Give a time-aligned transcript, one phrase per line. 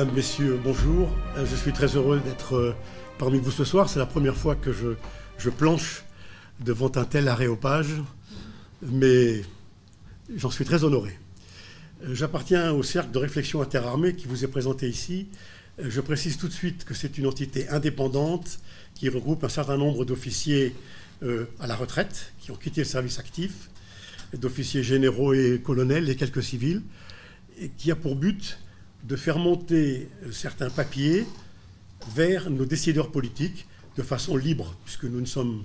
[0.00, 1.10] Mesdames, Messieurs, bonjour.
[1.36, 2.74] Euh, je suis très heureux d'être euh,
[3.18, 3.90] parmi vous ce soir.
[3.90, 6.04] C'est la première fois que je, planche
[6.58, 8.00] devant un tel aréopage,
[8.80, 9.42] mais
[10.34, 11.18] j'en suis très honoré.
[12.02, 15.28] Euh, J'appartiens au cercle de réflexion interarmée qui vous est présenté ici.
[15.78, 18.58] Je précise tout de suite que c'est une entité indépendante
[18.94, 20.74] qui regroupe un certain nombre d'officiers
[21.58, 23.68] à la retraite qui ont quitté le service actif,
[24.32, 26.80] d'officiers généraux et colonels et quelques civils,
[27.60, 28.58] et qui a pour but
[29.04, 31.26] de faire monter certains papiers
[32.14, 35.64] vers nos décideurs politiques de façon libre, puisque nous ne sommes,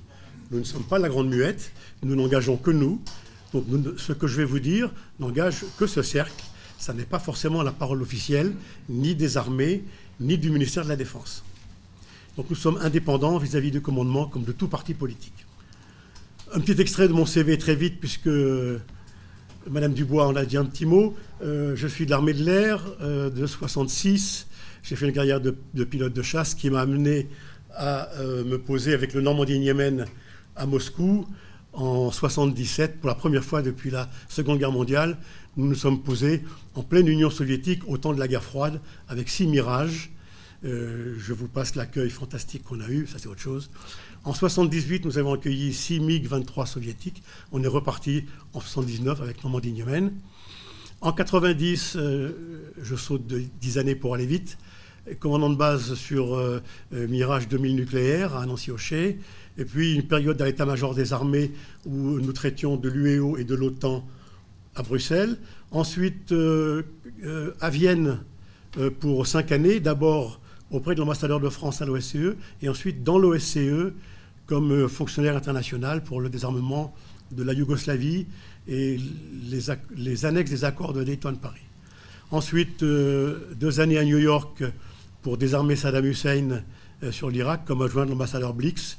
[0.90, 1.72] pas la grande muette,
[2.04, 3.02] nous n'engageons que nous.
[3.54, 3.66] Donc
[3.98, 6.44] ce que je vais vous dire n'engage que ce cercle.
[6.78, 8.54] Ça n'est pas forcément la parole officielle,
[8.90, 9.84] ni des armées,
[10.20, 11.44] ni du ministère de la Défense.
[12.36, 15.46] Donc nous sommes indépendants vis-à-vis du commandement, comme de tout parti politique.
[16.54, 18.30] Un petit extrait de mon CV très vite, puisque
[19.70, 21.16] Madame Dubois en a dit un petit mot.
[21.42, 24.48] Euh, je suis de l'armée de l'air euh, de 66.
[24.84, 25.52] J'ai fait une carrière de,
[25.84, 27.28] pilote de chasse qui m'a amené
[27.72, 30.06] à euh, me poser avec le Normandie-Niemen
[30.56, 31.28] à Moscou
[31.74, 35.18] en 77 pour la première fois depuis la Seconde Guerre mondiale.
[35.58, 39.28] Nous nous sommes posés en pleine Union soviétique au temps de la guerre froide avec
[39.28, 40.12] six mirages.
[40.64, 43.70] je vous passe l'accueil fantastique qu'on a eu, ça c'est autre chose.
[44.24, 47.22] En 78, nous avons accueilli 6 MiG-23 soviétiques.
[47.52, 50.14] On est reparti en 79 avec Normandie-Niemen.
[51.02, 52.32] En 90, euh,
[52.82, 54.58] je saute de 10 années pour aller vite,
[55.20, 56.62] commandant de base sur euh,
[56.94, 59.20] euh, Mirage 2000 nucléaire à Nancy-Ochet,
[59.58, 61.52] et puis une période à l'état-major des armées
[61.86, 64.08] où nous traitions de l'UEO et de l'OTAN
[64.76, 65.38] à Bruxelles.
[65.72, 66.34] Ensuite,
[67.62, 68.20] à Vienne
[69.00, 70.42] pour 5 années, d'abord
[70.72, 73.94] auprès de l'ambassadeur de France à l'OSCE, et ensuite dans l'OSCE
[74.46, 76.94] comme fonctionnaire international pour le désarmement
[77.32, 78.28] de la Yougoslavie
[78.68, 79.00] et
[79.96, 81.62] les, annexes des accords de Dayton-Paris.
[82.32, 84.64] Ensuite, euh, deux années à New York
[85.22, 86.64] pour désarmer Saddam Hussein
[87.04, 88.98] euh, sur l'Irak, comme adjoint de l'ambassadeur Blix,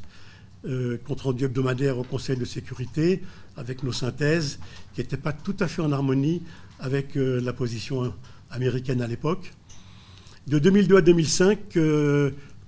[0.67, 3.23] euh, compte rendu hebdomadaire au Conseil de sécurité,
[3.57, 4.59] avec nos synthèses,
[4.95, 6.43] qui n'étaient pas tout à fait en harmonie
[6.79, 8.13] avec la position
[8.51, 9.55] américaine à l'époque.
[10.47, 11.59] De 2002 à 2005,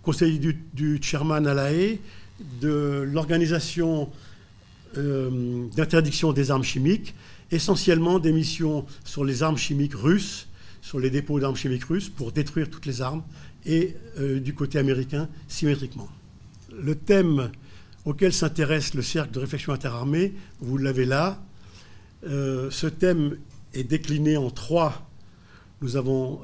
[0.02, 1.68] conseiller du, du, chairman à la
[2.62, 4.10] de l'organisation
[4.96, 7.14] d'interdiction des armes chimiques,
[7.50, 10.48] essentiellement des missions sur les armes chimiques russes,
[10.80, 13.22] sur les dépôts d'armes chimiques russes, pour détruire toutes les armes,
[13.66, 16.08] et euh, du côté américain, symétriquement.
[16.72, 17.50] Le thème
[18.04, 21.42] auquel s'intéresse le cercle de réflexion interarmée, vous l'avez là.
[22.26, 23.36] Euh, ce thème
[23.74, 25.10] est décliné en trois.
[25.82, 26.40] Nous avons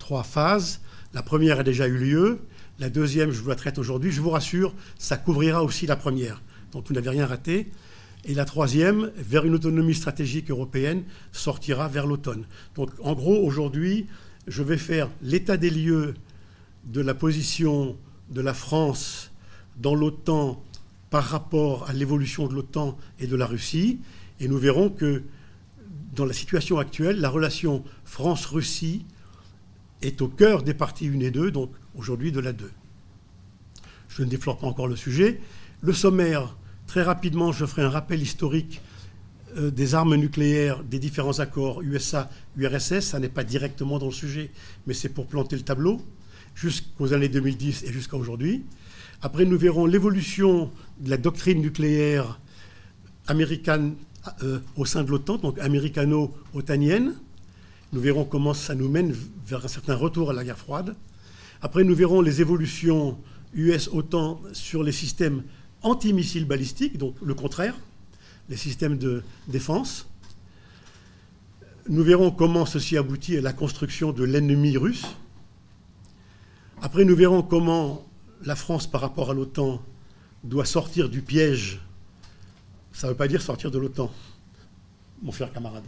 [0.00, 0.80] trois phases.
[1.14, 2.40] La première a déjà eu lieu.
[2.78, 4.10] La deuxième, je vous la traite aujourd'hui.
[4.10, 6.42] Je vous rassure, ça couvrira aussi la première
[6.76, 7.70] donc vous n'avez rien raté.
[8.26, 12.44] Et la troisième, vers une autonomie stratégique européenne, sortira vers l'automne.
[12.74, 14.08] Donc en gros, aujourd'hui,
[14.46, 16.12] je vais faire l'état des lieux
[16.84, 17.96] de la position
[18.28, 19.32] de la France
[19.78, 20.62] dans l'OTAN
[21.08, 24.00] par rapport à l'évolution de l'OTAN et de la Russie.
[24.38, 25.22] Et nous verrons que
[26.14, 29.06] dans la situation actuelle, la relation France-Russie
[30.02, 32.70] est au cœur des parties 1 et 2, donc aujourd'hui de la 2.
[34.08, 35.40] Je ne déflore pas encore le sujet.
[35.80, 36.54] Le sommaire,
[36.86, 38.80] très rapidement, je ferai un rappel historique
[39.56, 43.00] euh, des armes nucléaires, des différents accords USA, URSS.
[43.00, 44.50] Ça n'est pas directement dans le sujet,
[44.86, 46.00] mais c'est pour planter le tableau
[46.54, 48.64] jusqu'aux années 2010 et jusqu'à aujourd'hui.
[49.22, 50.70] Après, nous verrons l'évolution
[51.00, 52.38] de la doctrine nucléaire
[53.28, 53.94] américaine
[54.42, 57.14] euh, au sein de l'OTAN, donc américano-otanienne.
[57.92, 59.14] Nous verrons comment ça nous mène
[59.46, 60.94] vers un certain retour à la guerre froide.
[61.62, 63.18] Après, nous verrons les évolutions
[63.54, 65.42] US-OTAN sur les systèmes
[65.86, 67.74] antimissiles balistiques, donc le contraire,
[68.48, 70.06] les systèmes de défense.
[71.88, 75.06] Nous verrons comment ceci aboutit à la construction de l'ennemi russe.
[76.82, 78.04] Après, nous verrons comment
[78.44, 79.80] la France, par rapport à l'OTAN,
[80.44, 81.80] doit sortir du piège.
[82.92, 84.10] Ça ne veut pas dire sortir de l'OTAN,
[85.22, 85.84] mon cher camarade.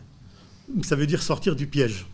[0.83, 2.06] Ça veut dire sortir du piège.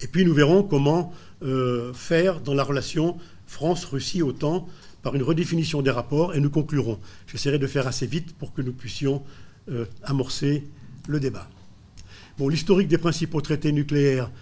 [0.00, 1.12] Et puis nous verrons comment
[1.42, 4.68] euh, faire dans la relation France-Russie-OTAN
[5.06, 6.98] par une redéfinition des rapports et nous conclurons.
[7.28, 9.22] J'essaierai de faire assez vite pour que nous puissions
[9.70, 10.64] euh, amorcer
[11.06, 11.48] le débat.
[12.38, 14.32] Bon, l'historique des principaux traités nucléaires,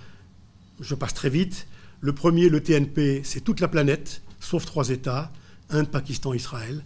[0.80, 1.66] je passe très vite.
[2.00, 5.30] Le premier, le TNP, c'est toute la planète, sauf trois États,
[5.68, 6.82] Inde, Pakistan, Israël.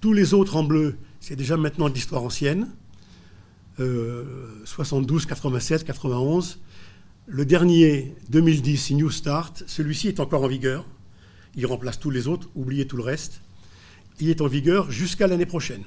[0.00, 2.68] Tous les autres en bleu, c'est déjà maintenant de l'histoire ancienne.
[3.76, 6.60] 72, 87, 91.
[7.26, 10.84] Le dernier, 2010, New Start, celui-ci est encore en vigueur
[11.56, 13.40] il remplace tous les autres, oubliez tout le reste.
[14.20, 15.82] Il est en vigueur jusqu'à l'année prochaine,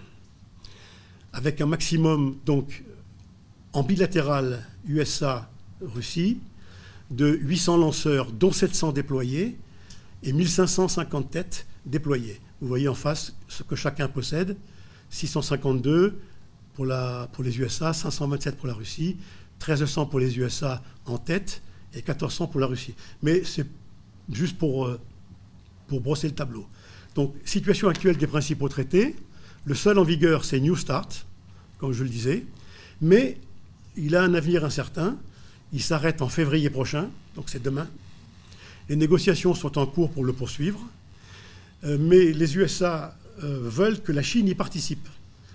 [1.34, 2.84] avec un maximum donc
[3.74, 6.40] en bilatéral USA-Russie,
[7.12, 9.58] de 800 lanceurs, dont 700 déployés,
[10.24, 12.40] et 1550 têtes déployées.
[12.62, 14.58] Vous voyez en face ce que chacun possède.
[15.10, 16.20] 652
[16.76, 19.18] pour, les USA, 527 pour la Russie,
[19.60, 21.62] 1300 pour les USA en tête
[21.94, 22.94] et 1400 pour la Russie.
[23.22, 23.66] Mais c'est
[24.32, 25.00] juste pour, euh,
[25.90, 26.66] pour brosser le tableau.
[27.16, 29.16] Donc, situation actuelle des principaux traités.
[29.66, 31.26] Le seul en vigueur, c'est New Start,
[31.80, 32.46] comme je le disais.
[33.02, 33.38] Mais
[33.98, 35.18] il a un avenir incertain.
[35.74, 37.88] Il s'arrête en février prochain, donc c'est demain.
[38.88, 40.80] Les négociations sont en cours pour le poursuivre.
[41.84, 45.08] Euh, mais les USA euh, veulent que la Chine y participe.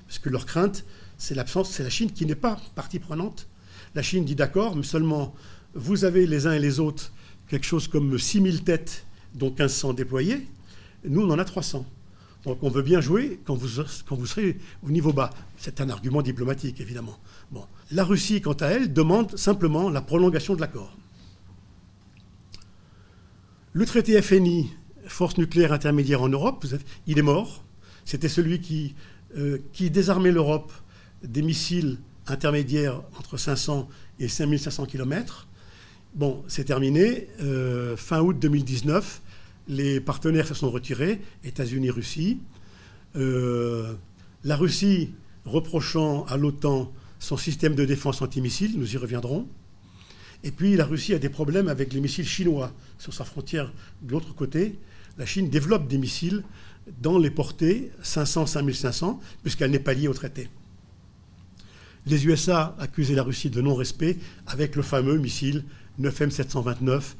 [0.06, 0.84] Parce que leur crainte,
[1.18, 3.46] c'est l'absence, c'est la Chine qui n'est pas partie prenante.
[3.94, 5.34] La Chine dit d'accord, mais seulement
[5.74, 7.12] vous avez les uns et les autres
[7.48, 9.04] quelque chose comme 6000 têtes,
[9.34, 10.46] dont 1500 déployées.
[11.04, 11.84] Nous, on en a 300.
[12.44, 15.30] Donc on veut bien jouer quand vous, serez au niveau bas.
[15.56, 17.18] C'est un argument diplomatique, évidemment.
[17.50, 17.64] Bon.
[17.90, 20.94] La Russie, quant à elle, demande simplement la prolongation de l'accord.
[23.72, 24.70] Le traité FNI,
[25.06, 26.64] Force nucléaire intermédiaire en Europe,
[27.06, 27.64] il est mort.
[28.04, 28.94] C'était celui qui,
[29.36, 30.72] euh, qui désarmait l'Europe
[31.22, 33.88] des missiles intermédiaires entre 500
[34.20, 35.48] et 5500 km.
[36.14, 37.28] Bon, c'est terminé.
[37.40, 39.20] Euh, fin août 2019,
[39.68, 42.38] les partenaires se sont retirés, États-Unis, Russie.
[43.16, 43.94] Euh,
[44.44, 45.12] la Russie
[45.44, 49.48] reprochant à l'OTAN son système de défense antimissile, nous y reviendrons.
[50.42, 53.72] Et puis la Russie a des problèmes avec les missiles chinois sur sa frontière
[54.02, 54.78] de l'autre côté.
[55.16, 56.42] La Chine développe des missiles
[57.00, 60.50] dans les portées 500-5500, puisqu'elle n'est pas liée au traité.
[62.06, 65.64] Les USA accusaient la Russie de non-respect avec le fameux missile
[65.98, 67.14] 9M729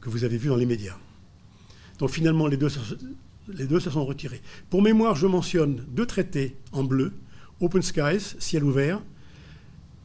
[0.00, 0.96] que vous avez vu dans les médias.
[2.00, 4.40] Donc finalement, les deux, se sont retirés.
[4.70, 7.12] Pour mémoire, je mentionne deux traités en bleu,
[7.60, 9.02] Open Skies, ciel ouvert,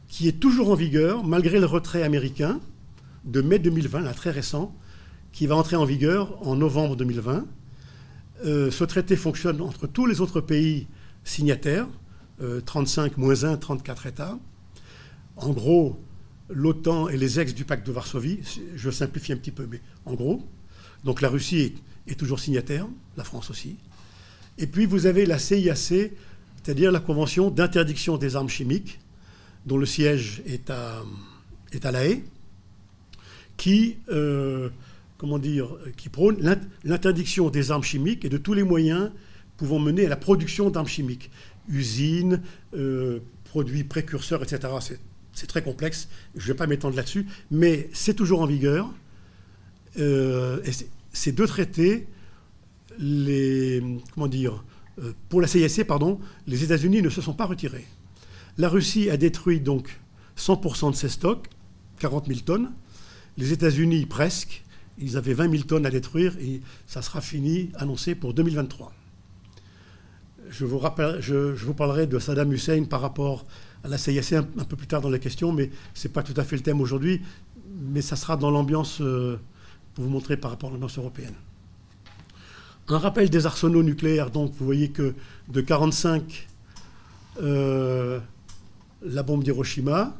[0.06, 2.60] qui est toujours en vigueur malgré le retrait américain
[3.24, 4.76] de mai 2020, là très récent,
[5.32, 7.46] qui va entrer en vigueur en novembre 2020.
[8.44, 10.86] Euh, ce traité fonctionne entre tous les autres pays
[11.24, 11.88] signataires,
[12.66, 14.38] 35 euh, moins 1, 34 États.
[15.36, 15.98] En gros,
[16.50, 18.40] l'OTAN et les ex du pacte de Varsovie,
[18.76, 20.46] je simplifie un petit peu, mais en gros.
[21.06, 21.72] Donc la Russie
[22.08, 23.76] est, toujours signataire, la France aussi.
[24.58, 28.98] Et puis vous avez la CIAC, c'est-à-dire la Convention d'interdiction des armes chimiques,
[29.66, 31.04] dont le siège est à,
[31.70, 32.24] est La Haye,
[33.56, 34.68] qui, euh,
[35.16, 36.38] comment dire, qui prône
[36.82, 39.12] l'interdiction des armes chimiques et de tous les moyens
[39.58, 41.30] pouvant mener à la production d'armes chimiques.
[41.68, 42.42] Usines,
[42.74, 44.98] euh, produits précurseurs, etc.
[45.32, 48.92] C'est très complexe, je ne vais pas m'étendre là-dessus, mais c'est toujours en vigueur.
[49.98, 50.60] Euh,
[51.16, 52.06] ces deux traités,
[55.28, 57.86] pour la CISC, pardon, les États-Unis ne se sont pas retirés.
[58.58, 59.98] La Russie a détruit donc
[60.36, 61.48] 100% de ses stocks,
[61.98, 62.72] 40 000 tonnes.
[63.38, 64.62] Les États-Unis presque.
[64.98, 68.92] Ils avaient 20 000 tonnes à détruire et ça sera fini, annoncé pour 2023.
[70.48, 73.44] Je vous, parlerai de Saddam Hussein par rapport
[73.84, 76.22] à la CISC un, un, peu plus tard dans la question, mais ce n'est pas
[76.22, 77.20] tout à fait le thème aujourd'hui.
[77.78, 79.38] Mais ça sera dans l'ambiance, euh,
[79.96, 81.32] pour vous montrer par rapport à l'ambiance européenne.
[82.88, 85.14] Un rappel des arsenaux nucléaires, donc vous voyez que
[85.48, 86.46] de 45,
[87.42, 88.20] euh,
[89.02, 90.14] la bombe d'Hiroshima,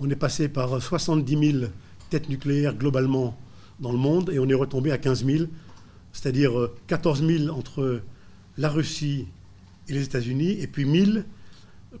[0.00, 1.64] on est passé par 70 000
[2.08, 3.38] têtes nucléaires globalement
[3.78, 5.44] dans le monde et on est retombé à 15 000,
[6.14, 6.52] c'est-à-dire
[6.86, 8.00] 14 euh, 000 entre
[8.56, 9.26] la Russie
[9.88, 11.26] et les États-Unis et puis 1000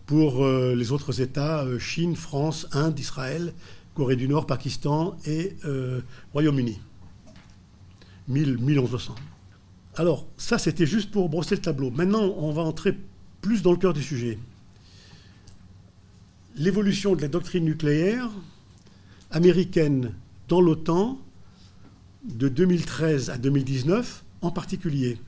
[0.06, 3.52] pour euh, les autres États, Chine, France, Inde, Israël,
[3.94, 5.56] Corée du Nord, Pakistan et
[6.32, 6.80] Royaume-Uni.
[8.30, 9.14] 1000, 1200.
[9.96, 11.90] Alors, ça, c'était juste pour brosser le tableau.
[11.90, 12.96] Maintenant, on va entrer
[13.42, 14.38] plus dans le cœur du sujet.
[16.56, 18.28] L'évolution de la doctrine nucléaire
[19.30, 20.12] américaine
[20.48, 21.18] dans l'OTAN
[22.24, 25.18] de 2013 à 2019 en particulier.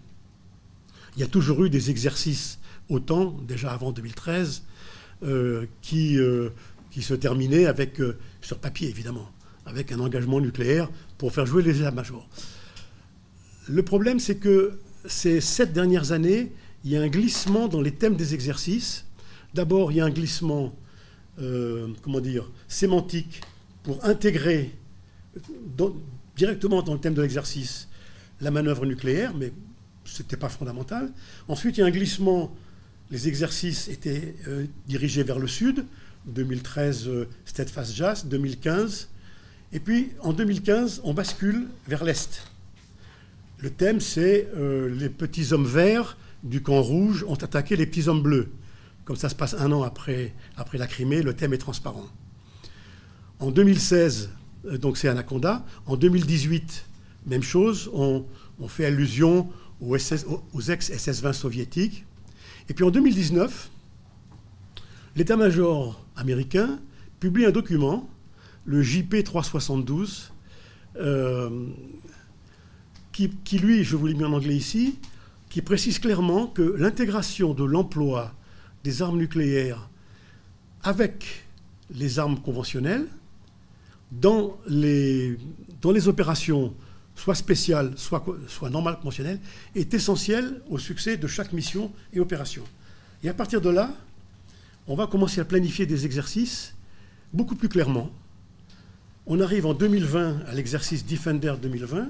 [1.16, 4.62] Il y a toujours eu des exercices OTAN, déjà avant 2013,
[5.22, 6.50] euh, qui, euh,
[6.90, 9.30] qui se terminaient avec, euh, sur papier évidemment,
[9.66, 12.28] avec un engagement nucléaire pour faire jouer les états-majors.
[13.68, 16.52] Le problème, c'est que ces sept dernières années,
[16.84, 19.04] il y a un glissement dans les thèmes des exercices.
[19.54, 20.74] D'abord, il y a un glissement,
[22.02, 23.40] comment dire, sémantique
[23.82, 24.74] pour intégrer
[26.36, 27.88] directement dans le thème de l'exercice
[28.42, 29.52] la manœuvre nucléaire, mais
[30.04, 31.10] ce n'était pas fondamental.
[31.48, 32.54] Ensuite, il y a un glissement.
[33.10, 35.84] Les exercices étaient euh, dirigés vers le sud.
[36.26, 38.26] 2013, euh, Steadfast Jazz.
[38.26, 39.08] 2015.
[39.72, 42.51] Et puis, en 2015, on bascule vers l'est.
[43.62, 48.08] Le thème, c'est euh, les petits hommes verts du camp rouge ont attaqué les petits
[48.08, 48.50] hommes bleus.
[49.04, 50.34] Comme ça se passe un an après,
[50.72, 52.08] la Crimée, le thème est transparent.
[53.38, 54.30] En 2016,
[54.80, 55.64] donc c'est Anaconda.
[55.86, 56.86] En 2018,
[57.26, 58.24] même chose, on,
[58.66, 59.48] fait allusion
[59.80, 62.04] aux, aux ex-SS-20 soviétiques.
[62.68, 63.70] Et puis en 2019,
[65.14, 66.80] l'état-major américain
[67.20, 68.10] publie un document,
[68.64, 70.32] le JP 372,
[70.96, 71.68] euh,
[73.12, 74.98] qui, lui, je vous l'ai mis en anglais ici,
[75.50, 78.32] qui précise clairement que l'intégration de l'emploi
[78.84, 79.88] des armes nucléaires
[80.82, 81.44] avec
[81.94, 83.06] les armes conventionnelles
[84.10, 85.38] dans les,
[86.06, 86.74] opérations
[87.14, 89.40] soit spéciales, soit normales, conventionnelles,
[89.74, 92.64] est essentielle au succès de chaque mission et opération.
[93.22, 93.94] Et à partir de là,
[94.88, 96.74] on va commencer à planifier des exercices
[97.32, 98.10] beaucoup plus clairement.
[99.26, 102.08] On arrive en 2020 à l'exercice Defender 2020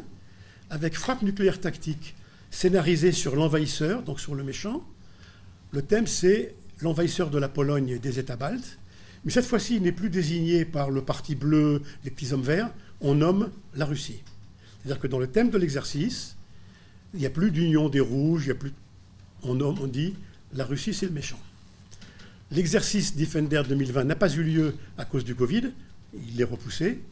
[0.73, 2.15] avec frappe nucléaire tactique
[2.51, 4.83] scénarisée sur l'envahisseur, donc sur le méchant.
[5.71, 8.79] Le thème, c'est l'envahisseur de la Pologne et des États baltes.
[9.25, 12.71] Mais cette fois-ci, il n'est plus désigné par le parti bleu, les petits hommes verts,
[13.03, 14.23] on nomme la Russie.
[14.81, 16.37] C'est-à-dire que dans le thème de l'exercice,
[17.13, 18.73] il n'y a plus d'union des rouges, il a plus,
[19.43, 20.15] on, nomme, on dit
[20.55, 21.39] la Russie, c'est le méchant.
[22.51, 25.71] L'exercice Defender 2020 n'a pas eu lieu à cause du Covid,
[26.15, 27.03] il est repoussé,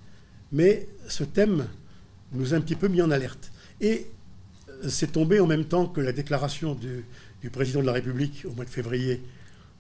[0.50, 1.66] mais ce thème
[2.32, 3.49] nous a un petit peu mis en alerte.
[3.80, 4.06] Et
[4.88, 8.64] c'est tombé en même temps que la déclaration du, président de la République au mois
[8.64, 9.22] de février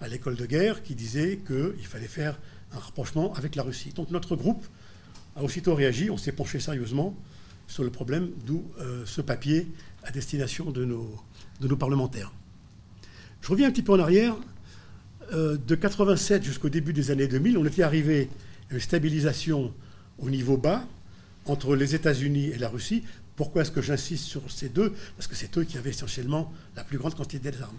[0.00, 2.38] à l'école de guerre qui disait qu'il fallait faire
[2.72, 3.92] un rapprochement avec la Russie.
[3.94, 4.64] Donc notre groupe
[5.36, 7.14] a aussitôt réagi, on s'est penché sérieusement
[7.66, 9.68] sur le problème, d'où euh, ce papier
[10.02, 11.14] à destination de nos,
[11.60, 12.32] de nos parlementaires.
[13.40, 14.36] Je reviens un petit peu en arrière.
[15.32, 18.28] Euh, de 87 jusqu'au début des années 2000, on était arrivé
[18.70, 19.72] à une stabilisation
[20.18, 20.84] au niveau bas
[21.46, 23.04] entre les États-Unis et la Russie.
[23.40, 26.84] Pourquoi est-ce que j'insiste sur ces deux Parce que c'est eux qui avaient essentiellement la
[26.84, 27.78] plus grande quantité d'armes.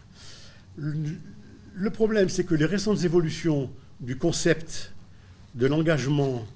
[0.75, 4.91] Le problème, c'est que les récentes évolutions du concept
[5.53, 6.48] de l'engagement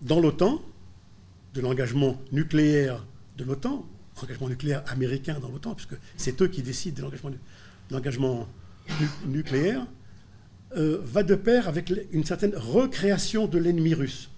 [0.00, 0.62] dans l'OTAN,
[1.52, 3.04] de l'engagement nucléaire
[3.36, 3.86] de l'OTAN,
[4.22, 7.36] engagement nucléaire américain dans l'OTAN, puisque c'est eux qui décident de
[7.90, 8.48] l'engagement
[9.26, 9.86] nucléaire,
[10.74, 14.30] euh, va de pair avec une certaine recréation de l'ennemi russe.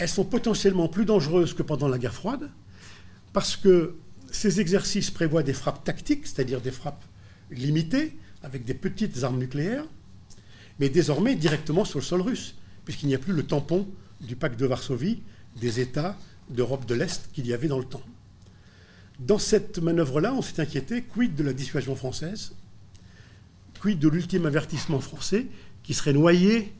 [0.00, 2.48] Elles sont potentiellement plus dangereuses que pendant la guerre froide,
[3.34, 3.96] parce que
[4.32, 7.04] ces exercices prévoient des frappes tactiques, c'est-à-dire des frappes
[7.50, 9.84] limitées, avec des petites armes nucléaires,
[10.78, 12.54] mais désormais directement sur le sol russe,
[12.86, 13.86] puisqu'il n'y a plus le tampon
[14.22, 15.22] du pacte de Varsovie
[15.60, 16.16] des États
[16.48, 18.02] d'Europe de l'Est qu'il y avait dans le temps.
[19.18, 22.52] Dans cette manœuvre-là, on s'est inquiété, quid de la dissuasion française,
[23.82, 25.46] quid de l'ultime avertissement français
[25.82, 26.72] qui serait noyé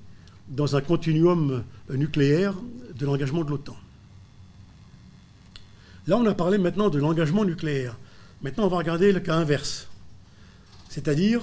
[0.50, 2.54] dans un continuum nucléaire
[2.98, 3.76] de l'engagement de l'OTAN.
[6.06, 7.96] Là, on a parlé maintenant de l'engagement nucléaire.
[8.42, 9.88] Maintenant, on va regarder le cas inverse,
[10.88, 11.42] c'est-à-dire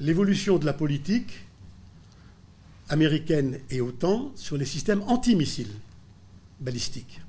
[0.00, 1.44] l'évolution de la politique
[2.88, 5.72] américaine et OTAN sur les systèmes antimissiles
[6.60, 7.20] balistiques.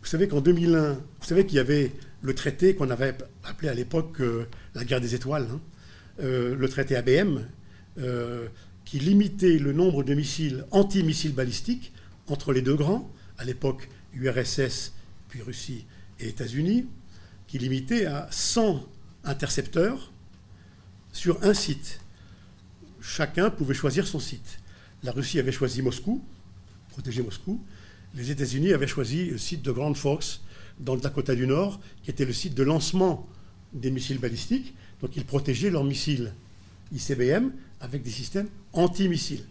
[0.00, 3.74] Vous savez qu'en 2001, vous savez qu'il y avait le traité qu'on avait appelé à
[3.74, 5.60] l'époque euh, la guerre des étoiles, hein,
[6.20, 7.40] euh, le traité ABM,
[7.98, 8.46] euh,
[8.88, 11.92] qui limitait le nombre de missiles antimissiles balistiques
[12.26, 14.94] entre les deux grands, à l'époque URSS,
[15.28, 15.84] puis Russie
[16.20, 16.86] et États-Unis,
[17.48, 18.82] qui limitait à 100
[19.24, 20.10] intercepteurs
[21.12, 22.00] sur un site.
[23.02, 24.58] Chacun pouvait choisir son site.
[25.02, 26.24] La Russie avait choisi Moscou,
[26.88, 27.60] protéger Moscou.
[28.14, 30.40] Les États-Unis avaient choisi le site de Grand Forks
[30.80, 33.28] dans le Dakota du Nord, qui était le site de lancement
[33.74, 34.74] des missiles balistiques.
[35.02, 36.32] Donc ils protégeaient leurs missiles
[36.94, 39.44] ICBM avec des systèmes anti-missiles.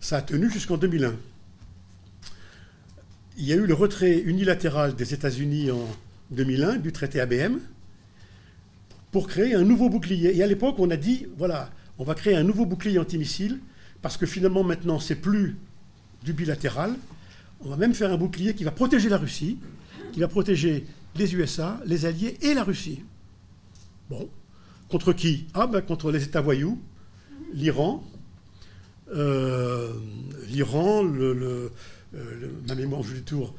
[0.00, 1.14] Ça a tenu jusqu'en 2001.
[3.36, 5.88] Il y a eu le retrait unilatéral des États-Unis en
[6.30, 7.58] 2001 du traité ABM
[9.10, 10.36] pour créer un nouveau bouclier.
[10.36, 13.60] Et à l'époque, on a dit, voilà, on va créer un nouveau bouclier antimissile
[14.02, 15.56] parce que finalement, maintenant, c'est plus
[16.22, 16.94] du bilatéral.
[17.64, 19.58] On va même faire un bouclier qui va protéger la Russie,
[20.12, 23.02] qui va protéger les USA, les Alliés et la Russie.
[24.10, 24.28] Bon.
[24.88, 25.46] Contre qui?
[25.54, 26.80] Ah, ben contre les États voyous,
[27.52, 28.02] l'Iran,
[29.12, 29.92] euh,
[30.48, 31.72] l'Iran, le,
[32.14, 33.54] euh, ma mémoire joue du tour,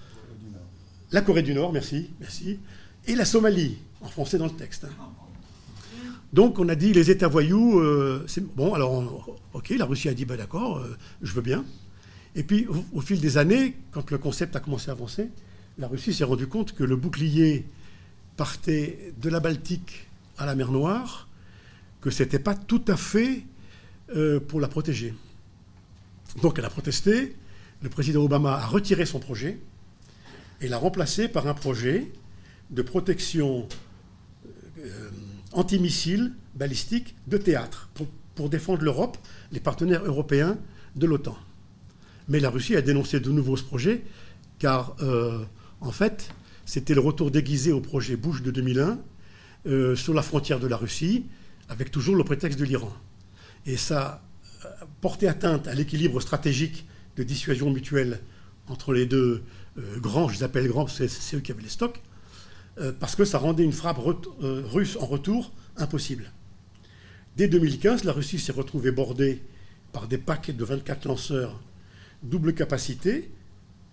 [1.11, 2.59] la Corée du Nord, merci, merci,
[3.07, 4.85] et la Somalie, en français dans le texte.
[4.85, 5.09] Hein.
[6.33, 10.25] Donc on a dit les États voyous, euh, bon, alors ok, la Russie a dit
[10.25, 10.85] bah, d'accord,
[11.21, 11.63] je veux bien.
[12.35, 15.29] Et puis au, fil des années, quand le concept a commencé à avancer,
[15.77, 17.65] la Russie s'est rendue compte que le bouclier
[18.35, 21.29] partait de la Baltique à la mer Noire,
[22.01, 23.45] que ce n'était pas tout à fait
[24.15, 25.13] euh, pour la protéger.
[26.41, 27.35] Donc elle a protesté,
[27.81, 29.59] le président Obama a retiré son projet
[30.61, 32.11] et l'a remplacé par un projet
[32.71, 33.67] de protection
[34.79, 35.09] euh,
[35.53, 37.89] antimissile balistique de théâtre
[38.35, 39.17] pour, défendre l'Europe,
[39.51, 40.57] les partenaires européens
[40.95, 41.37] de l'OTAN.
[42.27, 44.03] Mais la Russie a dénoncé de nouveau ce projet,
[44.59, 45.43] car euh,
[45.79, 46.29] en fait,
[46.65, 48.99] c'était le retour déguisé au projet Bush de 2001
[49.67, 51.25] euh, sur la frontière de la Russie,
[51.69, 52.91] avec toujours le prétexte de l'Iran.
[53.65, 54.23] Et ça
[55.01, 56.85] portait atteinte à l'équilibre stratégique
[57.17, 58.19] de dissuasion mutuelle
[58.67, 59.43] entre les deux
[59.77, 62.01] euh, grands, je les appelle grands parce que c'est eux qui avaient les stocks,
[62.99, 63.99] parce que ça rendait une frappe
[64.41, 66.29] russe en retour impossible.
[67.37, 69.41] Dès 2015, la Russie s'est retrouvée bordée
[69.93, 71.57] par des paquets de 24 lanceurs
[72.23, 73.31] double capacité,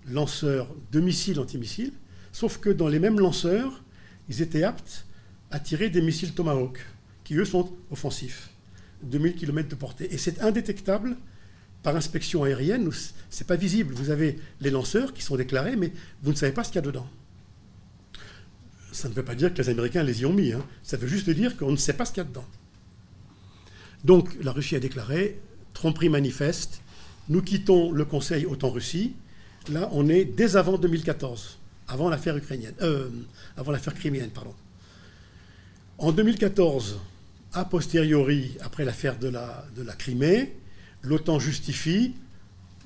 [0.07, 1.93] lanceurs de missiles antimissiles,
[2.33, 3.83] sauf que dans les mêmes lanceurs,
[4.29, 5.07] ils étaient aptes
[5.51, 6.81] à tirer des missiles Tomahawk,
[7.25, 8.51] qui eux sont offensifs,
[9.03, 10.13] 2000 km de portée.
[10.13, 11.17] Et c'est indétectable
[11.83, 12.89] par inspection aérienne,
[13.29, 13.93] c'est pas visible.
[13.95, 15.93] Vous avez les lanceurs qui sont déclarés, mais
[16.23, 17.09] vous ne savez pas ce qu'il y a dedans.
[18.93, 20.65] Ça ne veut pas dire que les Américains les y ont mis, hein.
[20.83, 22.45] ça veut juste dire qu'on ne sait pas ce qu'il y a dedans.
[24.05, 25.41] Donc la Russie a déclaré
[25.73, 26.83] tromperie manifeste,
[27.29, 29.15] nous quittons le Conseil OTAN-Russie.
[29.71, 33.09] Là, on est dès avant 2014, avant l'affaire ukrainienne, euh,
[33.57, 34.55] avant l'affaire criméenne, pardon.
[35.99, 36.99] En 2014,
[37.53, 40.55] a posteriori, après l'affaire de la, de la Crimée,
[41.03, 42.15] l'OTAN justifie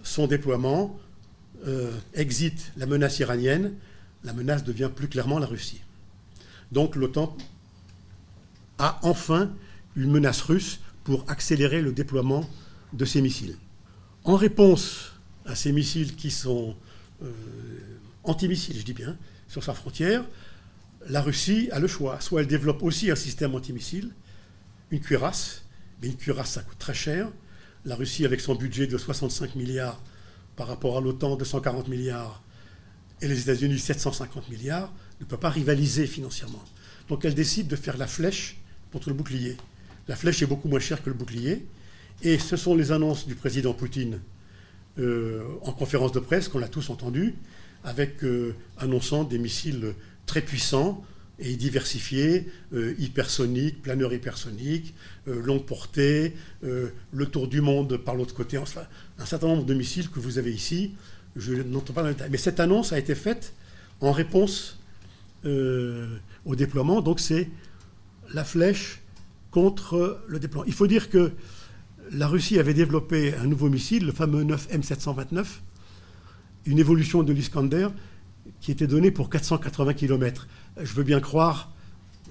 [0.03, 0.99] son déploiement,
[1.67, 3.75] euh, exit la menace iranienne,
[4.25, 5.83] la menace devient plus clairement la Russie.
[6.73, 7.37] Donc l'OTAN
[8.79, 9.51] a enfin
[9.95, 12.49] une menace russe pour accélérer le déploiement
[12.93, 13.57] de ses missiles.
[14.25, 15.13] En réponse
[15.45, 16.77] à ces missiles qui sont
[17.23, 17.31] euh,
[18.25, 19.17] antimissiles, je dis bien,
[19.49, 20.25] sur sa frontière,
[21.09, 22.21] la Russie a le choix.
[22.21, 24.11] Soit elle développe aussi un système antimissile,
[24.91, 25.63] une cuirasse,
[26.01, 27.31] mais une cuirasse, ça coûte très cher.
[27.85, 30.01] La Russie, avec son budget de 65 milliards
[30.57, 32.43] par rapport à l'OTAN, 240 milliards,
[33.21, 36.63] et les États-Unis, 750 milliards, ne peut pas rivaliser financièrement.
[37.09, 38.59] Donc elle décide de faire la flèche
[38.93, 39.57] contre le bouclier.
[40.09, 41.67] La flèche est beaucoup moins chère que le bouclier.
[42.23, 44.21] Et ce sont les annonces du président Poutine
[44.99, 47.35] euh, en conférence de presse qu'on a tous entendu,
[47.85, 49.95] avec euh, annonçant des missiles
[50.25, 51.05] très puissants
[51.39, 54.95] et diversifiés, euh, hypersoniques, planeurs hypersoniques,
[55.27, 58.83] longue portée, le tour du monde par l'autre côté, enfin,
[59.19, 60.93] un certain nombre de missiles que vous avez ici.
[61.35, 62.31] Je n'entends pas dans le détail.
[62.31, 63.53] Mais cette annonce a été faite
[64.01, 64.79] en réponse
[65.45, 67.03] au déploiement.
[67.03, 67.49] Donc c'est
[68.33, 69.01] la flèche
[69.51, 70.67] contre le déploiement.
[70.67, 71.33] Il faut dire que
[72.13, 75.45] la Russie avait développé un nouveau missile, le fameux 9 M729,
[76.67, 77.89] une évolution de l'Iskander
[78.61, 80.49] qui était donnée pour 480 km.
[80.81, 81.73] Je veux bien croire,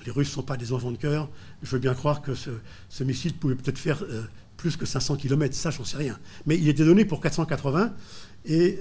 [0.06, 1.30] les Russes ne sont pas des enfants de cœur,
[1.64, 4.24] je veux bien croire que ce, missile pouvait peut-être faire euh,
[4.58, 6.20] plus que 500 km, ça j'en sais rien.
[6.46, 7.94] Mais il était donné pour 480
[8.46, 8.80] et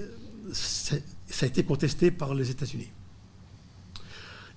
[0.51, 0.95] ça
[1.41, 2.89] a été contesté par les États-Unis.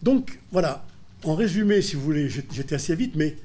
[0.02, 0.86] Donc voilà,
[1.24, 3.36] en résumé, si vous voulez, j'étais assez vite, mais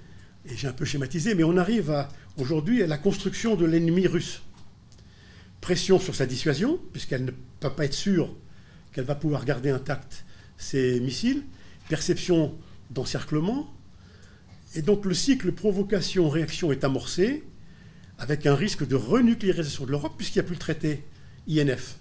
[0.46, 2.06] j'ai un peu schématisé, mais on arrive
[2.38, 4.42] aujourd'hui à la construction de l'ennemi russe.
[5.62, 8.36] Pression sur sa dissuasion, puisqu'elle ne peut pas être sûre
[8.94, 10.26] qu'elle va pouvoir garder intact
[10.58, 11.44] ses missiles.
[11.90, 12.56] Perception
[12.92, 13.74] d'encerclement.
[14.76, 17.44] Et donc le cycle provocation-réaction est amorcé,
[18.18, 21.04] avec un risque de renucléarisation de l'Europe, puisqu'il n'y a plus le traité
[21.48, 21.98] INF.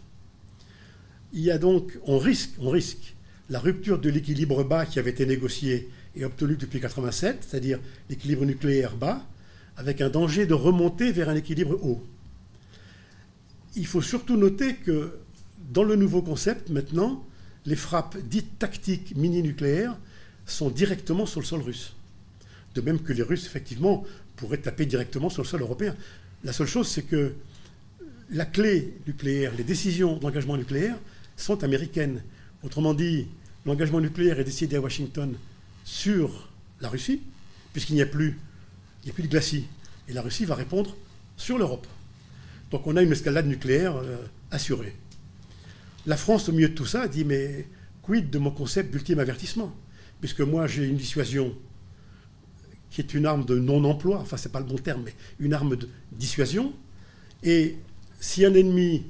[1.32, 3.14] Il y a donc, on risque, on risque
[3.50, 7.78] la rupture de l'équilibre bas qui avait été négocié et obtenu depuis 1987, c'est-à-dire
[8.08, 9.26] l'équilibre nucléaire bas,
[9.76, 12.06] avec un danger de remonter vers un équilibre haut.
[13.74, 15.18] Il faut surtout noter que
[15.70, 17.24] dans le nouveau concept, maintenant,
[17.66, 19.96] les frappes dites tactiques mini-nucléaires
[20.46, 21.94] sont directement sur le sol russe.
[22.74, 24.04] De même que les Russes, effectivement,
[24.36, 25.94] pourraient taper directement sur le sol européen.
[26.42, 27.34] La seule chose, c'est que
[28.30, 30.96] la clé nucléaire, les décisions d'engagement nucléaire
[31.36, 32.22] sont américaines.
[32.62, 33.26] Autrement dit,
[33.66, 35.34] l'engagement nucléaire est décidé à Washington
[35.84, 36.48] sur
[36.80, 37.20] la Russie,
[37.72, 38.38] puisqu'il n'y a plus
[39.04, 39.66] de glacis.
[40.08, 40.96] Et la Russie va répondre
[41.36, 41.86] sur l'Europe.
[42.70, 44.16] Donc on a une escalade nucléaire euh,
[44.50, 44.94] assurée.
[46.06, 47.68] La France, au milieu de tout ça, dit mais
[48.02, 49.74] quid de mon concept d'ultime avertissement?
[50.20, 51.56] Puisque moi j'ai une dissuasion
[52.90, 55.76] qui est une arme de non-emploi, enfin c'est pas le bon terme, mais une arme
[55.76, 56.72] de dissuasion.
[57.42, 57.76] Et
[58.20, 59.06] si un ennemi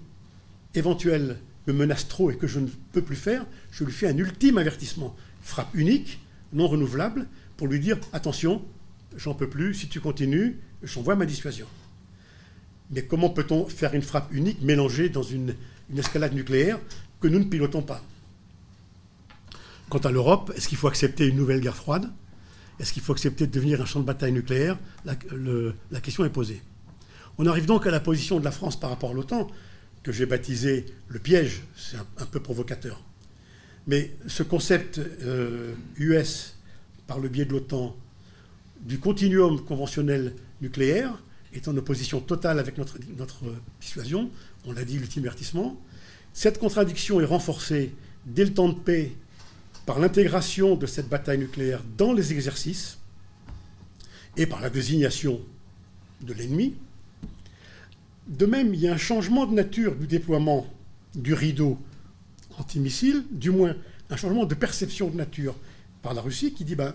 [0.75, 4.17] éventuel me menace trop et que je ne peux plus faire, je lui fais un
[4.17, 6.21] ultime avertissement, frappe unique,
[6.53, 7.27] non renouvelable,
[7.57, 8.63] pour lui dire attention,
[9.17, 11.67] j'en peux plus, si tu continues, j'envoie ma dissuasion.
[12.91, 15.55] Mais comment peut-on faire une frappe unique mélangée dans une,
[15.99, 16.79] escalade nucléaire
[17.21, 18.03] que nous ne pilotons pas
[19.93, 22.11] Quant à l'Europe, est-ce qu'il faut accepter une nouvelle guerre froide?
[22.81, 24.79] Est-ce qu'il faut accepter de devenir un champ de bataille nucléaire?
[25.05, 26.63] La, question est posée.
[27.37, 29.49] On arrive donc à la position de la France par rapport à l'OTAN,
[30.03, 33.03] que j'ai baptisé le piège, c'est un, peu provocateur.
[33.87, 35.75] Mais ce concept US, euh,
[37.07, 37.95] par le biais de l'OTAN,
[38.81, 43.45] du continuum conventionnel nucléaire est en opposition totale avec notre, notre
[43.79, 44.31] dissuasion.
[44.67, 45.77] On l'a dit, l'ultimertissement.
[46.33, 47.95] Cette contradiction est renforcée
[48.27, 49.13] dès le temps de paix
[49.87, 52.99] par l'intégration de cette bataille nucléaire dans les exercices
[54.37, 55.41] et par la désignation
[56.21, 56.75] de l'ennemi.
[58.29, 60.67] De même, il y a un changement de nature du déploiement
[61.15, 61.79] du rideau
[62.59, 63.75] antimissile, du moins
[64.11, 65.57] un changement de perception de nature
[66.03, 66.95] par la Russie qui dit ben,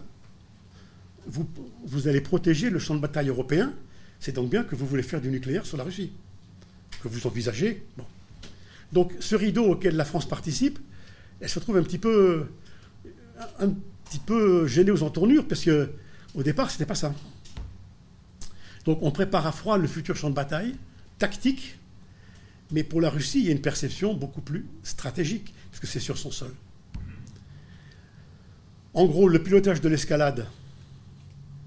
[1.27, 3.73] vous allez protéger le champ de bataille européen,
[4.19, 6.11] c'est donc bien que vous voulez faire du nucléaire sur la Russie,
[7.01, 7.85] que vous envisagez.
[8.91, 10.79] Donc ce rideau auquel la France participe,
[11.39, 12.47] elle se trouve un petit peu,
[13.59, 13.69] un
[14.05, 15.91] petit peu gênée aux entournures, parce que
[16.35, 17.13] au départ, ce n'était pas ça.
[18.85, 20.75] Donc on prépare à froid le futur champ de bataille,
[21.19, 21.77] tactique,
[22.71, 25.99] mais pour la Russie, il y a une perception beaucoup plus stratégique, parce que c'est
[25.99, 26.53] sur son sol.
[28.93, 30.47] En gros, le pilotage de l'escalade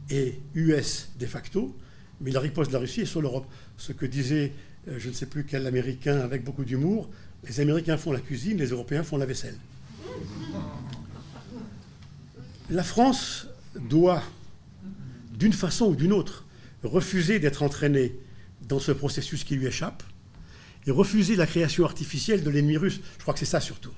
[0.08, 1.76] est US de facto,
[2.20, 3.46] mais la riposte de la Russie est sur l'Europe.
[3.76, 4.52] Ce que disait
[4.86, 7.08] je ne sais plus quel Américain avec beaucoup d'humour,
[7.46, 9.56] les Américains font la cuisine, les Européens font la vaisselle.
[12.70, 13.46] La France
[13.78, 14.22] doit,
[15.32, 16.44] d'une façon ou d'une autre,
[16.82, 18.14] refuser d'être entraînée
[18.68, 20.02] dans ce processus qui lui échappe
[20.86, 23.00] et refuser la création artificielle de l'ennemi russe.
[23.16, 23.92] Je crois que c'est ça surtout.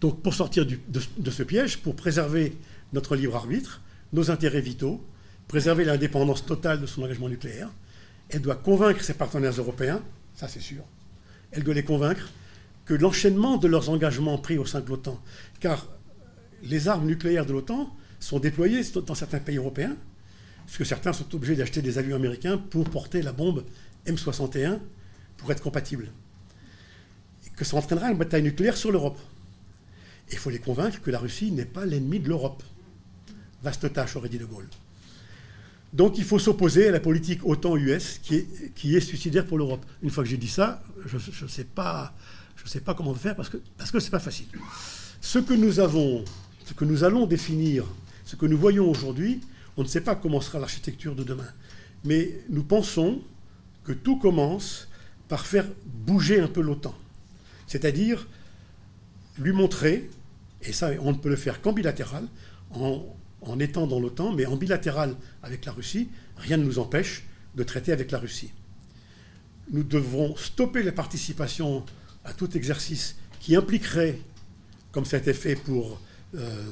[0.00, 2.56] Donc pour sortir de, de, ce piège, pour préserver
[2.92, 3.80] notre libre arbitre,
[4.12, 5.04] nos intérêts vitaux,
[5.48, 7.70] préserver l'indépendance totale de son engagement nucléaire,
[8.28, 10.02] elle doit convaincre ses partenaires européens,
[10.34, 10.82] ça c'est sûr,
[11.52, 12.30] elle doit les convaincre
[12.84, 15.20] que l'enchaînement de leurs engagements pris au sein de l'OTAN,
[15.60, 15.88] car
[16.62, 19.96] les armes nucléaires de l'OTAN sont déployées dans certains pays européens,
[20.66, 23.64] puisque certains sont obligés d'acheter des avions américains pour porter la bombe
[24.06, 24.78] M61
[25.36, 26.08] pour être compatible.
[27.46, 29.18] Et que ça entraînera une bataille nucléaire sur l'Europe.
[30.30, 32.62] Il faut les convaincre que la Russie n'est pas l'ennemi de l'Europe.
[33.62, 34.68] Vaste tâche, aurait dit De Gaulle.
[35.92, 39.84] Donc il faut s'opposer à la politique OTAN-US qui est, qui est suicidaire pour l'Europe.
[40.02, 42.14] Une fois que j'ai dit ça, je ne sais, pas,
[42.64, 44.46] sais pas comment faire parce que ce parce que pas facile.
[45.20, 46.24] Ce que nous avons,
[46.64, 47.84] ce que nous allons définir,
[48.24, 49.40] ce que nous voyons aujourd'hui,
[49.76, 51.48] on ne sait pas comment sera l'architecture de demain.
[52.04, 53.22] Mais nous pensons
[53.84, 54.88] que tout commence
[55.28, 56.94] par faire bouger un peu l'OTAN.
[57.66, 58.26] C'est-à-dire
[59.38, 60.10] lui montrer,
[60.62, 62.26] et ça on ne peut le faire qu'en bilatéral,
[62.70, 63.04] en,
[63.48, 67.62] en étant dans l'OTAN, mais en bilatéral avec la Russie, rien ne nous empêche de
[67.62, 68.52] traiter avec la Russie.
[69.70, 71.84] Nous devrons stopper la participation
[72.24, 74.18] à tout exercice qui impliquerait,
[74.92, 76.00] comme ça a été fait pour
[76.34, 76.70] euh,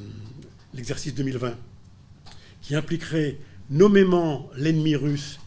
[0.73, 1.55] l'exercice 2020,
[2.61, 3.37] qui impliquerait
[3.69, 5.39] nommément l'ennemi russe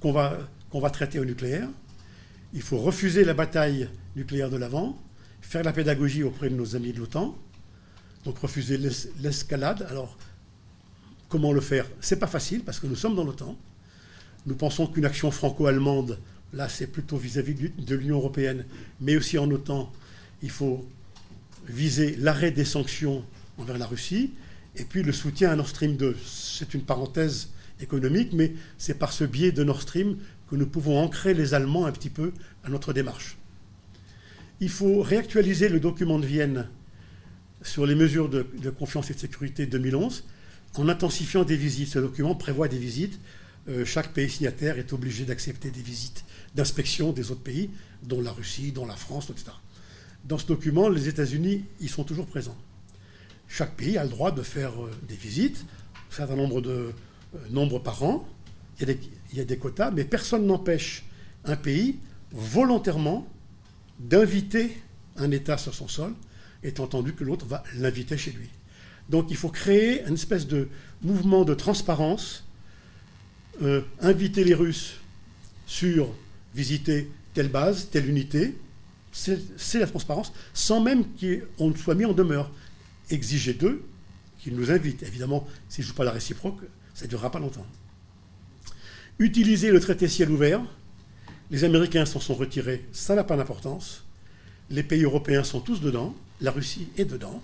[0.00, 0.38] qu'on va,
[0.70, 1.68] qu'on va traiter au nucléaire.
[2.52, 5.00] Il faut refuser la bataille nucléaire de l'avant,
[5.40, 7.36] faire la pédagogie auprès de nos amis de l'OTAN,
[8.24, 8.78] donc refuser
[9.20, 9.86] l'escalade.
[9.88, 10.16] Alors,
[11.30, 13.56] Comment le faire C'est pas facile parce que nous sommes dans l'OTAN.
[14.46, 16.18] Nous pensons qu'une action franco-allemande,
[16.52, 18.64] là c'est plutôt vis-à-vis de l'Union européenne,
[19.00, 19.92] mais aussi en OTAN,
[20.42, 20.84] il faut
[21.68, 23.24] viser l'arrêt des sanctions
[23.58, 24.32] envers la Russie
[24.74, 26.16] et puis le soutien à Nord Stream 2.
[26.26, 30.16] C'est une parenthèse économique, mais c'est par ce biais de Nord Stream
[30.50, 32.32] que nous pouvons ancrer les Allemands un petit peu
[32.64, 33.38] à notre démarche.
[34.58, 36.66] Il faut réactualiser le document de Vienne
[37.62, 40.24] sur les mesures de, de confiance et de sécurité 2011
[40.76, 41.88] en intensifiant des visites.
[41.88, 43.18] Ce document prévoit des visites.
[43.68, 47.70] Euh, chaque pays signataire est obligé d'accepter des visites d'inspection des autres pays,
[48.02, 49.52] dont la Russie, dont la France, etc.
[50.24, 52.56] Dans ce document, les États-Unis y sont toujours présents.
[53.48, 55.64] Chaque pays a le droit de faire euh, des visites,
[56.10, 56.92] un certain nombre de euh,
[57.50, 58.28] nombre par an.
[58.78, 59.00] Il y, a des,
[59.32, 61.04] il y a des quotas, mais personne n'empêche
[61.44, 61.98] un pays
[62.32, 63.28] volontairement
[63.98, 64.76] d'inviter
[65.16, 66.14] un État sur son sol,
[66.62, 68.48] étant entendu que l'autre va l'inviter chez lui.
[69.10, 70.68] Donc il faut créer une espèce de
[71.02, 72.44] mouvement de transparence,
[73.62, 74.94] euh, inviter les Russes
[75.66, 76.08] sur
[76.54, 78.56] visiter telle base, telle unité,
[79.12, 81.04] c'est la transparence, sans même
[81.58, 82.50] qu'on soit mis en demeure.
[83.10, 83.82] Exiger d'eux
[84.38, 85.02] qu'ils nous invitent.
[85.02, 86.60] Évidemment, s'ils ne jouent pas la réciproque,
[86.94, 87.66] ça ne durera pas longtemps.
[89.18, 90.62] Utiliser le traité ciel ouvert.
[91.50, 94.04] Les Américains s'en sont retirés, ça n'a pas d'importance.
[94.70, 97.42] Les pays européens sont tous dedans, la Russie est dedans.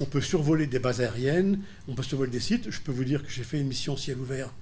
[0.00, 2.70] On peut survoler des bases aériennes, on peut survoler des sites.
[2.70, 4.52] Je peux vous dire que j'ai fait une mission ciel ouvert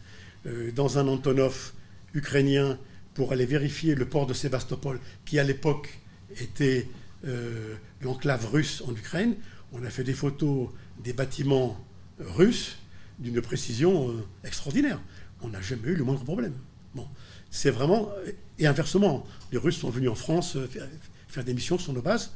[0.46, 1.72] euh, dans un Antonov
[2.14, 2.78] ukrainien
[3.14, 5.98] pour aller vérifier le port de Sébastopol, qui à l'époque
[6.40, 6.88] était
[7.26, 9.34] euh, l'enclave russe en Ukraine.
[9.72, 10.68] On a fait des photos
[11.02, 11.78] des bâtiments
[12.18, 12.76] russes
[13.18, 15.00] d'une précision euh, extraordinaire.
[15.42, 16.54] On n'a jamais eu le moindre problème.
[16.94, 17.06] Bon,
[17.50, 18.10] c'est vraiment.
[18.58, 20.86] Et inversement, les Russes sont venus en France faire,
[21.28, 22.32] faire des missions sur nos bases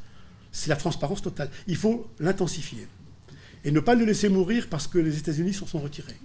[0.54, 1.50] c'est la transparence totale.
[1.66, 2.86] Il faut l'intensifier.
[3.64, 6.16] Et ne pas le laisser mourir parce que les États-Unis s'en sont retirés.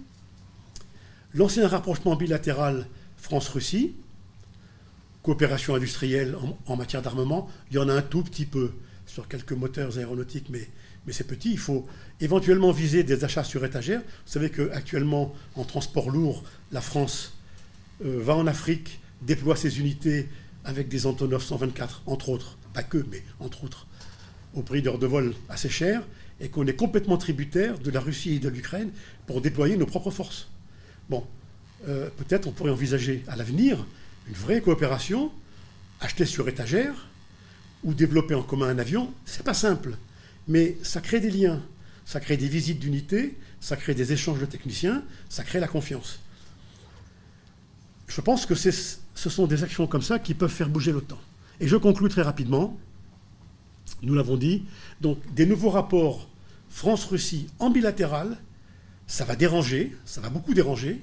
[1.34, 2.86] Lancer un rapprochement bilatéral
[3.18, 3.96] France-Russie,
[5.22, 8.70] coopération industrielle en, matière d'armement, il y en a un tout petit peu
[9.04, 10.68] sur quelques moteurs aéronautiques, mais,
[11.06, 11.50] mais c'est petit.
[11.50, 11.86] Il faut
[12.20, 14.00] éventuellement viser des achats sur étagère.
[14.00, 17.34] Vous savez qu'actuellement, en transport lourd, la France
[18.04, 20.28] euh, va en Afrique, déploie ses unités
[20.64, 23.88] avec des Antonov 124, entre autres, pas que, mais entre autres,
[24.54, 26.02] au prix d'heures de vol assez cher,
[26.40, 28.90] et qu'on est complètement tributaire de la Russie et de l'Ukraine
[29.26, 30.48] pour déployer nos propres forces.
[31.08, 31.26] Bon,
[31.88, 33.84] euh, peut-être on pourrait envisager à l'avenir
[34.26, 35.30] une vraie coopération,
[36.00, 37.08] acheter sur étagère
[37.84, 39.12] ou développer en commun un avion.
[39.24, 39.96] C'est pas simple,
[40.48, 41.62] mais ça crée des liens,
[42.06, 46.20] ça crée des visites d'unités, ça crée des échanges de techniciens, ça crée la confiance.
[48.08, 51.18] Je pense que ce sont des actions comme ça qui peuvent faire bouger l'OTAN.
[51.60, 52.78] Et je conclus très rapidement.
[54.02, 54.64] Nous l'avons dit.
[55.00, 56.28] Donc, des nouveaux rapports
[56.70, 58.36] France-Russie en bilatéral,
[59.06, 61.02] ça va déranger, ça va beaucoup déranger,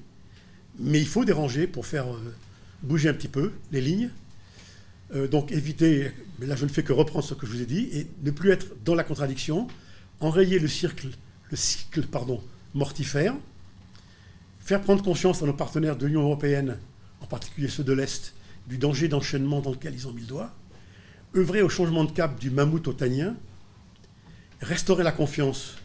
[0.80, 2.34] mais il faut déranger pour faire euh,
[2.82, 4.10] bouger un petit peu les lignes.
[5.16, 7.66] Euh, donc éviter, mais là je ne fais que reprendre ce que je vous ai
[7.66, 9.68] dit, et ne plus être dans la contradiction,
[10.20, 11.10] enrayer le, cycle,
[12.74, 13.34] mortifère,
[14.60, 16.78] faire prendre conscience à nos partenaires de l'Union européenne
[17.22, 18.34] en particulier ceux de l'Est,
[18.68, 20.54] du danger d'enchaînement dans lequel ils ont mis le doigt,
[21.38, 23.36] œuvrer au changement de cap du mammouth otanien,
[24.62, 25.76] restaurer la confiance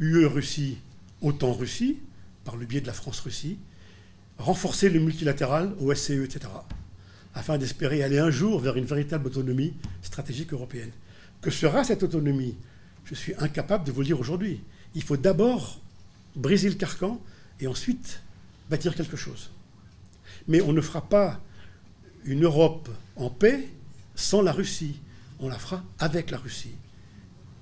[0.00, 0.78] UE-Russie,
[1.20, 1.98] OTAN-Russie,
[2.44, 3.58] par le biais de la France-Russie,
[4.38, 6.40] renforcer le multilatéral au SCE, etc.,
[7.34, 10.90] afin d'espérer aller un jour vers une véritable autonomie stratégique européenne.
[11.40, 12.56] Que sera cette autonomie?
[13.04, 14.60] Je suis incapable de vous le dire aujourd'hui.
[14.94, 15.80] Il faut d'abord
[16.36, 17.20] briser le carcan
[17.60, 18.20] et ensuite
[18.70, 19.50] bâtir quelque chose.
[20.48, 21.40] Mais on ne fera pas
[22.24, 23.68] une Europe en paix
[24.14, 25.00] sans la Russie.
[25.40, 26.74] On la fera avec la Russie.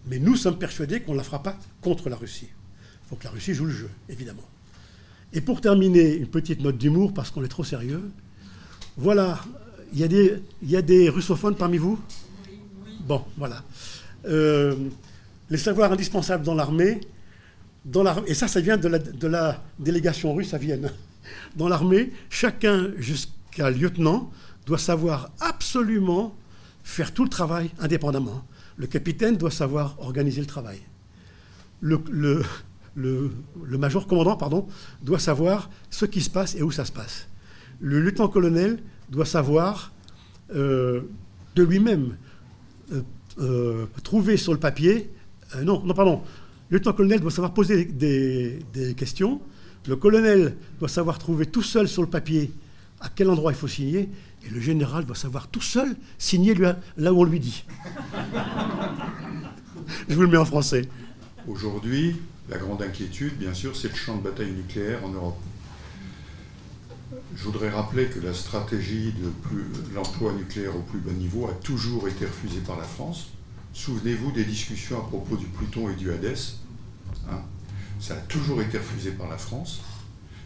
[0.06, 2.48] Mais nous sommes persuadés qu'on ne la fera pas contre la Russie.
[2.50, 4.48] Il faut que la Russie joue le jeu, évidemment.
[5.32, 8.10] Et pour terminer, une petite note d'humour, parce qu'on est trop sérieux.
[8.96, 9.40] Voilà,
[9.92, 11.98] il y, a des, il y a des russophones parmi vous?
[13.00, 13.62] Bon, voilà.
[14.26, 14.74] Euh,
[15.48, 17.00] les savoirs indispensables dans l'armée,
[18.26, 20.90] et ça, ça vient de la, de la délégation russe à Vienne
[21.56, 24.30] dans l'armée, chacun jusqu'à lieutenant
[24.70, 26.32] doit savoir absolument
[26.84, 28.44] faire tout le travail indépendamment.
[28.76, 30.78] Le capitaine doit savoir organiser le travail.
[31.80, 31.98] Le,
[33.66, 34.68] major commandant pardon,
[35.02, 37.26] doit savoir ce qui se passe et où ça se passe.
[37.80, 38.78] Le lieutenant-colonel
[39.08, 39.92] doit savoir
[40.54, 41.00] euh,
[41.56, 42.16] de lui-même
[42.92, 43.02] euh,
[43.40, 45.10] euh, trouver sur le papier.
[45.64, 46.22] non, non, pardon.
[46.68, 49.40] Le lieutenant-colonel doit savoir poser des questions
[49.88, 52.52] le colonel doit savoir trouver tout seul sur le papier
[53.00, 54.10] à quel endroit il faut signer,
[54.46, 57.64] et le général doit savoir tout seul signer là où on lui dit.
[60.08, 60.88] Je vous le mets en français.
[61.46, 62.16] Aujourd'hui,
[62.48, 65.38] la grande inquiétude, bien sûr, c'est le champ de bataille nucléaire en Europe.
[67.36, 69.30] Je voudrais rappeler que la stratégie de
[69.94, 73.28] l'emploi nucléaire au plus bas niveau a toujours été refusée par la France.
[73.72, 76.56] Souvenez-vous des discussions à propos du Pluton et du Hadès.
[77.30, 77.40] Hein.
[78.00, 79.80] Ça a toujours été refusé par la France.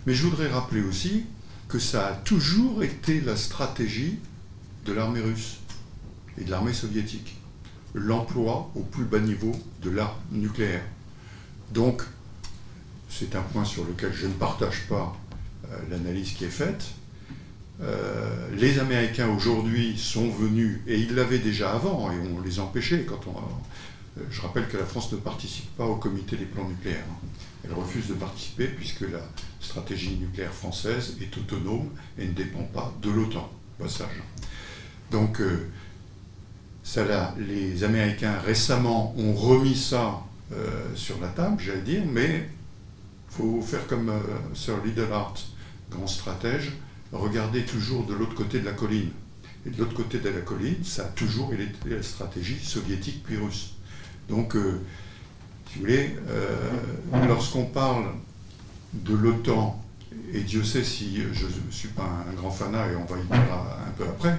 [0.06, 1.24] Mais je voudrais rappeler aussi
[1.68, 4.18] que ça a toujours été la stratégie
[4.84, 5.58] de l'armée russe
[6.38, 7.36] et de l'armée soviétique.
[7.94, 10.84] L'emploi au plus bas niveau de l'arme nucléaire.
[11.72, 12.02] Donc,
[13.08, 15.16] c'est un point sur lequel je ne partage pas
[15.70, 16.84] euh, l'analyse qui est faite.
[17.80, 23.04] Euh, les Américains aujourd'hui sont venus, et ils l'avaient déjà avant, et on les empêchait
[23.04, 23.38] quand on,
[24.20, 27.04] euh, je rappelle que la France ne participe pas au comité des plans nucléaires.
[27.64, 29.20] Elle refuse de participer puisque la
[29.64, 33.50] stratégie nucléaire française est autonome et ne dépend pas de l'OTAN.
[33.78, 34.22] Passage.
[35.10, 35.68] Donc, euh,
[36.84, 40.20] ça, les Américains récemment ont remis ça
[40.52, 42.48] euh, sur la table, j'allais dire, mais
[43.30, 44.12] faut faire comme
[44.54, 44.76] Sir
[45.12, 45.44] Hart,
[45.90, 46.72] grand stratège,
[47.12, 49.10] regarder toujours de l'autre côté de la colline.
[49.66, 53.36] Et de l'autre côté de la colline, ça a toujours été la stratégie soviétique puis
[53.36, 53.74] russe.
[54.28, 54.80] Donc, euh,
[55.68, 58.06] si vous voulez, euh, lorsqu'on parle
[58.94, 59.82] de l'OTAN,
[60.32, 63.22] et Dieu sait si je ne suis pas un grand fanat, et on va y
[63.22, 64.38] venir un peu après,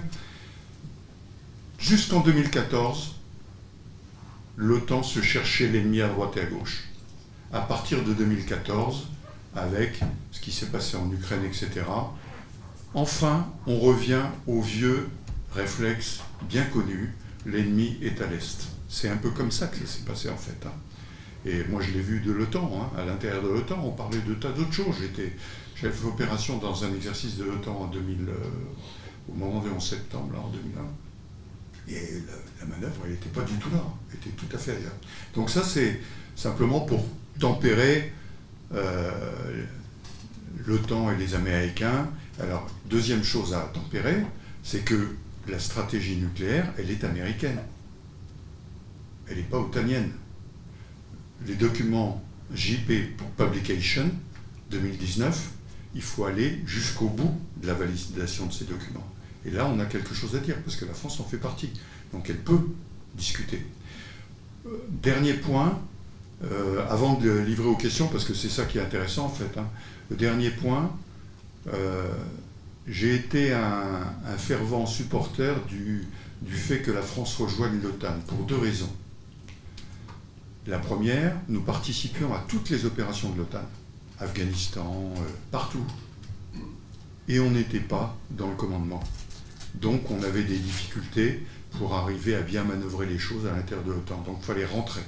[1.77, 3.15] jusqu'en 2014,
[4.57, 6.85] l'OTAN se cherchait l'ennemi à droite et à gauche.
[7.51, 9.07] À partir de 2014,
[9.55, 9.99] avec
[10.31, 11.85] ce qui s'est passé en Ukraine, etc.,
[12.93, 15.07] enfin, on revient au vieux
[15.53, 17.13] réflexe bien connu,
[17.45, 18.67] l'ennemi est à l'Est.
[18.89, 20.65] C'est un peu comme ça que ça s'est passé en fait.
[20.65, 20.71] Hein.
[21.45, 22.99] Et moi je l'ai vu de l'OTAN, hein.
[22.99, 24.95] à l'intérieur de l'OTAN, on parlait de tas d'autres choses.
[24.99, 25.33] J'étais
[25.75, 28.33] chef d'opération dans un exercice de l'OTAN en 2000, euh,
[29.29, 30.81] au moment du 11 septembre, là, en 2001.
[31.87, 32.23] Et
[32.59, 34.95] la, manœuvre, elle n'était pas du tout là, elle était tout à fait ailleurs.
[35.35, 36.01] Donc ça, c'est
[36.35, 37.05] simplement pour
[37.39, 38.11] tempérer
[38.73, 39.11] euh,
[40.65, 42.09] l'OTAN et les Américains,
[42.41, 44.17] Alors, deuxième chose à tempérer,
[44.63, 45.15] c'est que
[45.47, 47.59] la stratégie nucléaire, elle est américaine.
[49.29, 50.11] Elle n'est pas otanienne.
[51.47, 52.91] Les documents JP
[53.37, 54.09] Publication
[54.71, 55.51] 2019,
[55.95, 59.05] il faut aller jusqu'au bout de la validation de ces documents.
[59.45, 61.69] Et là, on a quelque chose à dire, parce que la France en fait partie.
[62.11, 62.59] Donc elle peut
[63.15, 63.65] discuter.
[64.65, 65.79] Euh, dernier point,
[66.43, 69.57] euh, avant de livrer aux questions, parce que c'est ça qui est intéressant en fait.
[69.57, 69.67] Hein.
[70.09, 70.91] le dernier point,
[71.73, 72.07] euh,
[72.87, 74.03] j'ai été un,
[74.37, 76.05] fervent supporter du,
[76.41, 78.91] du fait que la France rejoigne l'OTAN, pour deux raisons.
[80.67, 83.61] La première, nous participions à toutes les opérations de l'OTAN.
[84.19, 85.13] Afghanistan,
[85.51, 85.85] partout.
[87.27, 89.03] Et on n'était pas dans le commandement.
[89.75, 91.43] Donc on avait des difficultés
[91.77, 94.23] pour arriver à bien manœuvrer les choses à l'intérieur de l'OTAN.
[94.25, 95.01] Donc il fallait rentrer.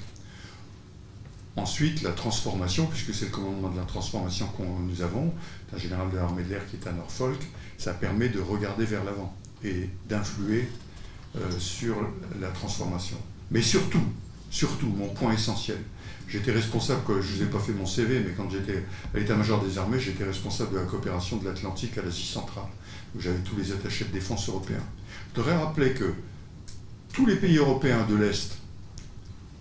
[1.56, 5.34] Ensuite, la transformation, puisque c'est le commandement de la transformation que nous avons,
[5.74, 7.40] un général de l'armée de l'air qui est à Norfolk,
[7.78, 10.68] ça permet de regarder vers l'avant et d'influer
[11.34, 11.96] euh, sur
[12.40, 13.16] la transformation.
[13.50, 14.04] Mais surtout,
[14.50, 15.78] surtout, mon point essentiel,
[16.28, 18.84] j'étais responsable, je ne vous ai pas fait mon CV, mais quand j'étais
[19.14, 22.68] à l'état-major des armées, j'étais responsable de la coopération de l'Atlantique à l'Asie centrale,
[23.14, 24.84] où j'avais tous les attachés de défense européens.
[25.34, 26.12] Je voudrais rappeler que
[27.12, 28.58] tous les pays européens de l'Est,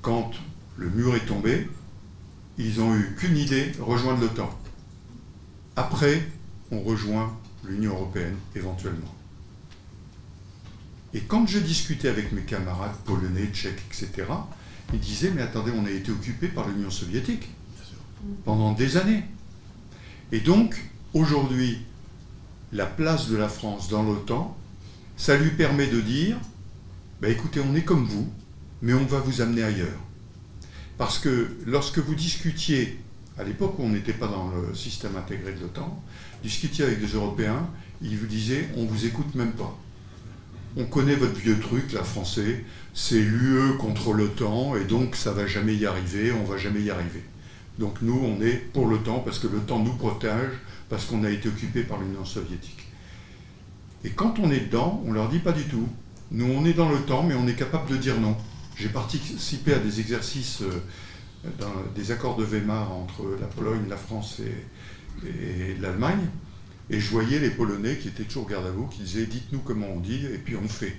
[0.01, 0.31] quand
[0.77, 1.67] le mur est tombé,
[2.57, 4.49] ils n'ont eu qu'une idée, rejoindre l'OTAN.
[5.75, 6.27] Après,
[6.71, 9.13] on rejoint l'Union européenne éventuellement.
[11.13, 14.25] Et quand j'ai discuté avec mes camarades polonais, tchèques, etc.,
[14.93, 17.49] ils disaient, mais attendez, on a été occupé par l'Union soviétique
[18.45, 19.23] pendant des années.
[20.31, 20.81] Et donc,
[21.13, 21.79] aujourd'hui,
[22.71, 24.57] la place de la France dans l'OTAN,
[25.15, 26.37] ça lui permet de dire,
[27.21, 28.29] bah, écoutez, on est comme vous,
[28.81, 29.99] mais on va vous amener ailleurs.
[30.97, 32.99] Parce que lorsque vous discutiez,
[33.37, 36.01] à l'époque où on n'était pas dans le système intégré de l'OTAN,
[36.43, 37.69] discutiez avec des Européens,
[38.01, 39.77] ils vous disaient, on ne vous écoute même pas.
[40.79, 42.63] On connaît votre vieux truc, la français,
[42.93, 46.91] c'est l'UE contre l'OTAN, et donc ça va jamais y arriver, on va jamais y
[46.91, 47.23] arriver.
[47.79, 50.51] Donc nous, on est pour l'OTAN, parce que l'OTAN nous protège,
[50.87, 52.87] parce qu'on a été occupé par l'Union soviétique.
[54.03, 55.87] Et quand on est dedans, on leur dit pas du tout.
[56.31, 58.35] Nous, on est dans temps, mais on est capable de dire non.
[58.75, 63.97] J'ai participé à des exercices, euh, dans des accords de Weimar entre la Pologne, la
[63.97, 66.27] France et, l'Allemagne,
[66.89, 69.87] et je voyais les Polonais qui étaient toujours garde à vous, qui disaient dites-nous comment
[69.87, 70.95] on dit, et puis on fait.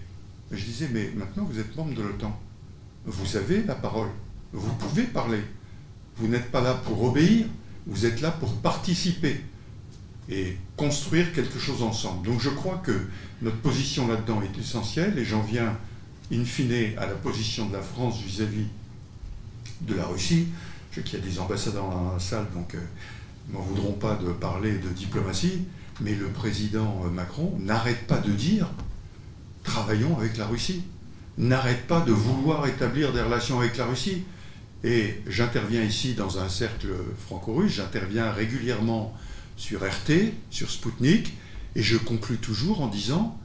[0.51, 2.38] je disais mais maintenant vous êtes membre de l'OTAN,
[3.07, 4.09] vous avez la parole,
[4.53, 5.40] vous pouvez parler.
[6.16, 7.46] Vous n'êtes pas là pour obéir,
[7.87, 9.40] vous êtes là pour participer
[10.29, 12.27] et construire quelque chose ensemble.
[12.27, 12.92] Donc je crois que
[13.40, 15.77] notre position là-dedans est essentielle et j'en viens
[16.33, 18.66] in fine à la position de la France vis-à-vis
[19.83, 20.48] de la Russie.
[20.90, 22.79] Je sais qu'il y a des ambassadeurs dans la salle, donc euh,
[23.48, 25.64] ils m'en voudront pas de parler de diplomatie,
[26.00, 28.68] mais le président euh, Macron n'arrête pas de dire
[29.62, 30.82] travaillons avec la Russie,
[31.37, 34.24] n'arrête pas de vouloir établir des relations avec la Russie.
[34.84, 36.88] Et j'interviens ici dans un cercle
[37.26, 39.14] franco-russe, j'interviens régulièrement
[39.56, 41.34] sur RT, sur Sputnik,
[41.74, 43.38] et je conclus toujours en disant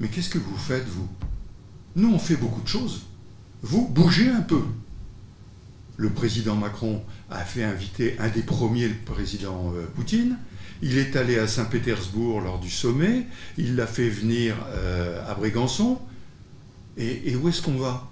[0.00, 1.08] Mais qu'est-ce que vous faites, vous?
[1.96, 3.02] Nous, on fait beaucoup de choses.
[3.62, 4.62] Vous, bougez un peu.
[5.96, 10.36] Le président Macron a fait inviter un des premiers, le président euh, Poutine.
[10.82, 13.26] Il est allé à Saint-Pétersbourg lors du sommet.
[13.56, 15.98] Il l'a fait venir euh, à Brégançon.
[16.96, 18.10] Et, où est-ce qu'on va?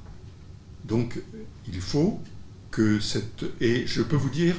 [0.85, 1.19] Donc,
[1.69, 2.21] il faut
[2.71, 3.45] que cette.
[3.61, 4.55] Et je peux vous dire,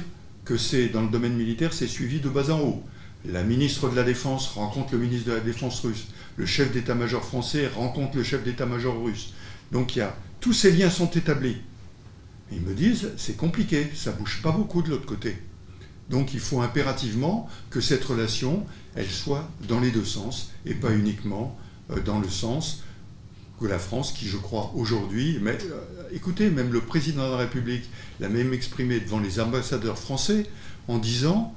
[0.48, 2.82] que c'est dans le domaine militaire, c'est suivi de bas en haut.
[3.26, 6.06] La ministre de la Défense rencontre le ministre de la Défense russe.
[6.38, 9.34] Le chef d'état-major français rencontre le chef d'état-major russe.
[9.72, 11.58] Donc il y a, tous ces liens sont établis.
[12.50, 15.36] ils me disent, c'est compliqué, ça bouge pas beaucoup de l'autre côté.
[16.10, 20.92] Donc il faut impérativement que cette relation, elle soit dans les deux sens et pas
[20.92, 21.56] uniquement
[21.90, 22.82] euh, dans le sens
[23.60, 27.38] que la France, qui je crois aujourd'hui, mais euh, écoutez, même le président de la
[27.38, 27.84] République
[28.20, 30.46] l'a même exprimé devant les ambassadeurs français
[30.86, 31.54] en disant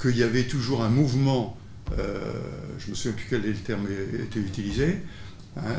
[0.00, 1.58] qu'il y avait toujours un mouvement,
[1.98, 2.32] euh,
[2.78, 4.98] je ne me souviens plus quel terme était utilisé,
[5.56, 5.74] hein,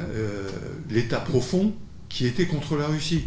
[0.89, 1.73] l'État profond
[2.09, 3.23] qui était contre la Russie.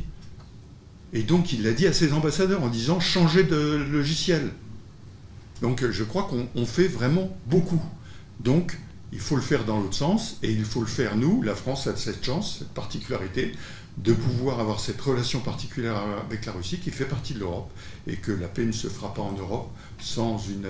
[1.15, 4.51] Et donc il l'a dit à ses ambassadeurs en disant changez de logiciel.
[5.63, 7.83] Donc je crois qu'on fait vraiment beaucoup.
[8.41, 8.79] Donc
[9.13, 11.41] il faut le faire dans l'autre sens, et il faut le faire nous.
[11.43, 13.53] La France a cette chance, cette particularité,
[13.97, 15.97] de pouvoir avoir cette relation particulière
[16.27, 17.71] avec la Russie qui fait partie de l'Europe,
[18.09, 20.67] et que la paix ne se fera pas en Europe sans une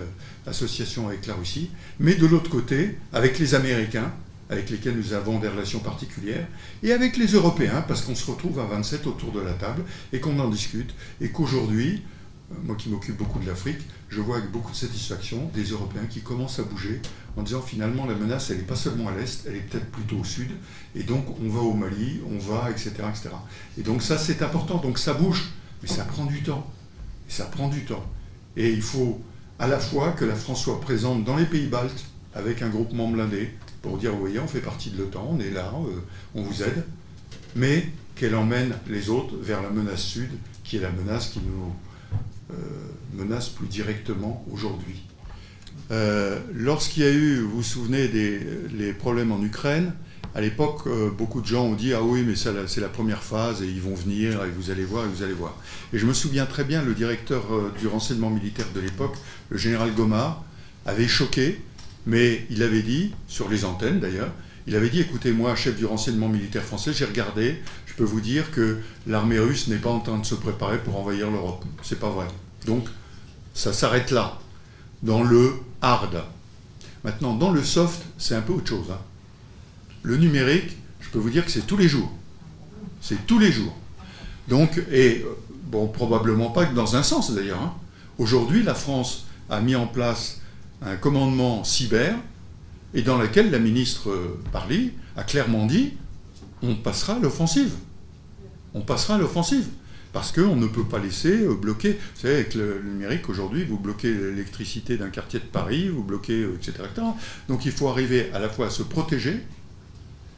[0.47, 1.71] association avec la Russie.
[1.99, 4.13] Mais de l'autre côté, avec les Américains,
[4.51, 6.47] avec lesquels nous avons des relations particulières,
[6.83, 10.21] et avec les Européens, parce qu'on se retrouve à 27 autour de la table, et
[10.21, 12.03] qu'on en discute, et qu'aujourd'hui,
[12.63, 13.81] moi qui m'occupe beaucoup de l'Afrique,
[14.15, 17.01] je vois avec beaucoup de satisfaction des Européens qui commencent à bouger
[17.37, 20.19] en disant finalement la menace, elle n'est pas seulement à l'Est, elle est peut-être plutôt
[20.19, 20.51] au Sud,
[20.95, 22.91] et donc on va au Mali, on va, etc.
[23.09, 23.31] etc.
[23.77, 25.51] Et donc ça c'est important, donc ça bouge,
[25.83, 26.71] mais ça prend du temps.
[27.29, 28.05] Et ça prend du temps.
[28.57, 29.21] Et il faut
[29.59, 32.05] à la fois que la France soit présente dans les pays baltes
[32.35, 33.51] avec un groupement blindé
[33.83, 36.01] pour dire, vous voyez, on fait partie de l'OTAN, on est là, euh,
[36.35, 36.85] on vous aide,
[37.57, 40.31] mais qu'elle emmène les autres vers la menace sud,
[40.63, 41.75] qui est la menace qui nous
[42.53, 42.57] euh,
[43.15, 45.03] menace plus directement aujourd'hui.
[45.91, 48.41] Euh, lorsqu'il y a eu, vous vous souvenez des
[48.77, 49.93] les problèmes en Ukraine,
[50.35, 53.67] à l'époque, beaucoup de gens ont dit Ah oui, mais c'est la première phase et
[53.67, 55.57] ils vont venir et vous allez voir et vous allez voir.
[55.93, 57.45] Et je me souviens très bien, le directeur
[57.79, 59.15] du renseignement militaire de l'époque,
[59.51, 60.43] le général Gomard,
[60.87, 61.61] avait choqué,
[62.07, 64.33] mais il avait dit, sur les antennes d'ailleurs,
[64.67, 67.57] il avait dit écoutez, moi, chef du renseignement militaire français, j'ai regardé,
[67.95, 70.97] je peux vous dire que l'armée russe n'est pas en train de se préparer pour
[70.97, 71.65] envahir l'Europe.
[71.83, 72.27] C'est pas vrai.
[72.67, 72.89] Donc,
[73.55, 74.41] ça s'arrête là,
[75.05, 76.25] dans le hard.
[77.05, 78.91] Maintenant, dans le soft, c'est un peu autre chose.
[78.91, 78.99] Hein.
[80.03, 82.11] Le numérique, je peux vous dire que c'est tous les jours.
[83.01, 83.77] C'est tous les jours.
[84.49, 85.25] Donc, et
[85.67, 87.63] bon, probablement pas que dans un sens d'ailleurs.
[87.63, 87.75] Hein.
[88.19, 90.41] Aujourd'hui, la France a mis en place
[90.83, 92.17] un commandement cyber
[92.93, 95.93] et dans lequel la ministre Parly a clairement dit
[96.63, 97.73] on passera à l'offensive.
[98.75, 99.67] On passera à l'offensive.
[100.13, 101.93] Parce qu'on ne peut pas laisser euh, bloquer.
[101.93, 106.43] Vous savez, avec le numérique, aujourd'hui, vous bloquez l'électricité d'un quartier de Paris, vous bloquez,
[106.43, 106.89] euh, etc.,
[107.49, 109.41] Donc il faut arriver à la fois à se protéger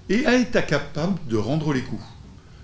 [0.08, 2.02] et à être capable de rendre les coups.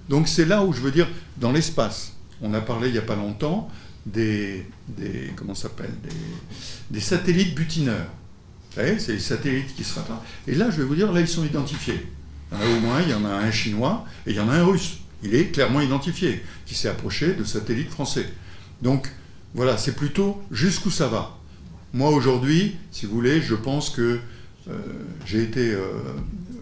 [0.08, 2.14] Donc c'est là où je veux dire, dans l'espace.
[2.40, 3.68] On a parlé il n'y a pas longtemps
[4.06, 5.92] des, des comment s'appelle
[6.90, 8.08] des, satellites butineurs.
[8.74, 10.24] Vous c'est les satellites qui se rattrapent.
[10.48, 12.06] Et là, je vais vous dire, là, ils sont identifiés.
[12.52, 14.54] Il a au moins, il y en a un chinois et il y en a
[14.54, 14.98] un russe.
[15.22, 18.26] Il est clairement identifié, qui s'est approché de satellites français.
[18.82, 19.08] Donc,
[19.54, 21.38] voilà, c'est plutôt jusqu'où ça va.
[21.92, 24.18] Moi, aujourd'hui, si vous voulez, je pense que
[24.68, 24.72] euh,
[25.26, 25.82] j'ai été euh,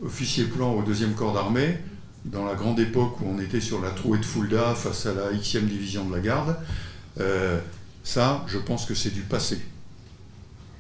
[0.05, 1.79] officier plan au deuxième corps d'armée
[2.25, 5.33] dans la grande époque où on était sur la trouée de Fulda face à la
[5.33, 6.57] Xe division de la garde.
[7.19, 7.59] Euh,
[8.05, 9.61] ça, je pense que c'est du passé.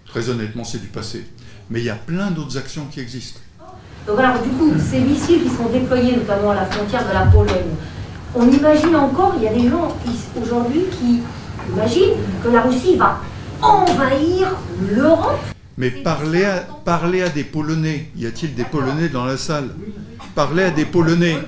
[0.07, 1.25] Très honnêtement, c'est du passé.
[1.71, 3.41] Mais il y a plein d'autres actions qui existent.
[4.07, 7.27] Donc alors du coup, ces missiles qui sont déployés notamment à la frontière de la
[7.27, 7.75] Pologne,
[8.35, 9.97] on imagine encore, il y a des gens
[10.41, 11.21] aujourd'hui qui
[11.73, 13.21] imaginent que la Russie va
[13.61, 14.49] envahir
[14.91, 15.39] l'Europe.
[15.77, 18.11] Mais parlez à, parlez à des Polonais.
[18.17, 19.71] Y a-t-il des Polonais dans la salle?
[20.35, 21.39] Parlez à des Polonais.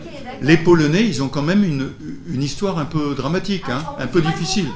[0.41, 1.91] Les Polonais, ils ont quand même une,
[2.33, 4.67] une histoire un peu dramatique, hein, un peu difficile.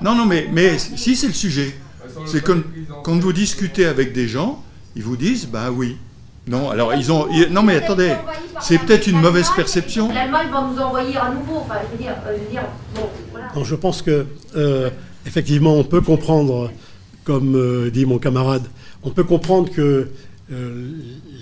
[0.00, 1.74] Non, non, mais, mais si c'est le sujet.
[2.26, 2.60] C'est quand,
[3.02, 4.62] quand vous discutez avec des gens,
[4.96, 5.96] ils vous disent, bah oui.
[6.46, 7.26] Non, alors ils ont.
[7.50, 8.14] non, mais attendez,
[8.60, 10.12] c'est peut-être une mauvaise perception.
[10.12, 11.60] L'Allemagne va nous envoyer à nouveau.
[11.60, 12.64] Enfin, je veux dire, euh, je veux dire
[12.94, 13.48] bon, voilà.
[13.56, 14.26] non, je pense que,
[14.56, 14.90] euh,
[15.26, 16.70] effectivement, on peut comprendre,
[17.24, 18.64] comme euh, dit mon camarade,
[19.02, 20.10] on peut comprendre que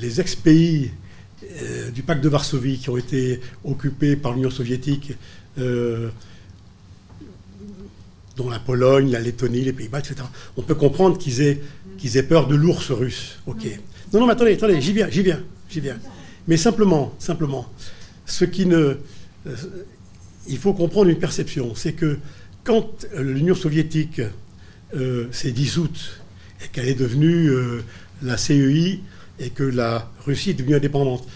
[0.01, 0.93] les ex-pays
[1.93, 5.13] du pacte de Varsovie qui ont été occupés par l'Union soviétique,
[5.57, 6.11] dont
[8.49, 10.23] la Pologne, la Lettonie, les Pays-Bas, etc.,
[10.57, 11.61] on peut comprendre qu'ils aient,
[11.99, 13.39] qu'ils aient peur de l'ours russe.
[13.47, 13.67] Ok.
[14.13, 15.99] Non, non, mais attendez, attendez, j'y viens, j'y viens, j'y viens.
[16.47, 17.67] Mais simplement, simplement,
[18.27, 18.99] ce qui ne.
[19.47, 19.57] Euh,
[20.49, 22.19] il faut comprendre une perception, c'est que
[22.65, 24.21] quand l'Union soviétique
[24.95, 26.21] euh, s'est dissoute
[26.65, 27.83] et qu'elle est devenue euh,
[28.23, 29.01] la CEI
[29.39, 31.27] et que la Russie est devenue indépendante,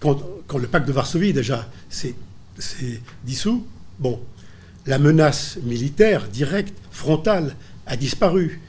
[0.00, 2.14] quand, quand le pacte de Varsovie déjà s'est
[3.24, 3.66] dissous,
[3.98, 4.20] bon,
[4.86, 7.54] la menace militaire directe, frontale,
[7.86, 8.60] a disparu.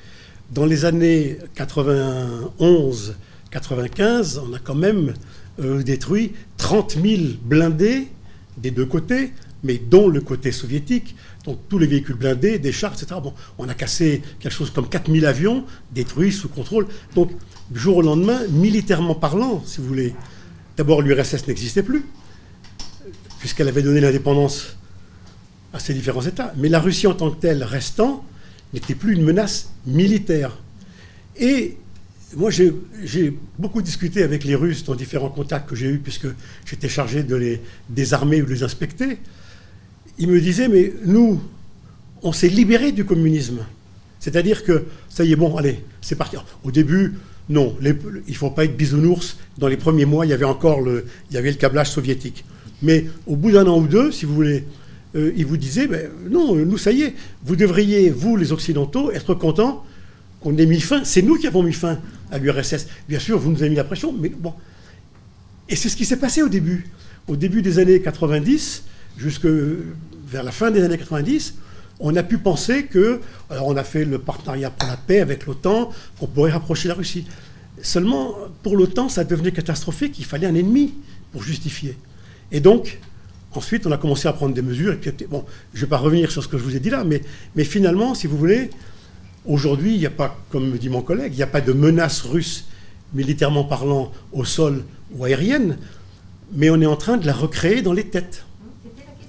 [0.51, 3.15] Dans les années 91
[3.51, 5.13] 95, on a quand même
[5.59, 8.07] euh, détruit 30 000 blindés
[8.57, 9.33] des deux côtés,
[9.63, 13.19] mais dont le côté soviétique, donc tous les véhicules blindés, des chars, etc.
[13.57, 16.87] On a cassé quelque chose comme 4 000 avions détruits sous contrôle.
[17.15, 17.31] Donc,
[17.69, 20.15] du jour au lendemain, militairement parlant, si vous voulez,
[20.75, 22.05] d'abord l'URSS n'existait plus,
[23.39, 24.77] puisqu'elle avait donné l'indépendance
[25.73, 26.53] à ces différents États.
[26.57, 28.23] Mais la Russie en tant que telle restant
[28.73, 30.57] n'était plus une menace militaire.
[31.37, 31.77] Et
[32.35, 36.27] moi, j'ai beaucoup discuté avec les Russes dans différents contacts que j'ai eus, puisque
[36.65, 39.19] j'étais chargé de les désarmer ou de les inspecter.
[40.19, 41.41] Ils me disaient, mais nous,
[42.23, 43.59] on s'est libérés du communisme.
[44.19, 46.35] C'est-à-dire que, ça y est, bon, allez, c'est parti.
[46.63, 47.13] Au début,
[47.49, 47.95] non, il
[48.27, 49.37] ne faut pas être bisounours.
[49.57, 52.43] Dans les premiers mois, il y avait encore le, il y avait le câblage soviétique.
[52.81, 54.65] Mais au bout d'un an ou deux, si vous voulez,
[55.15, 57.13] euh, ils vous disaient, ben, non, nous, ça y est,
[57.45, 59.85] vous devriez, vous, les Occidentaux, être contents
[60.41, 61.05] qu'on ait mis fin.
[61.05, 61.99] C'est nous qui avons mis fin
[62.31, 62.87] à l'URSS.
[63.07, 64.53] Bien sûr, vous nous avez mis la pression, mais bon.
[65.69, 66.87] Et c'est ce qui s'est passé au début.
[67.27, 68.83] Au début des années 90,
[69.17, 69.47] jusque
[70.27, 71.55] vers la fin des années 90,
[71.99, 73.19] on a pu penser que,
[73.49, 76.93] alors on a fait le partenariat pour la paix avec l'OTAN, qu'on pourrait rapprocher la
[76.93, 77.25] Russie.
[77.81, 80.93] Seulement, pour l'OTAN, ça devenait catastrophique, il fallait un ennemi
[81.31, 81.97] pour justifier.
[82.51, 82.99] Et donc,
[83.51, 84.93] ensuite, on a commencé à prendre des mesures.
[84.93, 86.89] Et puis, bon, je ne vais pas revenir sur ce que je vous ai dit
[86.89, 87.21] là, mais,
[87.55, 88.69] mais finalement, si vous voulez,
[89.47, 91.73] aujourd'hui, il n'y a pas, comme me dit mon collègue, il n'y a pas de
[91.73, 92.65] menace russe,
[93.13, 94.83] militairement parlant, au sol
[95.15, 95.77] ou aérienne,
[96.53, 98.45] mais on est en train de la recréer dans les têtes.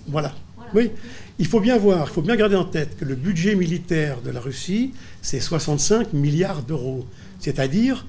[0.08, 0.34] Voilà.
[0.74, 0.90] Oui.
[1.38, 4.30] Il faut bien voir, il faut bien garder en tête que le budget militaire de
[4.30, 4.92] la Russie,
[5.22, 7.06] c'est 65 milliards d'euros.
[7.38, 8.04] C'est-à-dire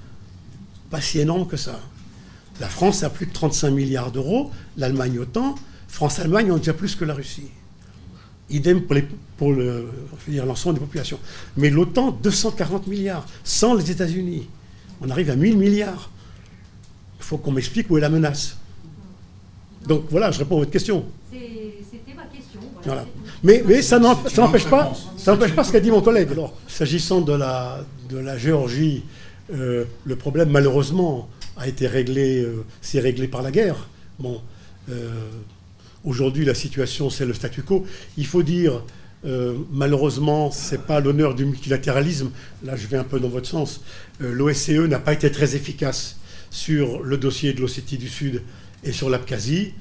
[0.89, 1.79] pas si énorme que ça.
[2.59, 5.55] La France a plus de 35 milliards d'euros, l'Allemagne autant.
[5.87, 7.51] France-Allemagne ont déjà plus que la Russie.
[8.49, 8.81] Idem
[9.37, 9.53] pour,
[10.27, 11.19] l'ensemble des populations.
[11.57, 14.47] Mais l'OTAN, 240 milliards, sans les États-Unis.
[15.01, 16.09] On arrive à 1000 milliards.
[17.19, 18.57] Il faut qu'on m'explique où est la menace.
[19.87, 21.05] Donc voilà, je réponds à votre question.
[21.31, 22.59] C'était ma question.
[23.43, 26.31] Mais, ça n'empêche pas, ça n'empêche pas ce qu'a dit mon collègue.
[26.31, 27.79] Alors, s'agissant de la,
[28.09, 29.03] de la Géorgie,
[29.53, 33.87] euh, le problème, malheureusement, a été réglé, euh, c'est réglé par la guerre.
[34.19, 34.41] Bon,
[34.89, 35.09] euh,
[36.03, 37.85] aujourd'hui, la situation, c'est le statu quo.
[38.17, 38.83] Il faut dire,
[39.71, 42.31] malheureusement, ce n'est pas l'honneur du multilatéralisme.
[42.63, 43.81] Là, je vais un peu dans votre sens.
[44.19, 46.17] L'OSCE n'a pas été très efficace
[46.51, 48.41] sur le dossier de l'Ossétie du Sud
[48.83, 49.73] et sur l'Abkhazie.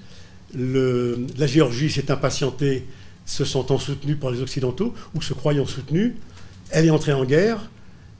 [0.55, 2.87] La Géorgie s'est impatientée,
[3.27, 6.16] se sentant soutenue par les Occidentaux, ou se croyant soutenue.
[6.71, 7.71] Elle est entrée en guerre.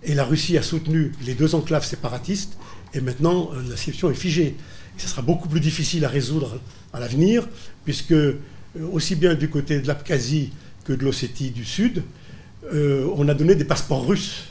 [0.05, 2.57] Et la Russie a soutenu les deux enclaves séparatistes,
[2.94, 4.55] et maintenant euh, la situation est figée.
[4.96, 6.61] Ce sera beaucoup plus difficile à résoudre
[6.92, 7.49] à l'avenir,
[7.89, 8.39] puisque euh,
[8.93, 10.53] aussi bien du côté de l'Abkhazie
[10.84, 12.03] que de l'Ossétie du Sud,
[12.74, 14.45] euh, on a donné des passeports russes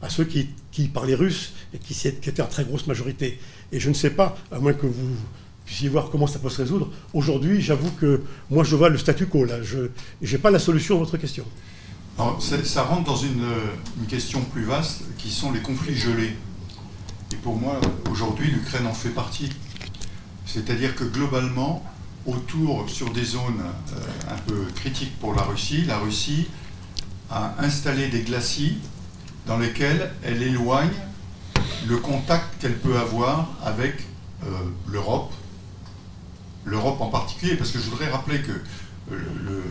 [0.00, 0.46] à ceux qui,
[0.86, 3.40] parlaient russe et qui, étaient en très grosse majorité.
[3.72, 5.16] Et je ne sais pas, à moins que vous
[5.66, 9.26] puissiez voir comment ça peut se résoudre, aujourd'hui, j'avoue que moi je vois le statu
[9.26, 9.60] quo, là.
[9.60, 9.88] Je
[10.22, 11.44] n'ai pas la solution à votre question
[12.38, 13.48] ça rentre dans une,
[14.06, 16.36] question plus vaste qui sont les conflits gelés.
[17.32, 17.80] Et pour moi,
[18.12, 19.50] aujourd'hui, l'Ukraine en fait partie.
[20.46, 21.82] C'est-à-dire que globalement,
[22.26, 26.48] autour, sur des zones euh, un peu critiques pour la Russie, la Russie
[27.30, 28.78] a installé des glacis
[29.46, 30.94] dans lesquels elle éloigne
[31.86, 33.94] le contact qu'elle peut avoir avec
[34.44, 34.46] euh,
[34.88, 35.32] l'Europe,
[36.64, 38.52] l'Europe en particulier, parce que je voudrais rappeler que
[39.12, 39.62] euh,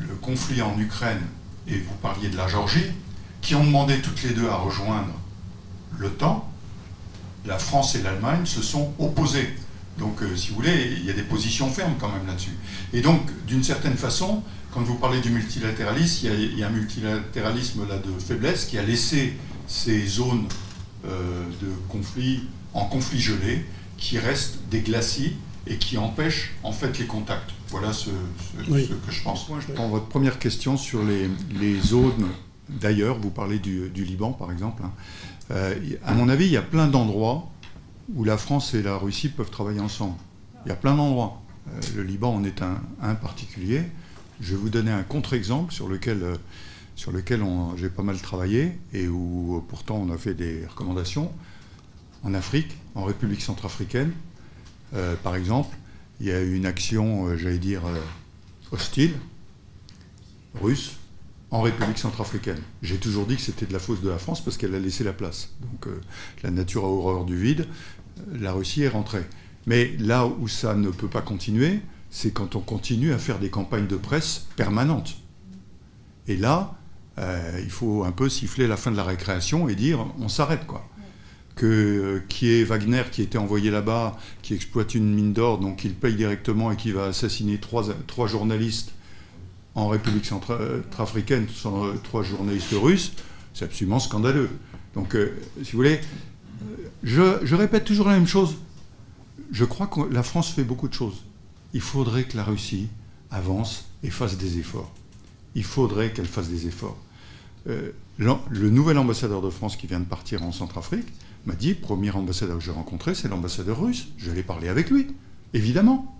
[0.00, 1.22] le conflit en Ukraine
[1.66, 2.92] et vous parliez de la Géorgie,
[3.40, 5.12] qui ont demandé toutes les deux à rejoindre
[5.98, 6.50] l'OTAN,
[7.46, 9.54] la France et l'Allemagne se sont opposées.
[9.98, 12.56] Donc, euh, si vous voulez, il y a des positions fermes quand même là-dessus.
[12.92, 14.42] Et donc, d'une certaine façon,
[14.72, 18.82] quand vous parlez du multilatéralisme, il y, a, un multilatéralisme là de faiblesse qui a
[18.82, 19.34] laissé
[19.68, 20.46] ces zones
[21.06, 22.42] euh, de conflit
[22.74, 23.64] en conflit gelé,
[23.96, 25.34] qui restent des glacis
[25.66, 27.50] et qui empêchent en fait les contacts.
[27.68, 29.46] Voilà ce, que je pense.
[29.60, 32.28] je prends votre première question sur les, zones
[32.68, 33.18] d'ailleurs.
[33.18, 34.82] Vous parlez du, Liban, par exemple.
[34.84, 34.92] Hein.
[35.50, 35.74] Euh,
[36.04, 37.50] à mon avis, il y a plein d'endroits
[38.14, 40.16] où la France et la Russie peuvent travailler ensemble.
[40.64, 41.42] Il y a plein d'endroits.
[41.68, 43.82] Euh, le Liban en est un, particulier.
[44.40, 49.64] Je vais vous donner un contre-exemple sur lequel, euh, j'ai pas mal travaillé et où
[49.68, 51.32] pourtant on a fait des recommandations.
[52.22, 54.12] En Afrique, en République centrafricaine,
[55.22, 55.76] par exemple,
[56.20, 58.00] il y a eu une action, euh, j'allais dire, euh,
[58.72, 59.14] hostile,
[60.60, 60.96] russe,
[61.54, 62.58] en République centrafricaine.
[62.82, 65.04] J'ai toujours dit que c'était de la faute de la France parce qu'elle a laissé
[65.04, 65.50] la place.
[65.60, 66.00] Donc euh,
[66.42, 67.68] la nature a horreur du vide,
[68.32, 69.24] la Russie est rentrée.
[69.66, 71.78] Mais là où ça ne peut pas continuer,
[72.10, 75.16] c'est quand on continue à faire des campagnes de presse permanentes.
[76.26, 76.74] Et là,
[77.16, 80.88] il faut un peu siffler la fin de la récréation et dire on s'arrête quoi
[81.54, 85.94] que, qui est Wagner qui était envoyé là-bas, qui exploite une mine d'or, donc il
[85.94, 88.92] paye directement et qui va assassiner trois, trois journalistes
[89.74, 91.46] en République centrafricaine,
[92.02, 93.12] trois journalistes russes,
[93.54, 94.50] c'est absolument scandaleux.
[94.94, 96.00] Donc, euh, si vous voulez,
[97.02, 98.56] je, répète toujours la même chose.
[99.50, 101.22] Je crois que la France fait beaucoup de choses.
[101.72, 102.88] Il faudrait que la Russie
[103.30, 104.92] avance et fasse des efforts.
[105.54, 106.96] Il faudrait qu'elle fasse des efforts.
[107.68, 111.08] Euh, le nouvel ambassadeur de France qui vient de partir en Centrafrique,
[111.46, 114.08] m'a dit, premier ambassadeur que j'ai rencontré, c'est l'ambassadeur russe.
[114.16, 115.08] Je vais parler avec lui,
[115.52, 116.14] évidemment.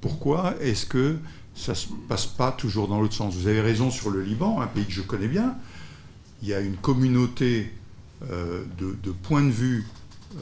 [0.00, 1.18] Pourquoi est-ce que
[1.58, 4.60] ça ne se passe pas toujours dans l'autre sens Vous avez raison sur le Liban,
[4.60, 5.56] un pays que je connais bien.
[6.42, 7.72] Il y a une communauté
[8.30, 9.84] euh, de, points de vue
[10.36, 10.40] euh,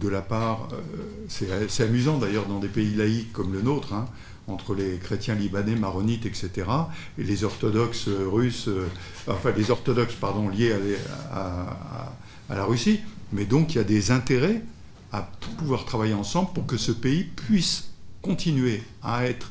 [0.00, 0.80] de la part, euh,
[1.28, 4.06] c'est amusant d'ailleurs dans des pays laïcs comme le nôtre, hein,
[4.46, 6.50] entre les chrétiens libanais, maronites, etc.,
[7.18, 8.68] et les orthodoxes russes,
[9.26, 10.74] enfin les orthodoxes, pardon, liés
[11.32, 12.12] à,
[12.50, 13.00] la Russie.
[13.32, 14.62] Mais donc il y a des intérêts
[15.12, 15.22] à
[15.58, 17.90] pouvoir travailler ensemble pour que ce pays puisse
[18.20, 19.50] continuer à être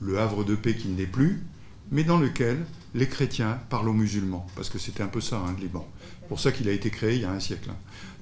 [0.00, 1.42] le havre de paix qui ne l'est plus,
[1.90, 2.58] mais dans lequel
[2.94, 5.86] les chrétiens parlent aux musulmans, parce que c'était un peu ça, hein, le Liban.
[6.20, 7.70] C'est pour ça qu'il a été créé il y a un siècle.
[7.70, 7.76] hein.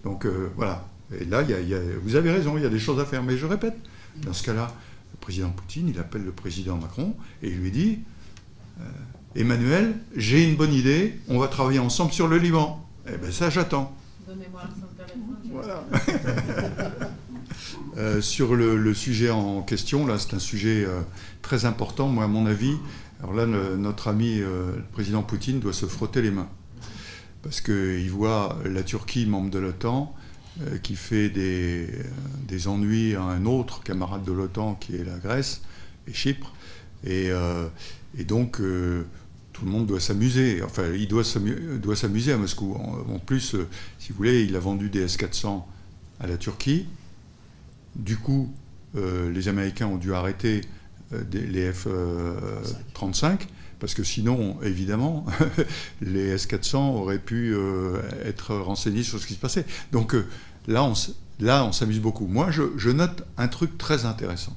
[0.04, 0.88] Donc euh, voilà.
[1.20, 2.78] Et là, il y a- il y a- vous avez raison, il y a des
[2.78, 3.22] choses à faire.
[3.22, 3.76] Mais je répète,
[4.24, 4.74] dans ce cas-là,
[5.12, 7.98] le président Poutine, il appelle le président Macron et il lui dit
[8.80, 8.84] euh,
[9.36, 12.84] Emmanuel, j'ai une bonne idée, on va travailler ensemble sur le Liban.
[13.06, 13.94] Eh bien, ça, j'attends.
[14.26, 14.62] Donnez-moi
[14.96, 15.36] téléphone.
[15.50, 15.84] Voilà.
[17.96, 21.00] Euh, sur le, sujet en question, là, c'est un sujet euh,
[21.42, 22.08] très important.
[22.08, 22.76] Moi, à mon avis,
[23.20, 26.48] alors là, notre ami euh, le président Poutine doit se frotter les mains.
[27.42, 30.14] Parce qu'il voit la Turquie, membre de l'OTAN,
[30.84, 31.88] qui fait des,
[32.46, 35.62] des ennuis à un autre camarade de l'OTAN, qui est la Grèce
[36.06, 36.52] et Chypre.
[37.04, 37.32] Et,
[38.28, 40.62] donc, tout le monde doit s'amuser.
[40.62, 42.74] Enfin, il doit s'amu- doit s'amuser à Moscou.
[42.74, 43.56] En, en plus,
[43.98, 45.64] si vous voulez, il a vendu des S-400
[46.20, 46.86] à la Turquie.
[47.96, 48.52] Du coup,
[48.96, 50.62] euh, les Américains ont dû arrêter
[51.12, 53.40] euh, les F-35,
[53.78, 55.26] parce que sinon, évidemment,
[56.00, 59.66] les S-400 auraient pu euh, être renseignés sur ce qui se passait.
[59.90, 60.26] Donc euh,
[60.68, 62.26] là, on, s'amuse beaucoup.
[62.26, 64.56] Moi, je, note un truc très intéressant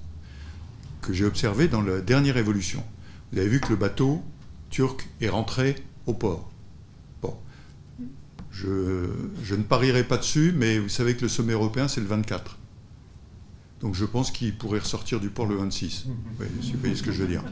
[1.01, 2.83] que j'ai observé dans la dernière évolution.
[3.31, 4.23] Vous avez vu que le bateau
[4.69, 5.75] turc est rentré
[6.05, 6.49] au port.
[7.21, 7.35] Bon.
[8.51, 9.09] Je,
[9.43, 12.57] je ne parierai pas dessus, mais vous savez que le sommet européen, c'est le 24.
[13.81, 16.05] Donc je pense qu'il pourrait ressortir du port le 26.
[16.07, 17.43] Oui, vous voyez ce que je veux dire.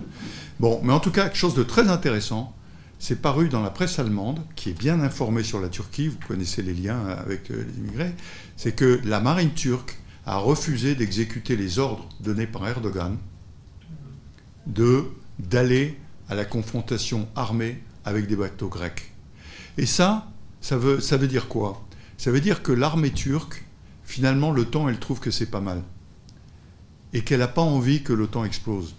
[0.60, 2.56] Bon, mais en tout cas, quelque chose de très intéressant,
[3.00, 6.62] c'est paru dans la presse allemande, qui est bien informée sur la Turquie, vous connaissez
[6.62, 8.14] les liens avec euh, les immigrés,
[8.56, 13.18] c'est que la marine turque a refusé d'exécuter les ordres donnés par Erdogan
[14.68, 15.04] de
[15.40, 16.00] d'aller
[16.30, 19.12] à la confrontation armée avec des bateaux grecs.
[19.78, 21.86] Et ça, ça veut, ça veut dire quoi?
[22.18, 23.66] Ça veut dire que l'armée turque,
[24.04, 25.82] finalement, l'OTAN, elle trouve que c'est pas mal.
[27.14, 28.96] Et qu'elle n'a pas envie que l'OTAN explose.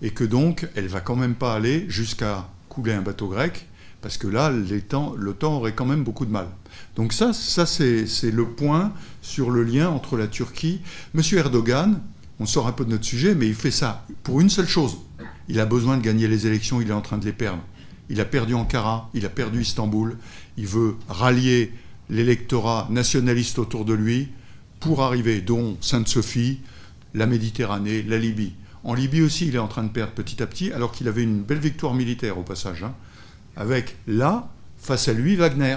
[0.00, 3.66] Et que donc, elle va quand même pas aller jusqu'à couler un bateau grec,
[4.00, 6.48] parce que là, l'OTAN aurait quand même beaucoup de mal.
[6.96, 10.80] Donc ça, ça c'est c'est le point sur le lien entre la Turquie.
[11.14, 12.00] Monsieur Erdogan,
[12.40, 14.98] on sort un peu de notre sujet, mais il fait ça pour une seule chose.
[15.48, 17.62] Il a besoin de gagner les élections, il est en train de les perdre.
[18.08, 20.16] Il a perdu Ankara, il a perdu Istanbul,
[20.56, 21.72] il veut rallier
[22.10, 24.28] l'électorat nationaliste autour de lui
[24.80, 26.58] pour arriver, dont Sainte-Sophie,
[27.14, 28.54] la Méditerranée, la Libye.
[28.84, 31.22] En Libye aussi, il est en train de perdre petit à petit, alors qu'il avait
[31.22, 32.94] une belle victoire militaire au passage, hein,
[33.56, 35.76] avec là, face à lui, Wagner.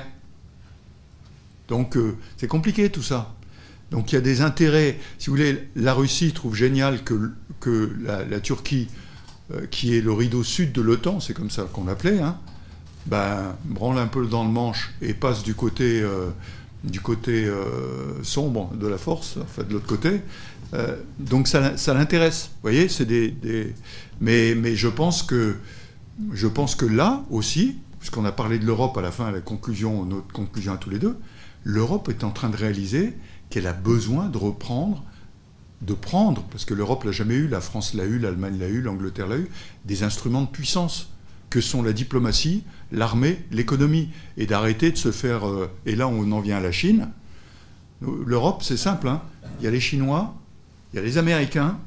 [1.68, 3.34] Donc euh, c'est compliqué tout ça.
[3.92, 5.00] Donc il y a des intérêts.
[5.20, 7.34] Si vous voulez, la Russie trouve génial que,
[8.04, 8.88] la, Turquie,
[9.54, 12.38] euh, qui est le rideau sud de l'OTAN, c'est comme ça qu'on l'appelait, hein,
[13.06, 16.30] ben, branle un peu dans le manche et passe du côté, euh,
[16.84, 17.52] du côté
[18.22, 20.22] sombre de la force, enfin de l'autre côté.
[20.74, 22.50] Euh, donc ça, ça l'intéresse.
[22.56, 23.74] Vous voyez, c'est des,
[24.20, 25.56] Mais, mais je pense que
[26.32, 29.42] je pense que là aussi, puisqu'on a parlé de l'Europe à la fin, à la
[29.42, 31.18] conclusion, notre conclusion à tous les deux,
[31.64, 33.14] l'Europe est en train de réaliser
[33.50, 35.04] qu'elle a besoin de reprendre,
[35.82, 38.82] de prendre, parce que l'Europe l'a jamais eu, la France l'a eu, l'Allemagne l'a eu,
[38.82, 39.50] l'Angleterre l'a eu,
[39.84, 41.12] des instruments de puissance
[41.50, 45.46] que sont la diplomatie, l'armée, l'économie, et d'arrêter de se faire.
[45.48, 47.10] euh, et là, on en vient à la Chine.
[48.26, 49.08] L'Europe, c'est simple.
[49.08, 49.22] hein.
[49.60, 50.36] Il y a les Chinois,
[50.96, 51.78] il y a les Américains,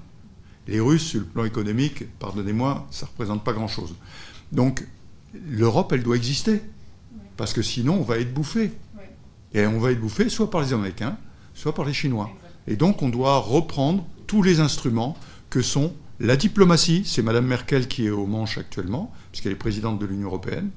[0.67, 3.95] les Russes, sur le plan économique, pardonnez-moi, ça ne représente pas grand-chose.
[4.53, 4.87] Donc,
[5.49, 6.61] l'Europe, elle doit exister.
[7.39, 8.71] Parce que sinon, on va être bouffé.
[9.55, 11.17] Et on va être bouffé soit par les Américains,
[11.55, 12.29] soit par les Chinois.
[12.67, 15.17] Et donc, on doit reprendre tous les instruments
[15.49, 19.99] que sont la diplomatie, c'est Mme Merkel qui est aux manches actuellement, puisqu'elle est présidente
[19.99, 20.69] de l'Union européenne,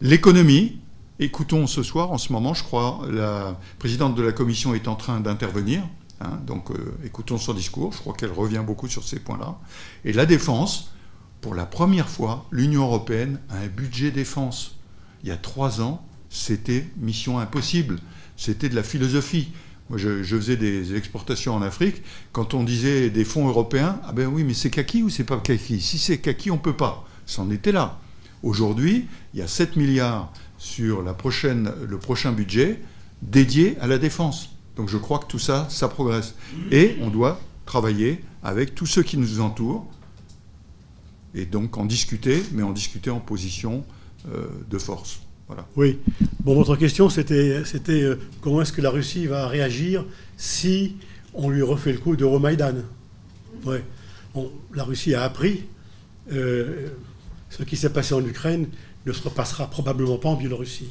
[0.00, 0.78] l'économie,
[1.18, 4.94] écoutons ce soir, en ce moment, je crois, la présidente de la Commission est en
[4.94, 5.82] train d'intervenir,
[6.22, 9.58] hein, donc euh, écoutons son discours, je crois qu'elle revient beaucoup sur ces points-là,
[10.04, 10.92] et la défense,
[11.40, 14.78] pour la première fois, l'Union européenne a un budget défense.
[15.22, 17.98] Il y a trois ans, c'était mission impossible,
[18.36, 19.52] c'était de la philosophie.
[19.90, 22.02] Moi, je, faisais des exportations en Afrique.
[22.32, 25.38] Quand on disait des fonds européens, ah ben oui, mais c'est kaki ou c'est pas
[25.38, 25.80] kaki?
[25.80, 27.04] Si c'est kaki, on peut pas.
[27.26, 27.98] C'en était là.
[28.42, 31.12] Aujourd'hui, il y a 7 milliards sur le
[31.98, 32.80] prochain budget
[33.20, 34.51] dédié à la défense.
[34.76, 36.34] Donc je crois que tout ça, ça progresse.
[36.70, 39.86] Et on doit travailler avec tous ceux qui nous entourent
[41.34, 43.84] et donc en discuter, mais en discuter en position
[44.28, 45.20] euh, de force.
[45.48, 45.66] Voilà.
[45.76, 45.98] Oui.
[46.40, 50.04] Bon, votre question, c'était euh, comment est-ce que la Russie va réagir
[50.36, 50.96] si
[51.34, 52.74] on lui refait le coup d'Euromaïdan
[53.64, 53.82] Ouais.
[54.34, 55.64] Bon, la Russie a appris.
[56.32, 56.88] euh,
[57.50, 58.66] ce qui s'est passé en Ukraine
[59.04, 60.88] ne se repassera probablement pas en Biélorussie.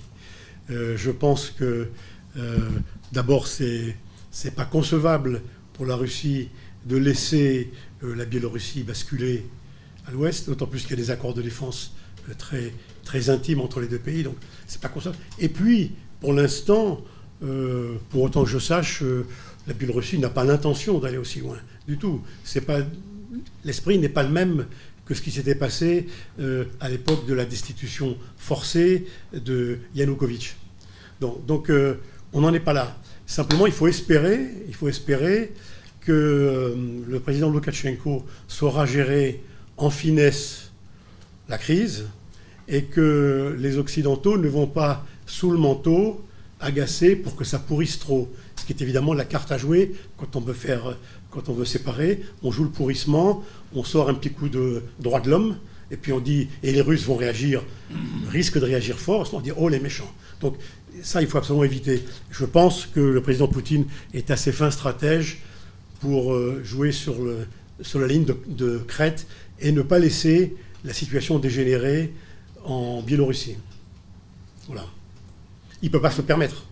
[0.70, 1.90] Je pense que,
[3.12, 3.96] d'abord, c'est
[4.32, 5.42] c'est pas concevable
[5.74, 6.50] pour la Russie
[6.86, 7.70] de laisser
[8.04, 9.46] euh, la Biélorussie basculer
[10.08, 11.94] à l'ouest, d'autant plus qu'il y a des accords de défense
[12.38, 12.74] très,
[13.04, 14.36] très intimes entre les deux pays, donc
[14.68, 15.12] c'est pas constant.
[15.38, 17.02] Et puis, pour l'instant,
[18.10, 19.04] pour autant que je sache,
[19.68, 21.58] la Biélorussie n'a pas l'intention d'aller aussi loin
[21.88, 22.22] du tout.
[23.64, 24.66] L'esprit n'est pas le même
[25.06, 26.08] que ce qui s'était passé
[26.40, 30.56] euh, à l'époque de la destitution forcée de Yanukovych.
[31.20, 31.96] Donc, euh,
[32.34, 32.96] on n'en est pas là.
[33.26, 34.74] Simplement, il faut espérer, il
[36.02, 36.76] que euh,
[37.08, 39.42] le président Loukachenko saura gérer
[39.78, 40.72] en finesse
[41.48, 42.08] la crise
[42.68, 46.24] et que les Occidentaux ne vont pas, sous le manteau,
[46.60, 48.32] agacer pour que ça pourrisse trop.
[48.56, 50.56] Ce qui est évidemment la carte à jouer quand on veut
[51.30, 55.22] quand on veut séparer, on joue le pourrissement, on sort un petit coup de droit
[55.22, 55.58] de l'homme,
[55.92, 57.64] et puis on dit, et les Russes vont réagir,
[58.30, 60.12] risquent de réagir fort, on dit, oh les méchants.
[60.40, 60.56] Donc
[61.04, 62.04] ça, il faut absolument éviter.
[62.32, 65.40] Je pense que le président Poutine est assez fin stratège
[66.00, 69.28] pour euh, jouer sur, la ligne de, crête
[69.60, 72.14] et ne pas laisser la situation dégénérer
[72.64, 73.58] en Biélorussie.
[74.68, 74.86] Voilà.
[75.82, 76.66] Il ne peut pas se le permettre.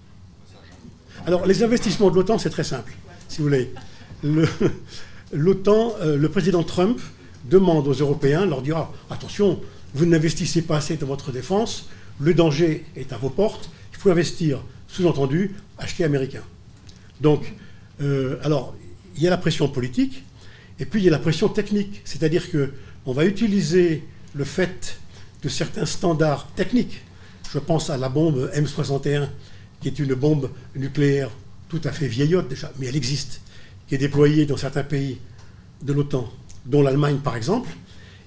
[1.26, 2.94] Alors, les investissements de l'OTAN, c'est très simple,
[3.28, 3.72] si vous voulez
[5.34, 7.00] l'OTAN, euh, le président Trump
[7.50, 9.60] demande aux Européens, leur dira attention,
[9.94, 11.90] vous n'investissez pas assez dans votre défense,
[12.20, 16.44] le danger est à vos portes, il faut investir, sous-entendu, acheter américain.
[17.22, 17.54] Donc,
[18.02, 18.76] euh, alors,
[19.16, 20.24] il y a la pression politique,
[20.80, 25.00] et puis il y a la pression technique, c'est-à-dire qu'on va utiliser le fait
[25.44, 27.02] de certains standards techniques.
[27.52, 29.28] Je pense à la bombe M61,
[29.82, 31.30] qui est une bombe nucléaire
[31.68, 33.42] tout à fait vieillotte déjà, mais elle existe
[33.90, 35.18] qui est déployé dans certains pays
[35.82, 36.32] de l'OTAN,
[36.66, 37.70] dont l'Allemagne par exemple,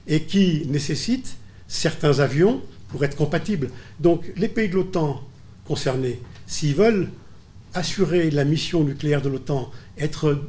[0.06, 1.36] et qui nécessite
[1.68, 3.70] certains avions pour être compatibles.
[4.00, 5.22] Donc les pays de l'OTAN
[5.64, 7.08] concernés, s'ils veulent
[7.74, 10.46] assurer la mission nucléaire de l'OTAN, être,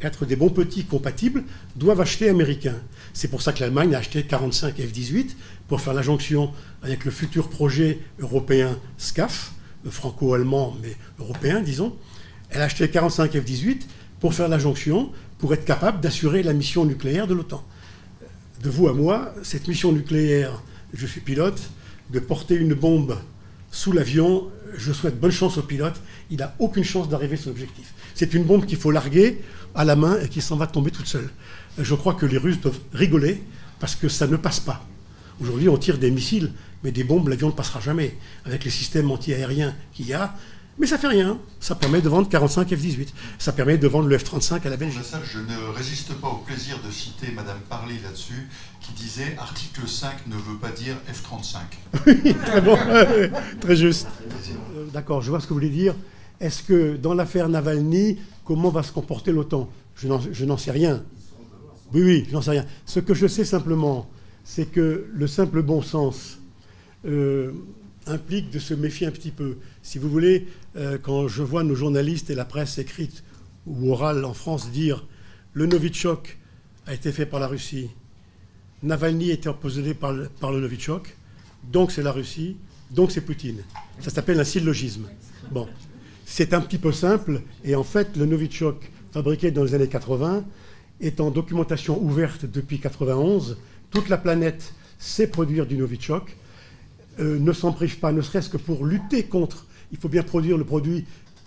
[0.00, 1.44] être, des bons petits compatibles,
[1.76, 2.80] doivent acheter américains.
[3.12, 5.30] C'est pour ça que l'Allemagne a acheté 45 F-18
[5.68, 6.50] pour faire la jonction
[6.82, 9.52] avec le futur projet européen SCAF,
[9.90, 11.94] franco-allemand mais européen, disons.
[12.50, 13.82] Elle a acheté 45 F-18
[14.20, 15.10] pour faire la jonction,
[15.42, 17.64] pour être capable d'assurer la mission nucléaire de l'OTAN.
[18.62, 20.62] De vous à moi, cette mission nucléaire,
[20.94, 21.60] je suis pilote,
[22.10, 23.18] de porter une bombe
[23.72, 27.50] sous l'avion, je souhaite bonne chance au pilote, il n'a aucune chance d'arriver à son
[27.50, 27.92] objectif.
[28.14, 29.42] C'est une bombe qu'il faut larguer
[29.74, 31.28] à la main et qui s'en va tomber toute seule.
[31.76, 33.42] Je crois que les Russes doivent rigoler
[33.80, 34.86] parce que ça ne passe pas.
[35.40, 36.52] Aujourd'hui, on tire des missiles,
[36.84, 38.16] mais des bombes, l'avion ne passera jamais.
[38.44, 40.36] Avec les systèmes antiaériens qu'il y a,
[40.82, 41.38] mais ça fait rien.
[41.60, 43.08] Ça permet de vendre 45 F-18.
[43.38, 45.00] Ça permet de vendre le F-35 à la Belgique.
[45.24, 48.48] je ne résiste pas au plaisir de citer Madame Parley là-dessus,
[48.80, 51.58] qui disait article 5 ne veut pas dire F-35.
[52.24, 52.76] oui, très bon,
[53.60, 54.08] très juste.
[54.76, 55.94] Euh, d'accord, je vois ce que vous voulez dire.
[56.40, 59.68] Est-ce que dans l'affaire Navalny, comment va se comporter l'OTAN?
[59.94, 61.04] Je n'en sais rien.
[61.94, 62.66] Oui, oui, je n'en sais rien.
[62.86, 64.10] Ce que je sais simplement,
[64.42, 66.38] c'est que le simple bon sens
[67.06, 67.52] euh,
[68.06, 69.58] implique de se méfier un petit peu.
[69.82, 73.22] Si vous voulez, euh, quand je vois nos journalistes et la presse écrite
[73.66, 75.06] ou orale en France dire
[75.54, 76.38] le Novichok
[76.86, 77.90] a été fait par la Russie,
[78.82, 81.16] Navalny a été empoisonné par, par le Novichok,
[81.70, 82.56] donc c'est la Russie,
[82.90, 83.62] donc c'est Poutine.
[84.00, 85.08] Ça s'appelle un syllogisme.
[85.50, 85.68] Bon,
[86.24, 90.44] c'est un petit peu simple, et en fait, le Novichok, fabriqué dans les années 80,
[91.00, 93.58] est en documentation ouverte depuis 91.
[93.90, 96.36] Toute la planète sait produire du Novichok.
[97.20, 99.66] Euh, ne s'en prive pas, ne serait-ce que pour lutter contre.
[99.92, 101.04] Il faut bien produire le produit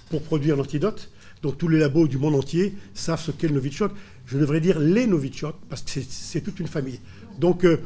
[0.09, 1.09] pour produire l'antidote.
[1.41, 3.91] Donc tous les labos du monde entier savent ce qu'est le Novichok.
[4.25, 6.99] Je devrais dire les Novichok, parce que c'est toute une famille.
[7.39, 7.77] Donc euh,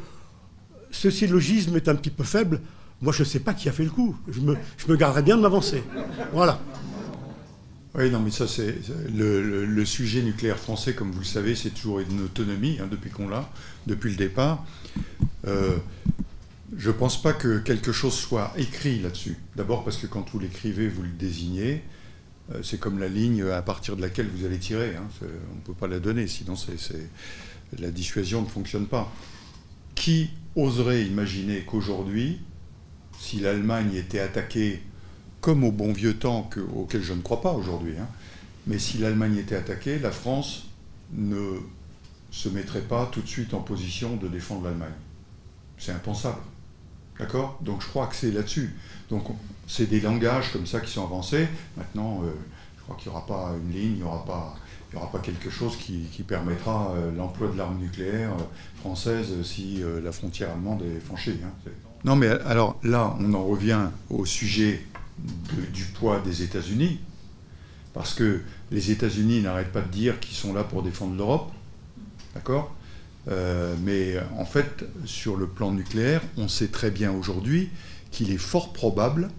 [0.92, 2.62] ce syllogisme est un petit peu faible.
[3.02, 4.16] Moi, je ne sais pas qui a fait le coup.
[4.28, 5.82] Je me, je me garderais bien de m'avancer.
[6.34, 6.60] Voilà.
[7.96, 8.76] Oui, non, mais ça, c'est
[9.14, 13.28] le, sujet nucléaire français, comme vous le savez, c'est toujours une autonomie, hein, depuis qu'on
[13.28, 13.50] l'a,
[13.88, 14.64] depuis le départ.
[15.48, 15.78] Euh,
[16.76, 19.38] je ne pense pas que quelque chose soit écrit là-dessus.
[19.56, 21.84] D'abord parce que quand vous l'écrivez, vous le désignez.
[22.52, 24.96] Euh, c'est comme la ligne à partir de laquelle vous allez tirer.
[24.96, 25.08] Hein.
[25.22, 26.54] On ne peut pas la donner, sinon
[27.80, 29.12] la dissuasion ne fonctionne pas.
[29.96, 32.40] Qui oserait imaginer qu'aujourd'hui,
[33.20, 34.82] si l'Allemagne était attaquée
[35.42, 38.08] comme au bon vieux temps, auquel je ne crois pas aujourd'hui, hein,
[38.68, 40.68] mais si l'Allemagne était attaquée, la France
[41.14, 41.60] ne
[42.32, 44.94] se mettrait pas tout de suite en position de défendre l'Allemagne.
[45.78, 46.42] C'est impensable.
[47.20, 47.60] D'accord?
[47.62, 48.74] Donc je crois que c'est là-dessus.
[49.10, 49.26] Donc
[49.68, 51.48] c'est des langages comme ça qui sont avancés.
[51.78, 52.32] Maintenant, euh,
[52.78, 56.08] je crois qu'il n'y aura pas une ligne, il n'y aura pas quelque chose qui,
[56.28, 61.40] permettra euh, l'emploi de l'arme nucléaire euh, française si la frontière allemande est franchie.
[61.44, 61.72] Hein.
[62.06, 64.82] Non, mais alors là, on en revient au sujet
[65.74, 67.02] du poids des États-Unis,
[67.94, 68.42] parce que
[68.72, 71.52] les États-Unis n'arrêtent pas de dire qu'ils sont là pour défendre l'Europe,
[72.34, 72.74] d'accord?
[73.28, 77.70] Euh, mais en fait, sur le plan nucléaire, on sait très bien aujourd'hui
[78.12, 79.30] qu'il est fort probable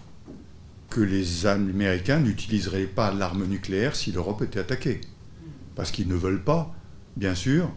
[0.90, 5.00] que les Américains n'utiliseraient pas l'arme nucléaire si l'Europe était attaquée.
[5.76, 6.74] Parce qu'ils ne veulent pas,
[7.16, 7.70] bien sûr.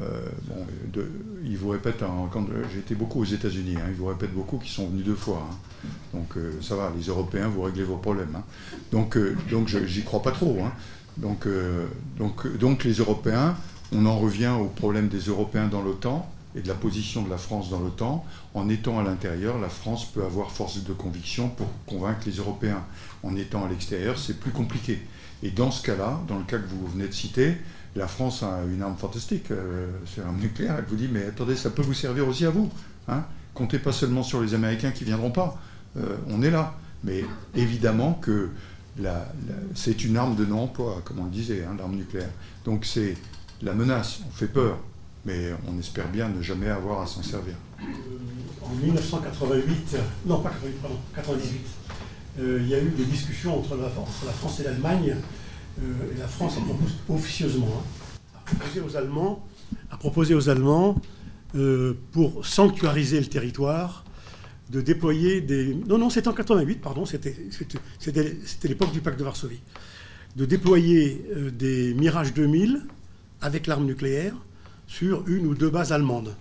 [0.00, 1.04] Euh, bon,
[1.44, 4.70] ils vous répètent, quand j'ai été beaucoup aux États-Unis, hein, ils vous répètent beaucoup qu'ils
[4.70, 5.46] sont venus deux fois.
[5.50, 5.88] Hein.
[6.14, 8.34] Donc euh, ça va, les Européens, vous réglez vos problèmes.
[8.34, 8.44] Hein.
[8.92, 9.18] Donc,
[9.50, 10.58] donc j'y crois pas trop.
[11.16, 11.46] Donc,
[12.16, 13.56] donc, donc les Européens
[13.92, 17.38] on en revient au problème des Européens dans l'OTAN et de la position de la
[17.38, 18.24] France dans l'OTAN.
[18.54, 22.84] En étant à l'intérieur, la France peut avoir force de conviction pour convaincre les Européens.
[23.22, 25.00] En étant à l'extérieur, c'est plus compliqué.
[25.42, 27.56] Et dans ce cas-là, dans le cas que vous venez de citer,
[27.96, 30.76] la France a une arme fantastique, euh, c'est l'arme nucléaire.
[30.78, 32.70] Elle vous dit, mais attendez, ça peut vous servir aussi à vous.
[33.08, 33.24] Hein
[33.54, 35.58] Comptez pas seulement sur les Américains qui viendront pas.
[35.96, 36.74] Euh, on est là.
[37.02, 37.24] Mais
[37.54, 38.50] évidemment que
[39.74, 42.28] c'est une arme de non-emploi, comme on le disait, hein, l'arme nucléaire.
[42.64, 43.16] Donc c'est
[43.62, 44.78] la menace, on fait peur,
[45.24, 47.54] mais on espère bien ne jamais avoir à s'en servir.
[47.80, 47.84] Euh,
[48.62, 49.96] en 1988,
[50.26, 51.60] non pas 88, pardon, 98,
[52.40, 55.16] euh, il y a eu des discussions entre la, France et l'Allemagne,
[55.80, 59.46] euh, et la France a proposé officieusement, hein, a proposé aux Allemands,
[59.90, 60.96] a proposé aux Allemands
[62.12, 64.04] pour sanctuariser le territoire,
[64.70, 65.74] de déployer des...
[65.74, 67.34] Non, non, c'était en 88, pardon, c'était
[68.62, 69.60] l'époque du pacte de Varsovie.
[70.36, 72.86] De déployer des Mirage 2000
[73.40, 74.34] avec l'arme nucléaire
[74.86, 76.34] sur une ou deux bases allemandes.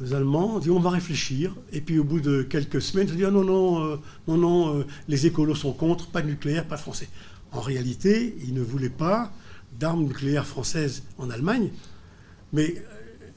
[0.00, 3.24] Les Allemands dit on va réfléchir, et puis au bout de quelques semaines, ils dit
[3.24, 3.96] ah non, non, euh,
[4.28, 7.08] non, non, euh, les écolos sont contre, pas de nucléaire, pas de français.
[7.50, 9.32] En réalité, ils ne voulaient pas
[9.78, 11.70] d'armes nucléaires françaises en Allemagne,
[12.52, 13.28] mais euh,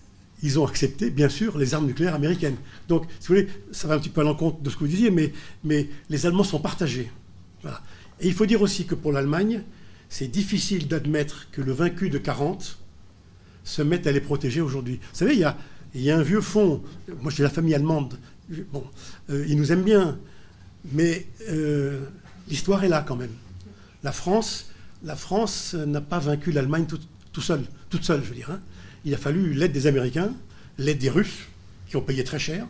[0.43, 2.57] ils ont accepté, bien sûr, les armes nucléaires américaines.
[2.87, 4.87] Donc, si vous voulez, ça va un petit peu à l'encontre de ce que vous
[4.87, 5.33] disiez, mais,
[5.63, 7.11] mais les Allemands sont partagés.
[8.19, 9.63] Et il faut dire aussi que pour l'Allemagne,
[10.11, 12.77] c'est difficile d'admettre que le vaincu de 40
[13.63, 14.95] se mette à les protéger aujourd'hui.
[14.95, 15.39] Vous savez, il
[16.03, 16.83] y a, un vieux fond.
[17.21, 18.19] Moi, j'ai la famille allemande.
[18.73, 18.83] Bon,
[19.29, 20.19] euh, ils nous aiment bien,
[20.91, 22.01] mais euh,
[22.49, 23.31] l'histoire est là quand même.
[24.03, 26.87] La France, la France n'a pas vaincu l'Allemagne
[27.31, 28.51] tout, seul, toute seule, je veux dire.
[28.51, 28.59] Hein.
[29.05, 30.33] Il a fallu l'aide des Américains,
[30.77, 31.47] l'aide des Russes,
[31.87, 32.67] qui ont payé très cher.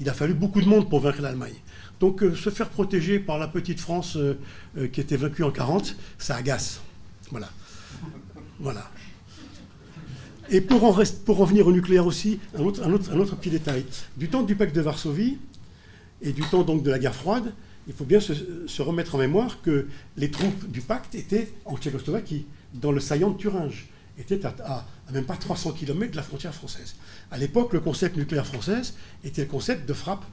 [0.00, 1.54] Il a fallu beaucoup de monde pour vaincre l'Allemagne.
[2.02, 4.36] Donc euh, se faire protéger par la petite France euh,
[4.76, 6.80] euh, qui était vaincue en 40, ça agace.
[7.30, 7.48] Voilà.
[8.58, 8.90] Voilà.
[10.50, 13.84] Et pour en, venir au nucléaire aussi, un autre, petit détail.
[14.16, 15.38] Du temps du pacte de Varsovie
[16.20, 17.54] et du temps donc de la guerre froide,
[17.86, 19.86] il faut bien se, remettre en mémoire que
[20.16, 23.86] les troupes du pacte étaient en Tchécoslovaquie, dans le saillant de Thuringe,
[24.18, 26.96] étaient à, même pas 300 km de la frontière française.
[27.30, 28.82] À l'époque, le concept nucléaire français
[29.22, 30.24] était le concept de frappe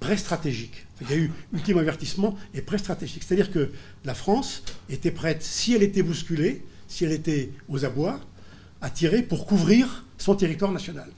[0.00, 0.86] pré-stratégique.
[1.02, 3.22] Il y a eu ultime avertissement et pré-stratégique.
[3.26, 3.70] C'est-à-dire que
[4.04, 8.20] la France était prête, si elle était bousculée, si elle était aux abois,
[8.80, 11.08] à tirer pour couvrir son territoire national.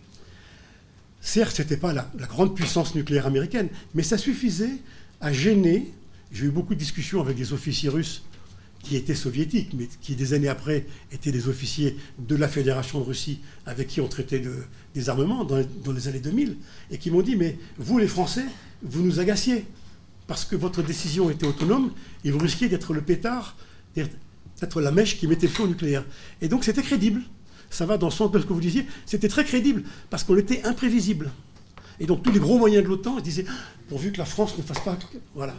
[1.20, 4.78] Certes, ce n'était pas la, grande puissance nucléaire américaine, mais ça suffisait
[5.20, 5.92] à gêner.
[6.32, 8.24] J'ai eu beaucoup de discussions avec des officiers russes
[8.82, 13.04] qui étaient soviétiques, mais qui des années après étaient des officiers de la Fédération de
[13.04, 14.64] Russie avec qui on traitait de,
[14.94, 16.56] des armements dans dans les années 2000,
[16.90, 18.46] et qui m'ont dit, mais vous les Français,
[18.82, 19.66] vous nous agaciez
[20.26, 21.92] parce que votre décision était autonome
[22.24, 23.56] et vous risquiez d'être le pétard,
[23.94, 26.04] d'être la mèche qui mettait le feu au nucléaire.
[26.40, 27.22] Et donc c'était crédible.
[27.70, 28.86] Ça va dans le sens de ce que vous disiez.
[29.06, 31.30] C'était très crédible parce qu'on était imprévisible.
[32.00, 33.46] Et donc tous les gros moyens de l'OTAN disaient
[33.88, 34.98] pourvu que la France ne fasse pas.
[35.34, 35.54] Voilà.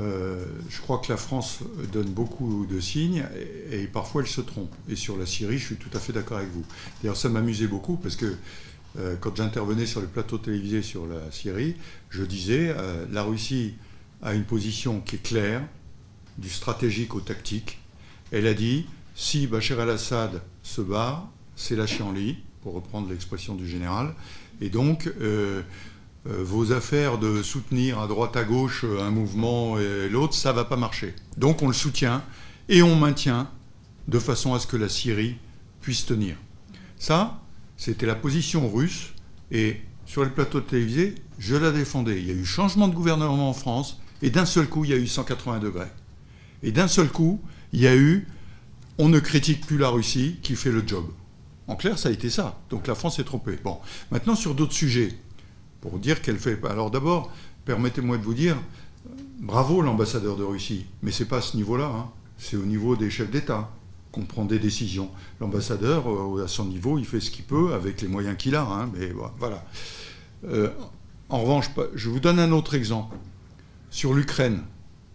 [0.00, 1.60] Euh, je crois que la France
[1.92, 3.24] donne beaucoup de signes
[3.72, 4.74] et, parfois elle se trompe.
[4.88, 6.64] Et sur la Syrie, je suis tout à fait d'accord avec vous.
[7.02, 8.36] D'ailleurs, ça m'amusait beaucoup parce que
[8.98, 11.76] euh, quand j'intervenais sur le plateau télévisé sur la Syrie,
[12.10, 13.74] je disais euh, la Russie
[14.22, 15.62] a une position qui est claire,
[16.38, 17.78] du stratégique au tactique.
[18.32, 23.68] Elle a dit si Bachar el-Assad se bat, c'est la lit, pour reprendre l'expression du
[23.68, 24.14] général.
[24.60, 25.62] Et donc, euh,
[26.24, 30.76] vos affaires de soutenir à droite à gauche un mouvement et l'autre, ça va pas
[30.76, 31.14] marcher.
[31.36, 32.22] Donc on le soutient
[32.68, 33.50] et on maintient
[34.08, 35.36] de façon à ce que la Syrie
[35.80, 36.36] puisse tenir.
[36.98, 37.40] Ça,
[37.78, 39.14] c'était la position russe,
[39.50, 42.20] et sur le plateau de télévisé, je la défendais.
[42.20, 44.94] Il y a eu changement de gouvernement en France, et d'un seul coup, il y
[44.94, 45.86] a eu 180 degrés.
[46.62, 47.40] Et d'un seul coup,
[47.72, 48.26] il y a eu
[48.98, 51.06] on ne critique plus la Russie qui fait le job.
[51.68, 52.58] En clair, ça a été ça.
[52.68, 53.56] Donc la France est trompée.
[53.62, 53.78] Bon,
[54.10, 55.14] maintenant sur d'autres sujets,
[55.80, 56.58] pour dire qu'elle fait.
[56.68, 57.32] Alors d'abord,
[57.64, 58.56] permettez-moi de vous dire,
[59.38, 61.86] bravo l'ambassadeur de Russie, mais c'est pas à ce niveau-là.
[61.86, 62.10] Hein.
[62.38, 63.70] C'est au niveau des chefs d'État
[64.12, 65.10] qu'on prend des décisions.
[65.40, 68.62] L'ambassadeur, euh, à son niveau, il fait ce qu'il peut avec les moyens qu'il a.
[68.62, 69.64] Hein, mais voilà.
[70.44, 70.70] Euh,
[71.28, 73.16] en revanche, je vous donne un autre exemple.
[73.90, 74.62] Sur l'Ukraine,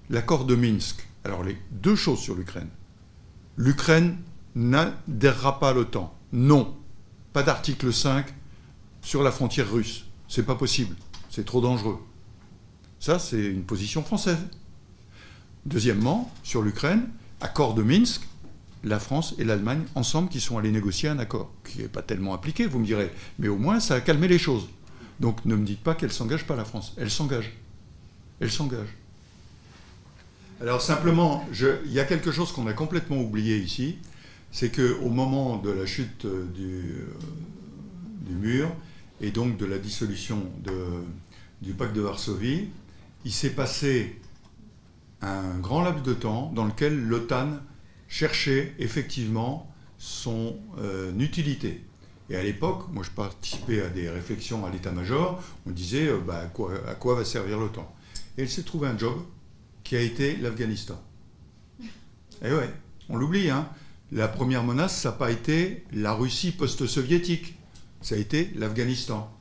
[0.10, 1.08] l'accord de Minsk.
[1.24, 2.70] Alors, les deux choses sur l'Ukraine.
[3.58, 4.18] L'Ukraine
[4.56, 6.14] n'adhérera pas à l'OTAN.
[6.32, 6.76] Non.
[7.32, 8.28] pas d'article 5
[9.02, 10.06] sur la frontière russe.
[10.28, 10.96] C'est pas possible.
[11.30, 12.00] C'est trop dangereux.
[13.00, 14.38] Ça, c'est une position française.
[15.66, 17.10] Deuxièmement, sur l'Ukraine,
[17.42, 18.22] accord de Minsk,
[18.84, 22.34] la France et l'Allemagne ensemble qui sont allés négocier un accord, qui n'est pas tellement
[22.34, 24.68] appliqué, vous me direz, mais au moins ça a calmé les choses.
[25.20, 26.94] Donc ne me dites pas qu'elle ne s'engage pas la France.
[26.98, 27.54] Elle s'engage.
[28.40, 28.90] Elle s'engage.
[30.62, 31.48] Alors simplement,
[31.86, 33.98] il y a quelque chose qu'on a complètement oublié ici,
[34.52, 37.08] c'est qu'au moment de la chute du, euh,
[38.22, 38.70] du, mur
[39.20, 40.44] et donc de la dissolution
[41.62, 42.68] du pacte de Varsovie,
[43.26, 44.20] il s'est passé
[45.22, 47.58] un grand laps de temps dans lequel l'OTAN
[48.14, 51.84] cherchait effectivement son euh, utilité.
[52.30, 56.44] Et à l'époque, moi je participais à des réflexions à l'état-major, on disait euh, bah,
[56.88, 57.92] à, quoi, va servir l'OTAN
[58.38, 59.20] Et il s'est trouvé un job
[59.84, 61.02] qui a été l'Afghanistan.
[62.44, 62.70] Et ouais,
[63.10, 63.68] on l'oublie, hein.
[64.12, 67.56] La première menace, ça n'a pas été la Russie post-soviétique,
[68.02, 69.36] ça a été l'Afghanistan.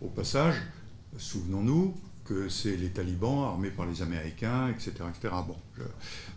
[0.00, 0.54] Au passage,
[1.16, 1.96] souvenons-nous,
[2.28, 4.92] que c'est les talibans armés par les Américains, etc.
[5.08, 5.34] etc.
[5.46, 5.82] Bon, je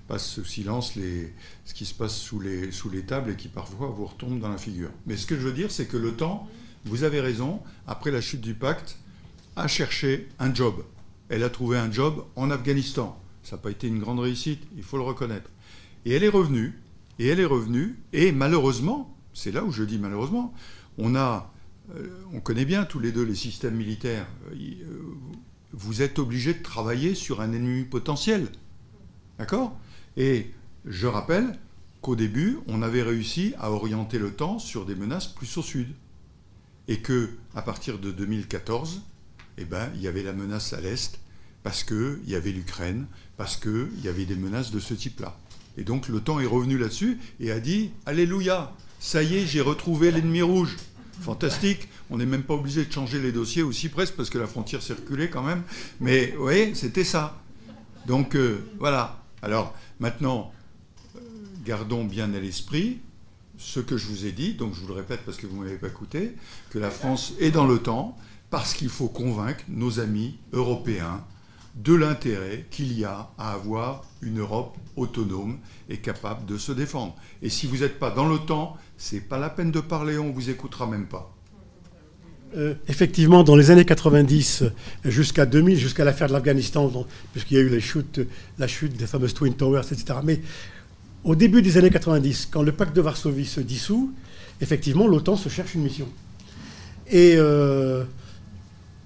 [0.08, 1.34] passe sous silence les,
[1.66, 4.50] ce qui se passe sous les, sous les tables et qui parfois vous retombe dans
[4.50, 4.90] la figure.
[5.06, 6.48] Mais ce que je veux dire, c'est que temps,
[6.86, 8.98] vous avez raison, après la chute du pacte,
[9.56, 10.84] a cherché un job.
[11.30, 13.20] Elle a trouvé un job en Afghanistan.
[13.44, 15.50] Ça n'a pas été une grande réussite, il faut le reconnaître.
[16.06, 16.80] Et elle est revenue,
[17.20, 20.54] et elle est revenue, et malheureusement, c'est là où je dis malheureusement,
[20.98, 21.54] on a,
[21.96, 24.28] euh, on connaît bien tous les deux les systèmes militaires.
[25.74, 28.48] Vous êtes obligé de travailler sur un ennemi potentiel.
[29.38, 29.78] D'accord?
[30.18, 30.52] Et
[30.86, 31.58] je rappelle
[32.02, 35.88] qu'au début, on avait réussi à orienter le temps sur des menaces plus au sud.
[36.88, 39.02] Et que, à partir de 2014,
[39.58, 41.20] eh ben, il y avait la menace à l'est,
[41.64, 43.06] parce qu'il y avait l'Ukraine,
[43.38, 45.38] parce qu'il y avait des menaces de ce type-là.
[45.78, 49.62] Et donc le temps est revenu là-dessus et a dit Alléluia, ça y est, j'ai
[49.62, 50.78] retrouvé l'ennemi rouge
[51.22, 51.88] fantastique.
[52.10, 54.82] On n'est même pas obligé de changer les dossiers aussi presque parce que la frontière
[54.82, 55.64] circulait quand même.
[56.00, 57.42] Mais oui, c'était ça.
[58.08, 59.24] Donc euh, voilà.
[59.42, 60.52] Alors maintenant,
[61.16, 61.20] euh,
[61.66, 63.00] gardons bien à l'esprit
[63.58, 65.64] ce que je vous ai dit, donc je vous le répète parce que vous ne
[65.64, 66.34] m'avez pas écouté,
[66.72, 68.18] que la France est dans le temps
[68.50, 71.24] parce qu'il faut convaincre nos amis européens
[71.76, 75.58] de l'intérêt qu'il y a à avoir une Europe autonome
[75.90, 77.16] et capable de se défendre.
[77.42, 80.50] Et si vous n'êtes pas dans l'OTAN, c'est pas la peine de parler, on vous
[80.50, 81.34] écoutera même pas.
[82.58, 84.66] Euh, effectivement, dans les années 90
[85.06, 86.92] jusqu'à 2000, jusqu'à l'affaire de l'Afghanistan,
[87.32, 90.20] puisqu'il y a eu la chute des fameuses Twin Towers, etc.
[90.24, 90.42] Mais
[91.24, 94.14] au début des années 90, quand le pacte de Varsovie se dissout,
[94.60, 96.10] effectivement, l'OTAN se cherche une mission.
[97.14, 98.04] Euh,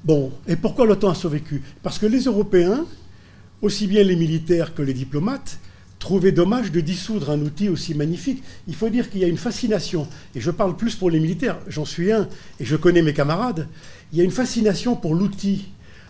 [0.05, 1.63] Bon, et pourquoi l'OTAN a survécu?
[1.81, 2.85] Parce que les Européens,
[3.63, 5.57] aussi bien les militaires que les diplomates,
[5.97, 8.43] trouvaient dommage de dissoudre un outil aussi magnifique.
[8.67, 11.57] Il faut dire qu'il y a une fascination, et je parle plus pour les militaires,
[11.67, 12.29] j'en suis un,
[12.59, 13.67] et je connais mes camarades,
[14.13, 15.69] il y a une fascination pour l'outil.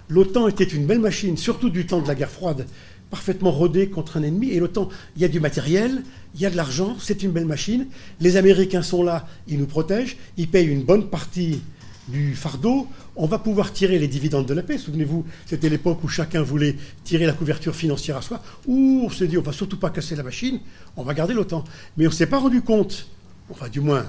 [0.10, 2.68] L'OTAN était une belle machine, surtout du temps de la guerre froide,
[3.10, 6.50] parfaitement rodée contre un ennemi, et l'OTAN, il y a du matériel, il y a
[6.50, 7.88] de l'argent, c'est une belle machine,
[8.20, 11.62] les Américains sont là, ils nous protègent, ils payent une bonne partie
[12.10, 14.78] du fardeau, on va pouvoir tirer les dividendes de la paix.
[14.78, 19.28] Souvenez-vous, c'était l'époque où chacun voulait tirer la couverture financière à soi, où on s'est
[19.28, 20.59] dit on va surtout pas casser la machine,
[20.97, 21.63] on va garder l'OTAN.
[21.97, 23.07] Mais on ne s'est pas rendu compte,
[23.49, 24.05] enfin du moins,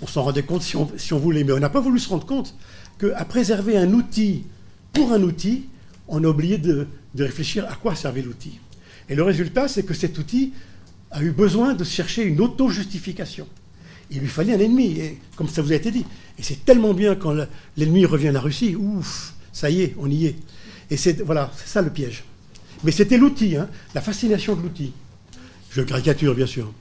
[0.00, 2.54] on s'en rendait compte si on, voulait, mais on n'a pas voulu se rendre compte
[2.98, 4.44] qu'à préserver un outil
[4.92, 5.68] pour un outil,
[6.08, 8.58] on a oublié de, de réfléchir à quoi servait l'outil.
[9.08, 10.52] Et le résultat, c'est que cet outil
[11.10, 13.46] a eu besoin de chercher une auto-justification
[14.12, 15.00] il lui fallait un ennemi,
[15.36, 16.04] comme ça vous a été dit.
[16.38, 17.34] Et c'est tellement bien quand
[17.76, 20.36] l'ennemi revient à la Russie, ouf, ça y est, on y est.
[20.90, 22.24] Et c'est voilà, c'est ça le piège.
[22.84, 24.92] Mais c'était l'outil, hein, la fascination de l'outil.
[25.70, 26.72] Je caricature, bien sûr.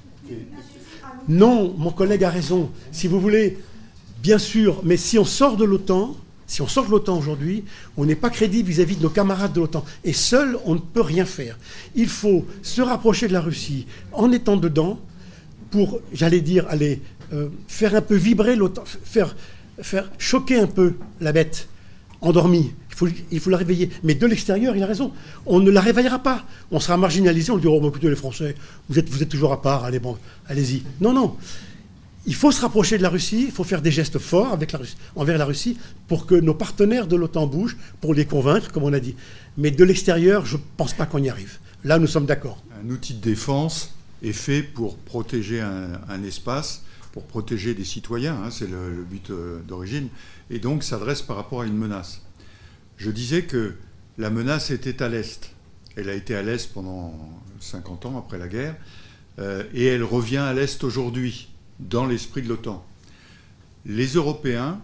[1.29, 2.71] Non, mon collègue a raison.
[2.91, 3.57] Si vous voulez,
[4.21, 6.17] bien sûr, mais si on sort de l'OTAN,
[6.47, 7.63] si on sort de l'OTAN aujourd'hui,
[7.95, 9.85] on n'est pas crédible vis-à-vis de nos camarades de l'OTAN.
[10.03, 11.57] Et seul, on ne peut rien faire.
[11.95, 14.99] Il faut se rapprocher de la Russie en étant dedans
[15.69, 17.01] pour, j'allais dire, aller
[17.33, 19.35] euh, faire un peu vibrer l'OTAN, faire,
[19.81, 21.69] faire choquer un peu la bête
[22.19, 22.73] endormie.
[22.89, 23.89] Il faut, il faut la réveiller.
[24.03, 25.13] Mais de l'extérieur, il a raison.
[25.45, 26.45] On ne la réveillera pas.
[26.71, 27.51] On sera marginalisé.
[27.51, 28.55] On dira Oh, écoutez, les Français,
[28.89, 29.85] vous êtes, vous êtes toujours à part.
[29.85, 30.17] Allez, bon,
[30.47, 30.83] allez-y.
[30.99, 31.37] Non, non.
[32.27, 33.45] Il faut se rapprocher de la Russie.
[33.45, 35.77] Il faut faire des gestes forts avec la Russie, envers la Russie
[36.07, 39.15] pour que nos partenaires de l'OTAN bougent, pour les convaincre, comme on a dit.
[39.57, 41.59] Mais de l'extérieur, je ne pense pas qu'on y arrive.
[41.85, 42.61] Là, nous sommes d'accord.
[42.85, 48.49] Un outil de défense est fait pour protéger un espace pour protéger des citoyens, hein,
[48.51, 50.07] c'est le, but euh, d'origine,
[50.49, 52.21] et donc s'adresse par rapport à une menace.
[52.97, 53.75] Je disais que
[54.17, 55.51] la menace était à l'Est.
[55.95, 57.13] Elle a été à l'Est pendant
[57.59, 58.75] 50 ans après la guerre,
[59.39, 61.49] euh, et elle revient à l'Est aujourd'hui,
[61.79, 62.85] dans l'esprit de l'OTAN.
[63.85, 64.79] les Européens,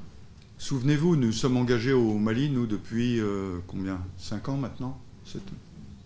[0.57, 4.01] souvenez-vous, nous sommes engagés au Mali, nous, depuis euh, combien?
[4.17, 4.99] 5 ans maintenant?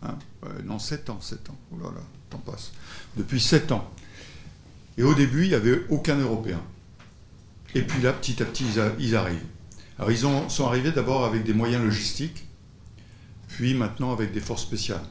[0.04, 0.18] Hein?
[0.66, 1.58] Non, 7 ans, 7 ans.
[1.72, 2.72] Oh là là, temps passe.
[3.16, 3.90] Depuis 7 ans.
[4.98, 6.62] Et au début, il n'y avait aucun Européen.
[7.76, 8.66] Et puis là, petit à petit,
[9.00, 9.40] ils, arrivent.
[9.98, 12.46] Alors, ils sont arrivés d'abord avec des moyens logistiques,
[13.48, 15.06] puis maintenant avec des forces spéciales.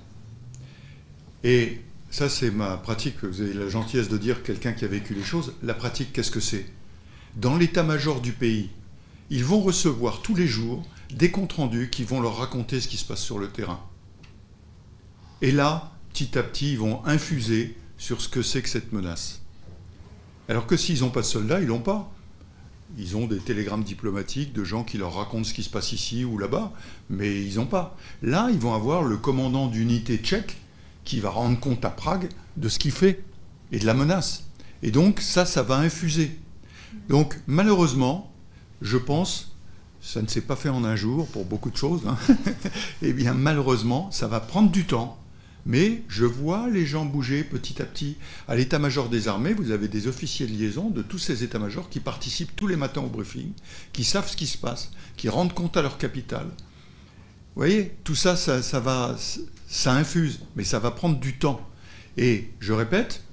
[1.43, 3.23] Et ça, c'est ma pratique.
[3.23, 5.55] Vous avez la gentillesse de dire quelqu'un qui a vécu les choses.
[5.63, 6.67] La pratique, qu'est-ce que c'est?
[7.37, 8.71] Dans l'état-major du pays,
[9.31, 12.97] ils vont recevoir tous les jours des comptes rendus qui vont leur raconter ce qui
[12.97, 13.81] se passe sur le terrain.
[15.41, 19.40] Et là, petit à petit, ils vont infuser sur ce que c'est que cette menace.
[20.51, 22.13] Alors que s'ils n'ont pas de soldats, ils l'ont pas.
[22.99, 26.25] Ils ont des télégrammes diplomatiques de gens qui leur racontent ce qui se passe ici
[26.25, 26.73] ou là-bas,
[27.09, 27.97] mais ils n'ont pas.
[28.21, 30.57] Là, ils vont avoir le commandant d'unité tchèque
[31.05, 33.23] qui va rendre compte à Prague de ce qu'il fait
[33.71, 34.49] et de la menace.
[34.83, 36.37] Et donc ça, ça va infuser.
[37.09, 38.35] Donc malheureusement,
[38.83, 39.55] je pense,
[40.01, 42.19] ça ne s'est pas fait en un jour pour beaucoup de choses, hein.
[43.03, 45.20] eh bien malheureusement, ça va prendre du temps.
[45.67, 48.17] Mais je vois les gens bouger petit à petit.
[48.49, 52.01] À l'état-major des armées, vous avez des officiers de liaison de tous ces états-majors qui
[52.01, 53.53] participent tous les matins au briefing,
[53.93, 56.47] qui savent ce qui se passe, qui rendent compte à leur capitale.
[56.47, 59.17] Vous voyez, tout ça, ça, va,
[59.69, 61.61] ça infuse, mais ça va prendre du temps.
[62.17, 63.25] Et je répète,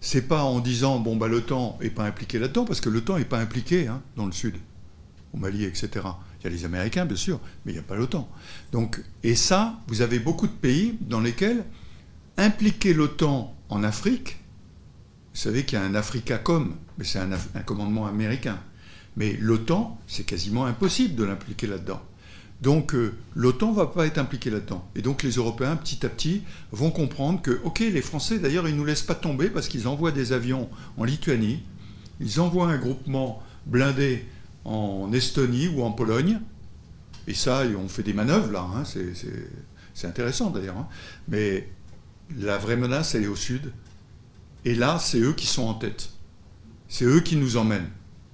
[0.00, 3.24] c'est pas en disant bon bah l'OTAN est pas impliqué là-dedans, parce que l'OTAN n'est
[3.24, 4.54] pas impliqué hein, dans le Sud,
[5.34, 6.06] au Mali, etc.
[6.40, 8.28] Il y a les Américains, bien sûr, mais il n'y a pas l'OTAN.
[8.72, 11.64] Donc, et ça, vous avez beaucoup de pays dans lesquels
[12.36, 14.38] impliquer l'OTAN en Afrique,
[15.34, 18.58] vous savez qu'il y a un Africacom, mais c'est un, commandement américain.
[19.16, 22.00] Mais l'OTAN, c'est quasiment impossible de l'impliquer là-dedans.
[22.62, 24.88] Donc euh, l'OTAN ne va pas être impliqué là-dedans.
[24.96, 28.74] Et donc les Européens, petit à petit, vont comprendre que, ok, les Français, d'ailleurs, ils
[28.74, 31.62] ne nous laissent pas tomber parce qu'ils envoient des avions en Lituanie,
[32.20, 34.24] ils envoient un groupement blindé
[34.68, 36.40] en Estonie ou en Pologne,
[37.26, 40.88] et ça, on fait des manœuvres là, hein, c'est intéressant d'ailleurs, hein.
[41.28, 41.68] mais
[42.38, 43.72] la vraie menace, elle est au sud,
[44.64, 46.10] et là, c'est eux qui sont en tête.
[46.88, 47.90] C'est eux qui nous emmènent.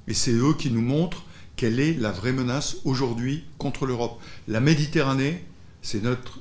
[0.09, 1.25] Et c'est eux qui nous montrent
[1.57, 4.21] quelle est la vraie menace aujourd'hui contre l'Europe.
[4.49, 5.45] La Méditerranée,
[5.83, 6.41] c'est notre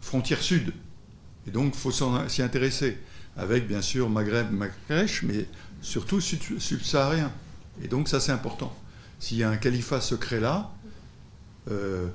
[0.00, 0.72] frontière sud.
[1.46, 1.92] Et donc, il faut
[2.28, 2.98] s'y intéresser.
[3.36, 5.46] Avec, bien sûr, Maghreb, Maghreb, mais
[5.80, 7.32] surtout subsaharien.
[7.82, 8.74] Et donc, ça, c'est important.
[9.18, 10.70] S'il y a un califat secret là,
[11.70, 12.08] euh,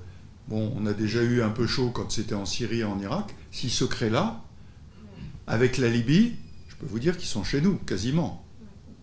[0.48, 3.34] bon, on a déjà eu un peu chaud quand c'était en Syrie et en Irak.
[3.52, 4.42] Si se crée là,
[5.48, 6.36] avec la Libye,
[6.68, 8.46] je peux vous dire qu'ils sont chez nous, quasiment.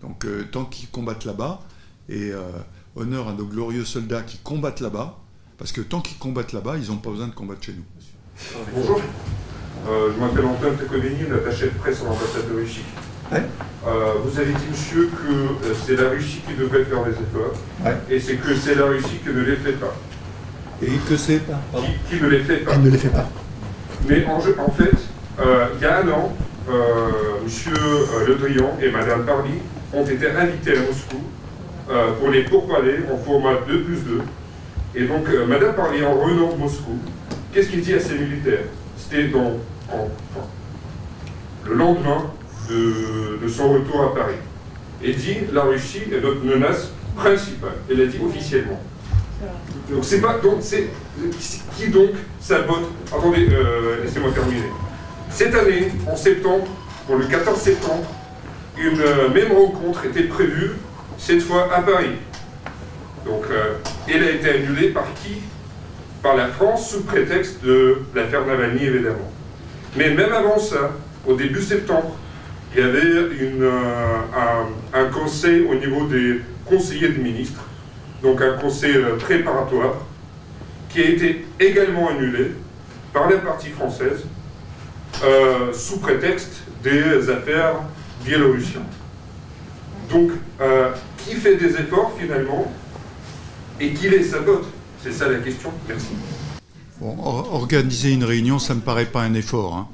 [0.01, 1.63] Donc, euh, tant qu'ils combattent là-bas,
[2.09, 2.43] et euh,
[2.95, 5.19] honneur à nos glorieux soldats qui combattent là-bas,
[5.59, 7.85] parce que tant qu'ils combattent là-bas, ils n'ont pas besoin de combattre chez nous.
[8.75, 9.01] Bonjour,
[9.87, 12.59] je m'appelle Antoine Tekoneni, attaché de presse à l'ambassade de
[13.33, 17.95] Euh, vous avez dit, monsieur, que euh, c'est la Russie qui devrait faire les efforts,
[18.11, 19.95] et c'est que c'est la Russie qui ne les fait pas.
[20.83, 21.61] Et que c'est pas
[22.09, 22.73] qui, ne les fait pas.
[22.75, 23.29] Elle ne les fait pas.
[24.09, 24.93] Mais en, en fait,
[25.39, 26.37] il y a un an,
[27.45, 27.73] monsieur
[28.27, 29.55] Le Drian et madame Parly
[29.93, 31.23] ont été invités à Moscou
[31.89, 34.21] euh, pour les pourparlers en format 2 plus 2.
[34.97, 36.99] Et donc, euh, Madame parlait en revenant de Moscou.
[37.53, 38.65] Qu'est-ce qu'il dit à ses militaires?
[38.97, 39.53] C'était dans,
[41.65, 42.33] le lendemain
[42.69, 44.37] de, son retour à Paris.
[45.03, 47.77] Et dit la Russie est notre menace principale.
[47.91, 48.81] Elle l'a dit officiellement.
[49.91, 50.89] Donc c'est pas donc c'est
[51.77, 52.11] qui donc
[52.41, 54.71] sabote Attendez, euh, laissez-moi terminer.
[55.31, 56.67] Cette année, en septembre,
[57.07, 58.07] pour le 14 septembre,
[58.79, 58.99] une
[59.33, 60.73] même rencontre était prévue
[61.19, 62.17] cette fois à Paris.
[63.25, 63.75] Donc, euh,
[64.09, 65.43] elle a été annulée par qui?
[66.23, 69.31] Par la France, sous prétexte de l'affaire Navalny, évidemment.
[69.97, 70.93] Mais même avant ça,
[71.27, 72.17] au début septembre,
[72.77, 73.71] il y avait euh,
[74.93, 77.65] un, conseil au niveau des conseillers de ministres,
[78.23, 79.95] donc un conseil euh, préparatoire,
[80.91, 82.53] qui a été également annulé
[83.15, 84.25] par la partie française,
[85.73, 87.77] sous prétexte des affaires
[88.25, 88.83] biélorussiennes.
[90.11, 90.33] Donc,
[91.19, 92.71] qui fait des efforts finalement
[93.81, 94.67] et qui les sabote?
[95.03, 95.71] C'est ça la question.
[95.89, 96.09] Merci.
[97.01, 99.75] Bon, organiser une réunion, ça ne me paraît pas un effort.
[99.75, 99.89] Hein.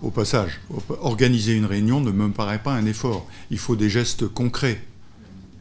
[0.00, 0.60] Au passage,
[1.00, 3.26] organiser une réunion ne me paraît pas un effort.
[3.50, 4.80] Il faut des gestes concrets.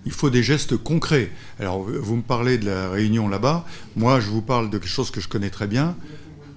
[0.06, 1.32] Il faut des gestes concrets.
[1.60, 3.66] Alors, vous me parlez de la réunion là-bas.
[3.96, 5.96] Moi, je vous parle de quelque chose que je connais très bien.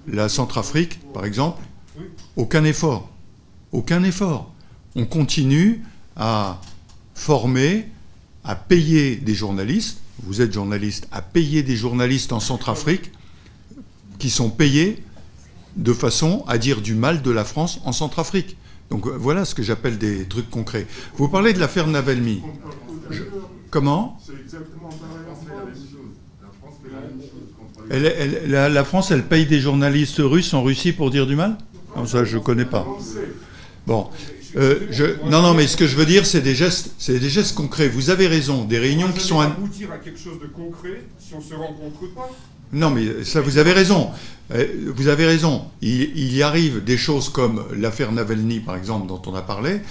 [0.07, 1.61] La Centrafrique, par exemple.
[2.35, 3.09] Aucun effort.
[3.71, 4.53] Aucun effort.
[4.95, 5.81] On continue
[6.15, 6.61] à
[7.15, 7.87] former
[8.43, 13.11] à payer des journalistes, vous êtes journaliste, à payer des journalistes en Centrafrique
[14.19, 15.03] qui sont payés
[15.75, 18.57] de façon à dire du mal de la France en Centrafrique.
[18.89, 20.85] Donc voilà ce que j'appelle des trucs concrets.
[21.15, 22.41] Vous parlez de l'affaire Navalny.
[23.69, 24.19] Comment?
[26.41, 26.75] La France
[27.89, 31.35] Elle- elle- la, la France, elle paye des journalistes russes en Russie pour dire du
[31.35, 31.57] mal?
[31.95, 32.85] Non, Ça, je connais pas.
[33.87, 34.07] Bon.
[34.57, 37.29] Euh, je, non, non, mais ce que je veux dire, c'est des gestes, c'est des
[37.29, 37.87] gestes concrets.
[37.87, 38.65] Vous avez raison.
[38.65, 39.39] Des réunions On qui sont.
[39.39, 42.29] aboutir à quelque chose de concret si on se rencontre pas.
[42.73, 44.11] Non, mais ça, vous avez raison.
[44.53, 45.65] Euh, Vous avez raison.
[45.81, 49.81] Il, y arrive des choses comme l'affaire Navalny, par exemple, dont on a parlé.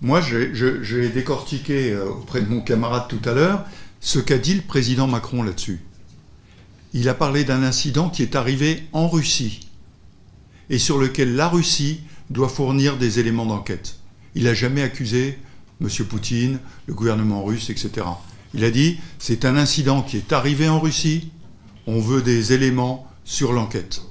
[0.00, 3.64] Moi, j'ai décortiqué euh, auprès de mon camarade tout à l'heure
[4.00, 5.80] ce qu'a dit le président Macron là-dessus.
[6.92, 9.68] Il a parlé d'un incident qui est arrivé en Russie
[10.68, 13.96] et sur lequel la Russie doit fournir des éléments d'enquête.
[14.34, 15.38] Il n'a jamais accusé
[15.80, 15.88] M.
[16.06, 18.06] Poutine, le gouvernement russe, etc.
[18.52, 21.30] Il a dit c'est un incident qui est arrivé en Russie,
[21.86, 24.02] on veut des éléments sur l'enquête.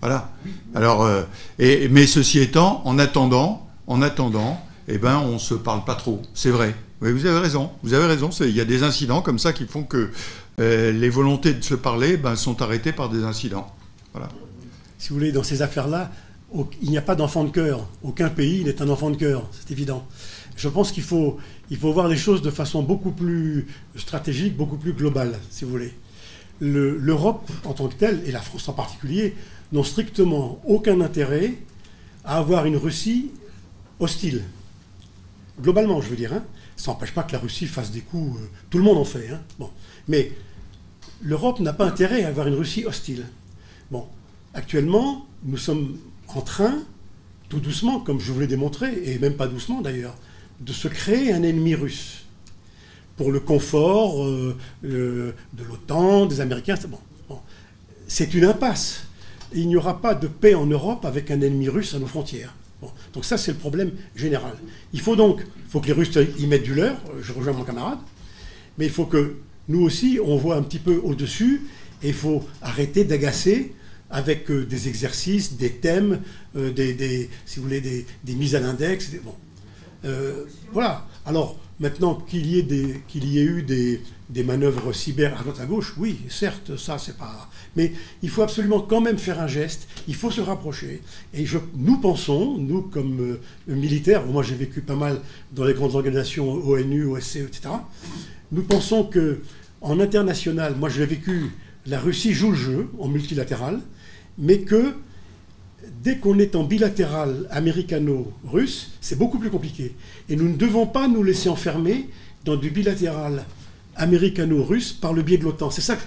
[0.00, 0.30] Voilà.
[0.74, 1.22] Alors, euh,
[1.58, 6.22] mais ceci étant, en attendant, en attendant, eh ben, on se parle pas trop.
[6.34, 6.74] C'est vrai.
[7.02, 7.70] Oui, vous avez raison.
[7.82, 8.30] Vous avez raison.
[8.40, 10.10] Il y a des incidents comme ça qui font que
[10.60, 13.74] euh, les volontés de se parler ben, sont arrêtées par des incidents.
[14.12, 14.28] Voilà.
[14.98, 16.10] Si vous voulez, dans ces affaires-là,
[16.82, 17.86] il n'y a pas d'enfant de cœur.
[18.02, 20.06] Aucun pays n'est un enfant de cœur, c'est évident.
[20.56, 21.38] Je pense qu'il faut,
[21.70, 25.70] il faut voir les choses de façon beaucoup plus stratégique, beaucoup plus globale, si vous
[25.70, 25.94] voulez.
[26.60, 29.34] Le- L'Europe en tant que telle, et la France en particulier,
[29.72, 31.54] n'ont strictement aucun intérêt
[32.24, 33.30] à avoir une Russie
[33.98, 34.42] hostile.
[35.60, 36.32] Globalement, je veux dire.
[36.32, 36.44] Hein.
[36.76, 38.38] Ça n'empêche pas que la Russie fasse des coups.
[38.40, 39.28] euh, tout le monde en fait.
[39.30, 39.40] Hein.
[39.58, 39.70] Bon.
[40.08, 40.32] Mais
[41.22, 43.26] l'Europe n'a pas intérêt à avoir une Russie hostile.
[43.90, 44.06] Bon.
[44.54, 46.74] Actuellement, nous sommes en train,
[47.48, 50.16] tout doucement, comme je vous l'ai démontré, et même pas doucement d'ailleurs,
[50.60, 52.24] de se créer un ennemi russe.
[53.20, 56.76] Pour le confort euh, euh, de l'OTAN, des Américains.
[57.28, 57.38] Bon.
[58.08, 59.02] C'est une impasse.
[59.52, 62.54] Il n'y aura pas de paix en Europe avec un ennemi russe à nos frontières.
[63.12, 64.54] Donc ça, c'est le problème général.
[64.94, 67.64] Il faut donc il faut que les Russes y mettent du leur, je rejoins mon
[67.64, 67.98] camarade,
[68.78, 69.36] mais il faut que
[69.68, 71.60] nous aussi, on voit un petit peu au-dessus,
[72.02, 73.74] et il faut arrêter d'agacer
[74.08, 76.20] avec euh, des exercices, des thèmes,
[76.54, 79.10] des, si vous voulez, des, des mises à l'index.
[79.22, 79.34] Bon.
[80.72, 81.06] Voilà.
[81.26, 86.76] Alors, maintenant qu'il y ait, eu des, manœuvres cyber à droite à gauche, oui, certes,
[86.76, 87.50] ça, c'est pas.
[87.74, 87.92] Mais
[88.22, 91.00] il faut absolument quand même faire un geste, il faut se rapprocher.
[91.34, 91.44] Et
[91.74, 93.20] nous pensons, nous comme
[93.68, 95.20] euh, militaires, moi j'ai vécu pas mal
[95.52, 97.70] dans les grandes organisations ONU, OSCE, etc.,
[98.52, 99.40] nous pensons que
[99.80, 101.50] en international, moi je l'ai vécu,
[101.86, 103.80] la Russie joue le jeu en multilatéral,
[104.38, 104.94] mais que
[106.02, 109.94] dès qu'on est en bilatéral américano-russe, c'est beaucoup plus compliqué.
[110.28, 112.08] Et nous ne devons pas nous laisser enfermer
[112.44, 113.44] dans du bilatéral
[113.96, 115.70] américano-russe par le biais de l'OTAN.
[115.70, 115.98] C'est ça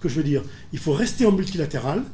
[0.00, 0.42] que, je veux dire.
[0.72, 2.04] Il faut rester en multilatéral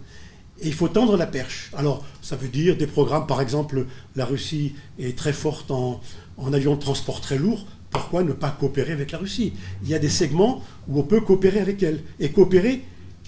[0.61, 1.71] et il faut tendre la perche.
[1.77, 3.87] Alors, ça veut dire des programmes, par exemple,
[4.17, 6.01] la Russie est très forte en,
[6.39, 7.67] en avions de transport très lourds.
[7.91, 9.53] Pourquoi ne pas coopérer avec la Russie?
[9.83, 12.85] Il y a des segments où on peut coopérer avec elle et coopérer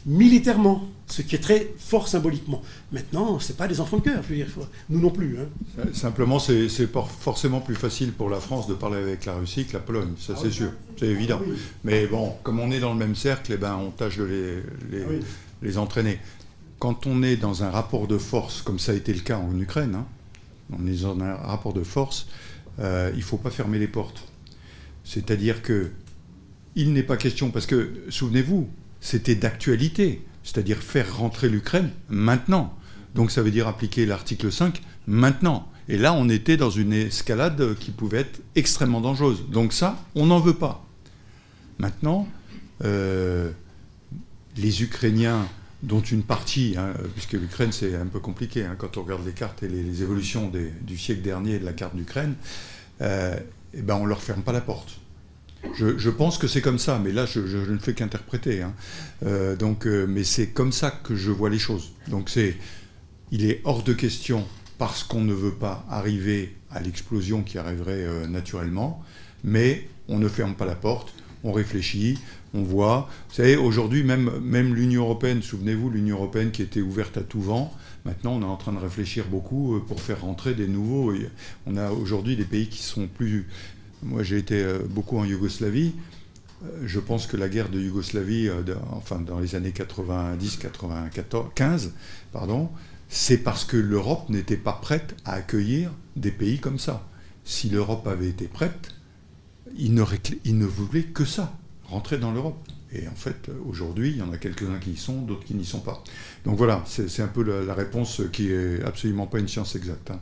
[0.06, 2.62] militairement, ce qui est très fort symboliquement.
[2.92, 5.38] Maintenant, ce n'est pas des enfants de cœur, je veux dire, faut- nous non plus.
[5.38, 5.46] hein.
[5.80, 6.68] Euh, Simplement, c'est
[7.20, 10.34] forcément plus facile pour la France de parler avec la Russie que la Pologne, ça
[10.40, 11.40] c'est sûr, c'est évident.
[11.46, 11.54] Oui.
[11.84, 14.98] Mais bon, comme on est dans le même cercle, eh ben, on tâche de les,
[14.98, 15.20] les, Oui.
[15.62, 16.18] les entraîner.
[16.78, 19.58] Quand on est dans un rapport de force, comme ça a été le cas en
[19.58, 20.06] Ukraine, hein,
[20.72, 22.26] on est dans un rapport de force,
[22.78, 24.22] euh, il ne faut pas fermer les portes.
[25.04, 25.90] C'est-à-dire que
[26.76, 28.68] il n'est pas question, parce que souvenez-vous,
[29.00, 32.76] c'était d'actualité, c'est-à-dire faire rentrer l'Ukraine maintenant.
[33.14, 35.70] Donc ça veut dire appliquer l'article 5 maintenant.
[35.88, 39.44] Et là, on était dans une escalade qui pouvait être extrêmement dangereuse.
[39.50, 40.86] Donc ça, on n'en veut pas.
[41.78, 42.28] Maintenant,
[42.84, 43.50] euh,
[44.56, 45.48] les Ukrainiens,
[45.82, 49.32] dont une partie, hein, puisque l'Ukraine c'est un peu compliqué hein, quand on regarde les
[49.32, 50.52] cartes et les, évolutions
[50.82, 52.34] du siècle dernier de la carte d'Ukraine,
[53.00, 53.34] euh,
[53.72, 55.00] eh ben on leur ferme pas la porte.
[55.74, 58.62] Je, pense que c'est comme ça, mais là je, ne fais qu'interpréter.
[58.62, 58.74] hein.
[59.24, 61.92] Euh, donc, euh, mais c'est comme ça que je vois les choses.
[62.08, 62.56] Donc c'est,
[63.30, 64.46] il est hors de question
[64.78, 69.02] parce qu'on ne veut pas arriver à l'explosion qui arriverait euh, naturellement,
[69.44, 71.12] mais on ne ferme pas la porte,
[71.44, 72.18] on réfléchit,
[72.54, 73.08] on voit.
[73.28, 77.40] Vous savez, aujourd'hui, même, même l'Union européenne, souvenez-vous, l'Union européenne qui était ouverte à tout
[77.40, 77.72] vent,
[78.04, 81.14] maintenant on est en train de réfléchir beaucoup pour faire rentrer des nouveaux.
[81.66, 83.46] On a aujourd'hui des pays qui sont plus.
[84.02, 85.92] Moi j'ai été euh, beaucoup en Yougoslavie.
[86.64, 88.62] Euh, Je pense que la guerre de Yougoslavie, euh,
[88.92, 91.92] enfin dans les années 90, 94, 15,
[92.32, 92.70] pardon,
[93.08, 97.06] c'est parce que l'Europe n'était pas prête à accueillir des pays comme ça.
[97.44, 98.94] Si l'Europe avait été prête,
[99.76, 101.52] il ne, voulait que ça,
[101.84, 102.58] rentrer dans l'Europe.
[102.92, 105.64] Et en fait, aujourd'hui, il y en a quelques-uns qui y sont, d'autres qui n'y
[105.64, 106.02] sont pas.
[106.44, 110.10] Donc voilà, c'est un peu la, la réponse qui est absolument pas une science exacte.
[110.10, 110.20] hein.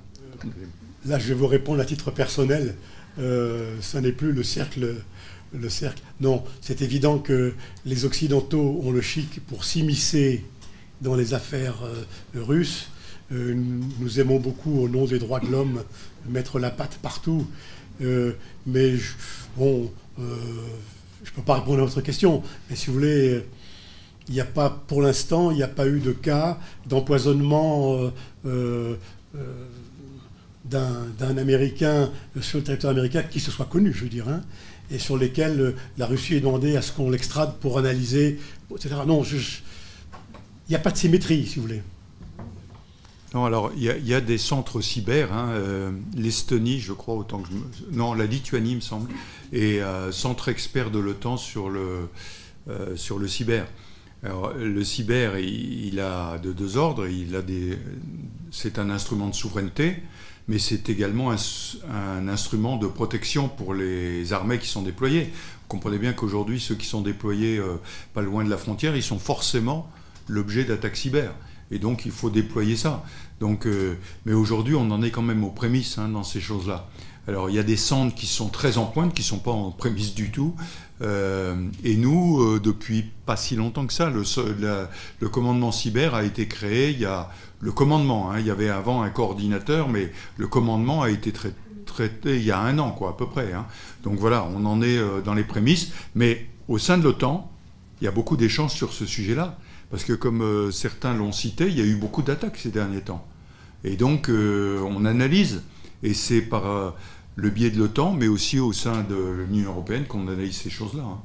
[1.07, 2.75] là, je vais vous répondre à titre personnel.
[3.19, 4.95] Euh, ça n'est plus le cercle,
[5.53, 6.03] le cercle.
[6.21, 7.55] Non, c'est évident que
[7.85, 10.45] les Occidentaux ont le chic pour s'immiscer
[11.01, 12.05] dans les affaires euh,
[12.43, 12.91] russes.
[13.33, 13.55] Euh,
[13.99, 15.83] nous aimons beaucoup, au nom des droits de l'homme,
[16.29, 17.47] mettre la patte partout.
[18.01, 18.95] mais
[19.57, 22.43] bon, je ne peux pas répondre à votre question.
[22.71, 23.43] Mais si vous voulez,
[24.29, 28.13] il n'y a pas, pour l'instant, il n'y a pas eu de cas d'empoisonnement
[30.71, 34.43] d'un Américain sur le territoire américain qui se soit connu, je veux dire, hein,
[34.91, 38.39] et sur lesquels euh, la Russie est demandé à ce qu'on l'extrade pour analyser,
[38.75, 38.97] etc.
[39.07, 39.41] Non, il
[40.71, 41.83] n'y a pas de symétrie, si vous voulez.
[43.35, 47.49] Non, alors il y, a des centres cyber, hein, euh, l'Estonie, je crois, autant que
[47.51, 49.11] je Non, la Lituanie, me semble,
[49.53, 52.09] et euh, centre expert de l'OTAN sur le,
[52.97, 53.67] sur le cyber.
[54.25, 57.07] Alors, le cyber, il, a de deux ordres.
[57.07, 57.79] Il a des,
[58.51, 60.03] c'est un instrument de souveraineté,
[60.49, 65.25] mais c'est également un, instrument de protection pour les armées qui sont déployées.
[65.25, 67.77] Vous comprenez bien qu'aujourd'hui, ceux qui sont déployés euh,
[68.15, 69.91] pas loin de la frontière, ils sont forcément
[70.27, 71.35] l'objet d'attaques cyber.
[71.71, 73.05] Et donc, il faut déployer ça.
[73.41, 76.89] Donc, euh, mais aujourd'hui, on en est quand même aux prémices hein, dans ces choses-là.
[77.27, 79.51] Alors, il y a des centres qui sont très en pointe, qui ne sont pas
[79.51, 80.57] en prémices du tout.
[81.03, 81.55] Euh,
[81.85, 84.23] et nous, depuis pas si longtemps que ça, le,
[85.21, 87.29] le, commandement cyber a été créé il y a
[87.61, 88.31] le commandement.
[88.31, 88.41] Hein.
[88.41, 91.33] il y avait avant un coordinateur, mais le commandement a été
[91.85, 93.53] traité, il y a un an, quoi, à peu près.
[93.53, 93.67] Hein.
[94.03, 95.93] Donc voilà, on en est euh, dans les prémices.
[96.15, 97.51] Mais au sein de l'OTAN,
[98.01, 99.59] il y a beaucoup d'échanges sur ce sujet-là.
[99.91, 103.01] Parce que comme euh, certains l'ont cité, il y a eu beaucoup d'attaques ces derniers
[103.01, 103.27] temps.
[103.85, 105.63] Et donc, euh, on analyse.
[106.03, 106.95] Et c'est par
[107.35, 111.03] le biais de l'OTAN, mais aussi au sein de l'Union européenne qu'on analyse ces choses-là.
[111.03, 111.19] Hein.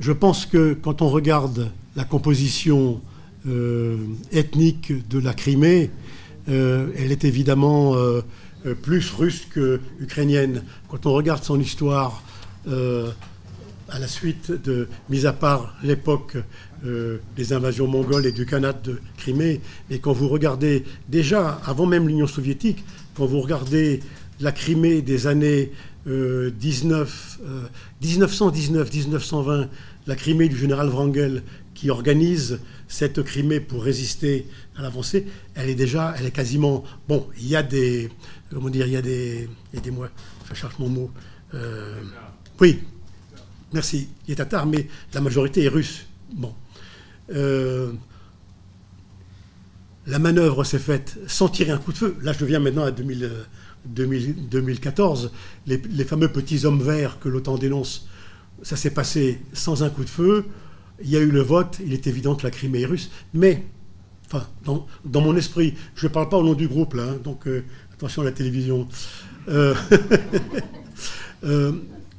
[0.00, 3.00] Je pense que quand on regarde la composition
[4.32, 5.90] ethnique de la Crimée,
[6.48, 8.22] euh, elle est évidemment euh,
[8.82, 10.62] plus russe que ukrainienne.
[10.88, 12.22] Quand on regarde son histoire
[12.66, 16.38] à la suite de, mis à part l'époque
[16.82, 19.60] des invasions mongoles et du Khanat de Crimée,
[19.90, 22.82] et quand vous regardez déjà, avant même l'Union soviétique,
[23.14, 24.00] quand vous regardez
[24.40, 25.72] la Crimée des années
[26.06, 27.40] 19,
[28.02, 29.68] 1919-1920,
[30.06, 31.42] la Crimée du général Wrangel
[31.74, 34.46] qui organise cette Crimée pour résister
[34.76, 36.84] à l'avancée, elle est déjà, elle est quasiment.
[37.08, 38.10] Bon, il y a des.
[38.50, 39.48] Comment dire Il y a des.
[39.74, 40.08] Aidez-moi,
[40.48, 41.10] je cherche mon mot.
[41.54, 42.00] Euh,
[42.60, 42.80] oui,
[43.72, 44.08] merci.
[44.26, 46.06] Il est tatar, mais la majorité est russe.
[46.32, 46.54] Bon.
[47.34, 47.92] Euh,
[50.06, 52.16] la manœuvre s'est faite sans tirer un coup de feu.
[52.22, 55.32] Là, je viens maintenant à 2014.
[55.66, 58.06] Les, les, fameux petits hommes verts que l'OTAN dénonce,
[58.62, 60.44] ça s'est passé sans un coup de feu
[61.02, 63.64] il y a eu le vote, il est évident que la Crimée est russe, mais,
[64.26, 67.64] enfin, dans, mon esprit, je ne parle pas au nom du groupe, hein, donc euh,
[67.92, 68.88] attention à la télévision.
[69.48, 69.74] Euh,
[71.44, 71.72] euh,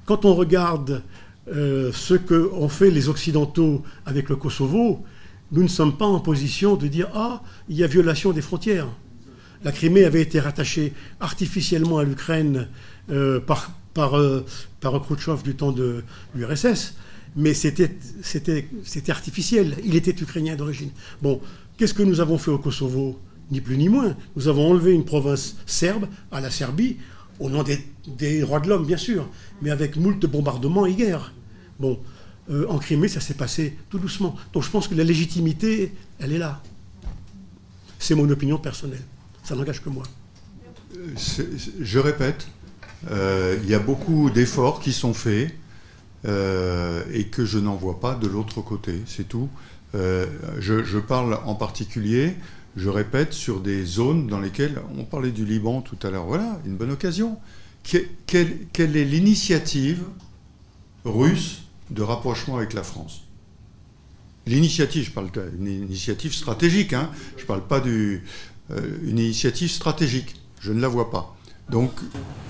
[0.06, 1.02] quand on regarde
[1.47, 5.06] ce qu'ont fait les Occidentaux avec le Kosovo,
[5.52, 8.88] nous ne sommes pas en position de dire Ah, il y a violation des frontières.
[9.64, 12.68] La Crimée avait été rattachée artificiellement à l'Ukraine
[13.45, 14.19] par, par,
[14.80, 16.03] par Khrouchtchev du temps de
[16.34, 16.95] l'URSS
[17.35, 17.91] mais c'était
[19.09, 19.75] artificiel.
[19.83, 20.89] Il était ukrainien d'origine.
[21.21, 21.41] Bon,
[21.77, 23.19] qu'est-ce que nous avons fait au Kosovo?
[23.51, 24.15] Ni plus ni moins.
[24.35, 26.97] Nous avons enlevé une province serbe à la Serbie,
[27.39, 29.29] au nom des, droits de l'homme, bien sûr,
[29.61, 31.33] mais avec moult bombardements et guerres.
[31.79, 31.99] Bon,
[32.49, 34.35] euh, en Crimée, ça s'est passé tout doucement.
[34.53, 36.63] Donc je pense que la légitimité, elle est là.
[37.99, 39.03] C'est mon opinion personnelle.
[39.43, 40.03] Ça n'engage que moi.
[41.81, 42.47] Je répète,
[43.11, 45.53] euh, il y a beaucoup d'efforts qui sont faits.
[46.26, 49.49] Euh, et que je n'en vois pas de l'autre côté, c'est tout.
[49.93, 50.26] Euh,
[50.60, 52.34] je, parle en particulier,
[52.76, 56.60] je répète, sur des zones dans lesquelles, on parlait du Liban tout à l'heure, voilà,
[56.65, 57.38] une bonne occasion.
[57.84, 60.03] quelle, est l'initiative
[61.03, 63.22] russe de rapprochement avec la France?
[64.47, 68.22] L'initiative, je parle d'une initiative stratégique, hein, je ne parle pas d'une
[68.72, 71.35] euh, initiative stratégique, je ne la vois pas.
[71.69, 71.91] Donc,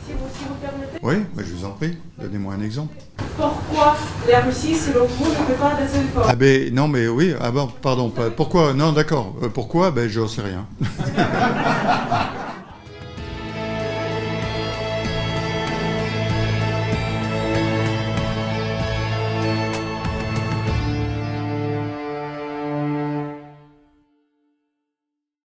[0.05, 2.95] si vous, si vous permettez Oui, je vous en prie, donnez-moi un exemple.
[3.37, 3.95] Pourquoi
[4.29, 6.27] la Russie, selon vous, ne fait pas des efforts?
[6.27, 9.35] Ah ben non, mais oui, ah bon, pardon, pourquoi Non, d'accord.
[9.43, 9.91] Euh, pourquoi?
[9.91, 10.65] Ben je ne sais rien.